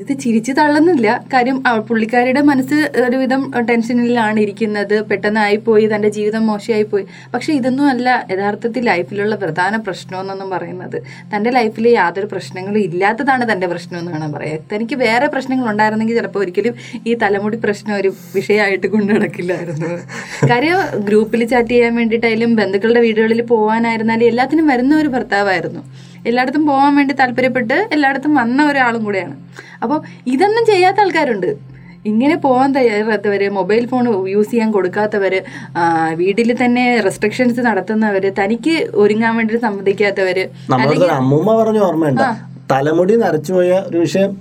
ഇത് 0.04 0.12
ചിരിച്ചു 0.24 0.52
തള്ളുന്നില്ല. 0.60 1.08
കാര്യം 1.34 1.58
പുള്ളിക്കാരിയുടെ 1.88 2.42
മനസ്സ് 2.50 2.78
ഒരുവിധം 3.06 3.42
ടെൻഷനിലാണ് 3.70 4.40
ഇരിക്കുന്നത്. 4.46 4.96
പെട്ടെന്ന് 5.10 5.58
പോയി 5.68 5.86
തന്റെ 5.94 6.10
ജീവിതം 6.16 6.44
മോശമായി 6.52 6.86
പോയി 6.94 7.06
പക്ഷെ 7.34 7.52
ഇതൊന്നും 7.60 7.86
അല്ല 7.92 8.10
യഥാർത്ഥത്തിൽ 8.32 8.84
ലൈഫിലുള്ള 8.92 9.36
പ്രധാന 9.44 9.76
പ്രശ്നമെന്നൊന്നും 9.88 10.50
പറയുന്നത്. 10.56 10.98
തന്റെ 11.34 11.52
ലൈഫിൽ 11.58 11.88
യാതൊരു 11.98 12.30
പ്രശ്നങ്ങളും 12.34 12.82
ഇല്ലാത്തതാണ് 12.88 13.46
തന്റെ 13.52 13.70
പ്രശ്നം 13.74 13.98
എന്ന് 14.02 14.12
വേണം 14.16 14.32
പറയാം 14.38 14.64
തനിക്ക് 14.72 14.98
വേറെ 15.06 15.28
പ്രശ്നങ്ങൾ 15.36 15.68
ഉണ്ടായിരുന്നെങ്കിൽ 15.74 16.18
ചിലപ്പോൾ 16.20 16.44
ഒരിക്കലും 16.46 16.76
ഈ 17.10 17.14
തലമുടി 17.24 17.60
പ്രശ്നം 17.68 17.96
ഒരു 18.00 18.12
വിഷയമായിട്ട് 18.38 18.88
കൊണ്ടു 18.96 19.12
നടക്കില്ലായിരുന്നു 19.18 19.92
കാര്യം 20.52 20.82
ഗ്രൂപ്പിൽ 21.10 21.44
ചാറ്റ് 21.46 21.74
ചെയ്യാൻ 21.82 21.96
വേണ്ടിയിട്ടായാലും 22.00 22.52
ബന്ധുക്കളുടെ 22.62 23.02
വീടുകളിൽ 23.08 23.42
പോകാനായിരുന്നാലും 23.54 24.28
എല്ലാത്തിനും 24.32 24.66
വരുന്ന 24.72 24.94
ഒരു 25.02 25.10
ഭർത്താവായിരുന്നു. 25.18 25.82
എല്ലായിടത്തും 26.30 26.64
പോകാൻ 26.70 26.92
വേണ്ടി 26.98 27.14
താല്പര്യപ്പെട്ട് 27.20 27.78
എല്ലായിടത്തും 27.96 28.34
വന്ന 28.42 28.66
ഒരാളും 28.72 29.02
കൂടെയാണ്. 29.08 29.36
അപ്പോൾ 29.84 29.98
ഇതൊന്നും 30.34 30.64
ചെയ്യാത്ത 30.72 31.00
ആൾക്കാരുണ്ട്. 31.04 31.52
ഇങ്ങനെ 32.10 32.36
പോകാൻ 32.44 32.70
തയ്യാറാത്തവർ 32.76 33.42
മൊബൈൽ 33.58 33.84
ഫോൺ 33.90 34.06
യൂസ് 34.34 34.50
ചെയ്യാൻ 34.52 34.70
കൊടുക്കാത്തവർ 34.76 35.34
വീട്ടിൽ 36.22 36.50
തന്നെ 36.62 36.86
റെസ്ട്രിക്ഷൻസ് 37.08 37.62
നടത്തുന്നവർ 37.68 38.24
തനിക്ക് 38.40 38.76
ഒരുങ്ങാൻ 39.04 39.34
വേണ്ടി 39.40 39.60
സമ്മതിക്കാത്തവർ 39.66 40.38
അമ്മൂമ്മ 41.20 41.50
പറഞ്ഞ 41.62 41.82
ഓർമ്മയുണ്ട്. 41.90 42.24
തലമുടി 42.72 43.16
നരച്ചുപോയ 43.26 43.72
ഒരു 43.90 44.00
വിഷയം 44.06 44.32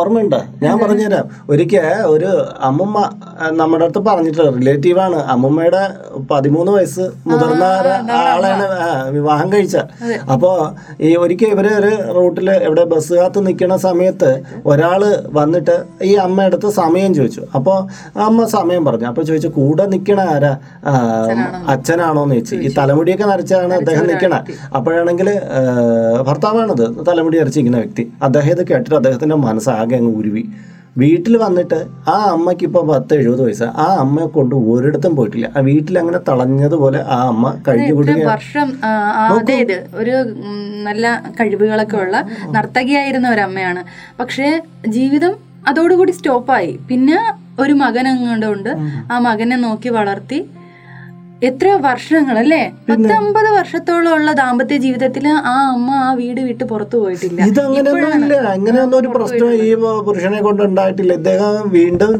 ഓർമ്മയുണ്ട്? 0.00 0.40
ഞാൻ 0.62 0.78
പറഞ്ഞുതരാം. 0.78 1.28
ഒരിക്കൽ 1.50 1.86
ഒരു 2.06 2.30
അമ്മുമ്മ 2.60 2.98
നമ്മുടെ 3.52 3.84
അടുത്ത് 3.84 4.02
പറഞ്ഞിട്ട് 4.06 4.44
റിലേറ്റീവാണ് 4.56 5.16
അമ്മമ്മയുടെ 5.16 5.82
പതിമൂന്ന് 6.30 6.72
വയസ്സ് 6.72 7.04
മുതിർന്ന 7.26 7.64
ആളാണ് 8.10 8.66
വിവാഹം 9.10 9.52
കഴിച്ച. 9.52 9.76
അപ്പോ 10.32 10.50
ഈ 11.00 11.14
ഒരിക്കൽ 11.16 11.46
ഇവർ 11.46 11.66
ഒരു 11.80 12.12
റൂട്ടിൽ 12.14 12.50
എവിടെ 12.50 12.84
ബസ് 12.84 13.12
കാത്ത് 13.12 13.46
നിൽക്കുന്ന 13.46 13.76
സമയത്ത് 13.76 14.30
ഒരാൾ 14.66 15.02
വന്നിട്ട് 15.32 15.76
ഈ 16.02 16.14
അമ്മയുടെ 16.14 16.50
അടുത്ത് 16.52 16.72
സമയം 16.72 17.14
ചോദിച്ചു. 17.14 17.42
അപ്പോൾ 17.54 17.78
അമ്മ 18.20 18.46
സമയം 18.46 18.84
പറഞ്ഞു. 18.84 19.06
അപ്പോൾ 19.06 19.24
ചോദിച്ചു 19.24 19.48
കൂടെ 19.48 19.86
നിൽക്കണ 19.86 20.20
ആരാ? 20.34 20.52
ആ, 20.86 20.92
അച്ഛനാണോന്ന് 21.68 22.34
ചോദിച്ചു. 22.34 22.54
ഈ 22.56 22.74
തലമുടിയൊക്കെ 22.78 23.24
നരച്ചാണ് 23.24 23.74
അദ്ദേഹം 23.74 24.06
നിൽക്കണ 24.06 24.34
അപ്പോഴാണെങ്കിൽ 24.76 25.28
ഭർത്താവാണത് 26.28 27.06
തലമുടി 27.06 27.38
നരച്ചിരിക്കുന്ന 27.38 27.78
വ്യക്തി. 27.78 28.12
അദ്ദേഹം 28.22 28.50
ഇത് 28.50 28.66
കേട്ടിട്ട് 28.66 28.94
അദ്ദേഹത്തിന്റെ 28.94 29.36
മനസ്സാകെ 29.52 29.96
അങ്ങ് 30.00 30.12
ഉരുവി. 30.20 30.44
വീട്ടിൽ 31.00 31.34
വന്നിട്ട് 31.42 31.76
ആ 32.12 32.14
അമ്മയ്ക്ക് 32.32 32.64
ഇപ്പോൾ 32.68 32.82
പത്ത് 32.88 33.12
എഴുപത് 33.20 33.42
വയസ്സ്. 33.44 33.68
ആ 33.82 33.86
അമ്മയെ 34.00 34.26
കൊണ്ട് 34.34 34.54
ഒരിടത്തും 34.72 35.12
പോയിട്ടില്ല. 35.18 35.46
ആ 35.56 35.60
വീട്ടിൽ 35.68 35.94
അങ്ങനെ 36.00 36.18
തളഞ്ഞതുപോലെ 36.26 37.00
ആ 37.14 37.18
അമ്മ 37.30 37.52
കഴിഞ്ഞു 37.68 37.86
ഇത്ര 37.86 37.94
കൂടി 38.14 38.24
വർഷം 38.32 38.68
അതായത് 39.36 39.76
ഒരു 40.00 40.16
നല്ല 40.88 41.14
കഴിവുകളൊക്കെ 41.38 41.96
ഉള്ള 42.04 42.18
നർത്തകിയായിരുന്ന 42.56 43.28
ഒരു 43.34 43.42
അമ്മയാണ് 43.48 43.82
പക്ഷേ 44.20 44.48
ജീവിതം 44.96 45.34
അതോടുകൂടി 45.70 46.12
സ്റ്റോപ്പായി. 46.18 46.72
പിന്നെ 46.90 47.18
ഒരു 47.62 47.74
മകൻ 47.84 48.04
അങ്ങോട്ടുണ്ട് 48.12 48.70
ആ 49.12 49.18
മകനെ 49.28 49.56
നോക്കി 49.66 49.90
വളർത്തി 49.98 50.40
എത്രയോ 51.48 51.76
വർഷങ്ങൾ 51.86 52.36
അല്ലേ 52.40 52.60
പത്തമ്പത് 52.88 53.48
വർഷത്തോളം 53.56 54.10
ഉള്ള 54.16 54.32
ദാമ്പത്യ 54.40 54.76
ജീവിതത്തിൽ 54.84 55.24
ആ 55.52 55.54
അമ്മ 55.72 55.88
ആ 56.06 56.10
വീട് 56.20 56.40
വിട്ട് 56.48 56.64
പുറത്തു 56.72 56.96
പോയിട്ടില്ല. 57.02 57.38
ഇതങ്ങനെയൊന്നുമില്ല 57.50 58.36
അങ്ങനെയൊന്നും 58.52 58.98
ഒരു 59.00 59.08
പ്രശ്നം 59.14 59.48
ഈ 59.66 59.70
പുരുഷനെ 60.08 60.40
കൊണ്ട് 60.46 60.62
ഉണ്ടായിട്ടില്ല. 60.68 61.12
ഇദ്ദേഹം 61.20 61.56
വീണ്ടും 61.76 62.12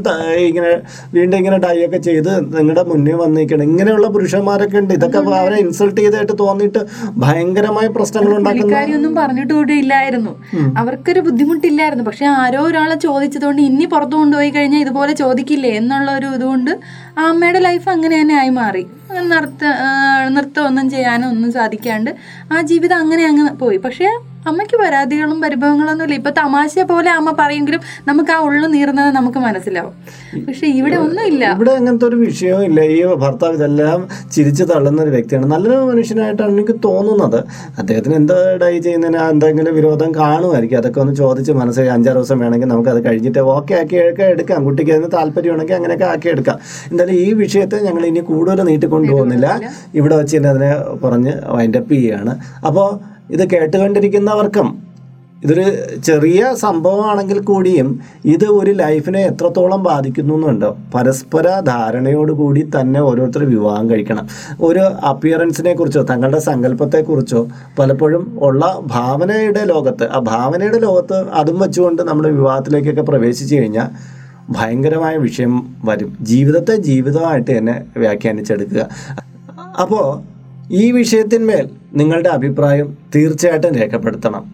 ഇങ്ങനെ 0.48 0.72
വീണ്ടും 1.16 1.36
ഇങ്ങനെ 1.40 1.58
ഡൈ 1.66 1.76
ഒക്കെ 1.86 2.00
ചെയ്ത് 2.08 2.32
നിങ്ങളുടെ 2.56 2.84
മുന്നേ 2.90 3.14
വന്നിരിക്കണം 3.22 3.64
ഇങ്ങനെയുള്ള 3.70 4.08
പുരുഷന്മാരൊക്കെ 4.16 4.78
ഉണ്ട്. 4.82 4.92
ഇതൊക്കെ 4.98 5.20
അവരെ 5.42 5.58
ഇൻസൾട്ട് 5.64 5.98
ചെയ്തായിട്ട് 6.00 6.36
തോന്നിയിട്ട് 6.42 6.82
ഭയങ്കരമായ 7.24 7.86
പ്രശ്നങ്ങൾ 7.98 8.34
ഉണ്ടാക്കുന്ന 8.38 9.12
പറഞ്ഞിട്ട് 9.20 9.52
കൂടി 9.54 9.76
ഇല്ലായിരുന്നു. 9.84 10.34
അവർക്കൊരു 10.82 11.22
ബുദ്ധിമുട്ടില്ലായിരുന്നു. 11.28 12.06
പക്ഷെ 12.10 12.26
ആരോ 12.40 12.60
ഒരാളെ 12.72 12.98
ചോദിച്ചതുകൊണ്ട് 13.06 13.62
ഇനി 13.68 13.88
പുറത്തു 13.94 14.16
കൊണ്ടുപോയി 14.20 14.50
കഴിഞ്ഞാൽ 14.58 14.82
ഇതുപോലെ 14.86 15.14
ചോദിക്കില്ലേ 15.22 15.72
എന്നുള്ള 15.80 16.10
ഒരു 16.18 16.28
ഇതുകൊണ്ട് 16.38 16.72
ആ 17.18 17.22
അമ്മയുടെ 17.28 17.58
ലൈഫ് 17.58 17.88
അങ്ങനെ 17.88 18.20
തന്നെ 18.20 18.34
ആയി 18.34 18.48
മാറി. 18.50 18.82
നൃത്ത 19.30 19.64
നൃത്തം 20.28 20.66
ഒന്നും 20.66 20.90
ചെയ്യാനോ 20.90 21.28
ഒന്നും 21.28 21.52
സാധിക്കാണ്ട് 21.52 22.10
ആ 22.52 22.60
ജീവിതം 22.72 22.98
അങ്ങനെ 23.04 23.24
അങ്ങ് 23.30 23.46
പോയി. 23.64 23.80
പക്ഷേ 23.86 24.10
അമ്മയ്ക്ക് 24.50 24.76
പരാതികളും 24.82 25.38
പരിഭവങ്ങളൊന്നും 25.42 26.04
ഇല്ല 26.06 26.14
ഇപ്പൊ 26.20 26.30
തമാശ 26.38 26.84
പോലെ 26.90 27.10
അമ്മ 27.16 27.30
പറയെങ്കിലും 27.40 27.80
നമുക്ക് 28.08 28.32
ആ 28.36 28.38
ഉള്ളു 28.46 28.66
നീറുന്നത് 28.72 29.10
നമുക്ക് 29.16 29.40
മനസ്സിലാവും. 29.44 29.92
പക്ഷെ 30.46 30.66
ഇവിടെ 30.78 30.96
ഒന്നുമില്ല. 31.02 31.44
ഇവിടെ 31.56 31.72
അങ്ങനത്തെ 31.78 32.06
ഒരു 32.08 32.16
വിഷയവും 32.22 32.62
ഇല്ല. 32.68 32.80
ഈ 32.94 32.96
ഭർത്താവ് 33.24 33.54
ഇതെല്ലാം 33.58 34.00
ചിരിച്ചു 34.34 34.64
തള്ളുന്ന 34.70 35.00
ഒരു 35.04 35.12
വ്യക്തിയാണ്. 35.16 35.46
നല്ലൊരു 35.52 35.76
മനുഷ്യനായിട്ടാണ് 35.90 36.52
എനിക്ക് 36.56 36.74
തോന്നുന്നത്. 36.86 37.38
അദ്ദേഹത്തിന് 37.82 38.16
എന്താ 38.20 38.38
ഡൈ 38.62 38.72
ചെയ്യുന്നതിന് 38.86 39.20
എന്തെങ്കിലും 39.34 39.76
വിരോധം 39.78 40.10
കാണുമായിരിക്കും. 40.20 40.78
അതൊക്കെ 40.80 41.00
ഒന്ന് 41.04 41.14
ചോദിച്ച് 41.22 41.54
മനസ്സിൽ 41.60 41.90
അഞ്ചാറ് 41.96 42.18
ദിവസം 42.20 42.40
വേണമെങ്കിൽ 42.44 42.70
നമുക്ക് 42.74 42.92
അത് 42.94 43.00
കഴിഞ്ഞിട്ട് 43.06 43.44
ഓക്കെ 43.54 43.76
ആക്കി 43.80 43.98
എടുക്കാം 44.32 44.60
കുട്ടിക്ക് 44.70 44.92
അതിന് 44.96 45.10
താല്പര്യമാണെങ്കിൽ 45.16 45.76
അങ്ങനെയൊക്കെ 45.78 46.08
ആക്കി 46.12 46.30
എടുക്കാം. 46.34 46.58
എന്തായാലും 46.90 47.14
ഈ 47.26 47.28
വിഷയത്തെ 47.44 47.80
ഞങ്ങൾ 47.86 48.02
ഇനി 48.10 48.24
കൂടുതൽ 48.32 48.64
നീട്ടിക്കൊണ്ടുപോകുന്നില്ല. 48.72 49.46
ഇവിടെ 50.00 50.14
വെച്ച് 50.22 50.36
തന്നെ 50.38 50.50
അതിനെ 50.54 50.72
പറഞ്ഞ് 51.06 51.34
വൈൻഡപ്പ് 51.56 51.92
ചെയ്യുകയാണ്. 51.94 52.34
അപ്പോൾ 52.66 52.88
ഇത് 53.32 53.50
കേട്ടുകൊണ്ടിരിക്കുന്നവർക്കും 53.50 54.92
ഇതൊരു 55.44 55.64
ചെറിയ 56.04 56.54
സംഭവമാണെങ്കിൽ 56.54 57.38
കൂടിയും 57.38 58.00
ഇത് 58.24 58.44
ഒരു 58.44 58.70
ലൈഫിനെ 58.70 59.20
എത്രത്തോളം 59.20 59.82
ബാധിക്കുന്നു 59.82 60.34
എന്നുണ്ടോ. 60.34 60.76
പരസ്പര 60.94 61.60
ധാരണയോടുകൂടി 61.60 62.70
തന്നെ 62.80 63.00
ഓരോരുത്തർ 63.00 63.44
വിവാഹം 63.44 63.90
കഴിക്കണം. 63.90 64.28
ഒരു 64.60 64.78
അപ്പിയറൻസിനെ 64.78 65.74
കുറിച്ചോ 65.74 66.02
തങ്ങളുടെ 66.02 66.38
സങ്കല്പത്തെക്കുറിച്ചോ 66.38 67.48
പലപ്പോഴും 67.78 68.38
ഉള്ള 68.42 68.80
ഭാവനയുടെ 68.86 69.64
ലോകത്ത് 69.64 70.10
ആ 70.10 70.18
ഭാവനയുടെ 70.18 70.78
ലോകത്ത് 70.78 71.30
അതും 71.30 71.58
വെച്ചുകൊണ്ട് 71.58 72.02
നമ്മൾ 72.02 72.26
വിവാഹത്തിലേക്കൊക്കെ 72.26 73.02
പ്രവേശിച്ചു 73.02 73.56
കഴിഞ്ഞാൽ 73.56 73.88
ഭയങ്കരമായ 74.50 75.16
വിഷയം 75.16 75.76
വരും. 75.84 76.16
ജീവിതത്തെ 76.20 76.76
ജീവിതമായിട്ട് 76.76 77.58
തന്നെ 77.58 77.84
വ്യാഖ്യാനിച്ചെടുക്കുക. 77.96 78.88
അപ്പോൾ 79.80 80.22
ഈ 80.72 80.92
വിഷയത്തിന്മേൽ 80.92 81.70
നിങ്ങളുടെ 81.94 82.28
അഭിപ്രായം 82.28 82.96
തീർച്ചയായിട്ടും 83.14 83.74
രേഖപ്പെടുത്തണം. 83.74 84.44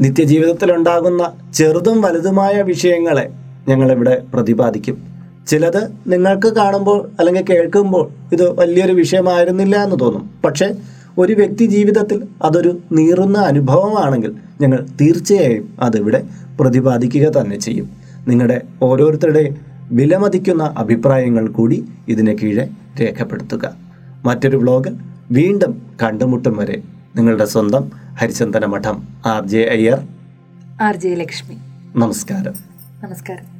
നിത്യജീവിതത്തിലുണ്ടാകുന്ന 0.00 1.32
ചെറുതും 1.54 2.00
വലുതുമായ 2.00 2.62
വിഷയങ്ങളെ 2.62 3.30
ഞങ്ങളിവിടെ 3.68 4.22
പ്രതിപാദിക്കും. 4.34 5.02
ചിലത് 5.48 5.88
നിങ്ങൾക്ക് 6.06 6.48
കാണുമ്പോൾ 6.48 7.10
അല്ലെങ്കിൽ 7.18 7.44
കേൾക്കുമ്പോൾ 7.50 8.10
ഇത് 8.32 8.50
വലിയൊരു 8.50 8.92
വിഷയമായിരുന്നില്ല 8.92 9.76
എന്ന് 9.76 9.96
തോന്നും. 10.00 10.30
പക്ഷേ 10.44 10.74
ഒരു 11.18 11.32
വ്യക്തി 11.32 11.64
ജീവിതത്തിൽ 11.64 12.24
അതൊരു 12.42 12.78
നീറുന്ന 12.92 13.38
അനുഭവമാണെങ്കിൽ 13.38 14.34
ഞങ്ങൾ 14.60 14.86
തീർച്ചയായും 15.00 15.76
അതിവിടെ 15.80 16.24
പ്രതിപാദിക്കുക 16.60 17.28
തന്നെ 17.28 17.58
ചെയ്യും. 17.58 17.90
നിങ്ങളുടെ 18.28 18.62
ഓരോരുത്തരുടെയും 18.82 19.56
വിലമതിക്കുന്ന 19.90 20.74
അഭിപ്രായങ്ങൾ 20.78 21.48
കൂടി 21.48 21.84
ഇതിന് 22.08 22.38
കീഴെ 22.38 22.68
രേഖപ്പെടുത്തുക. 23.00 23.76
മറ്റൊരു 24.24 24.56
വ്ലോഗിൽ 24.56 24.94
വീണ്ടും 25.30 25.96
കണ്ടുമുട്ടും 26.02 26.56
വരെ 26.56 26.82
നിങ്ങളുടെ 27.16 27.44
സ്വന്തം 27.44 27.90
ഹരിചന്ദന 28.20 28.64
മഠം 28.64 29.08
R 29.26 29.46
J 29.46 29.68
Iyer. 29.70 30.08
R 30.82 30.96
J 30.96 31.14
Lakshmi. 31.14 31.56
നമസ്കാരം. 31.96 32.54
നമസ്കാരം. 33.04 33.57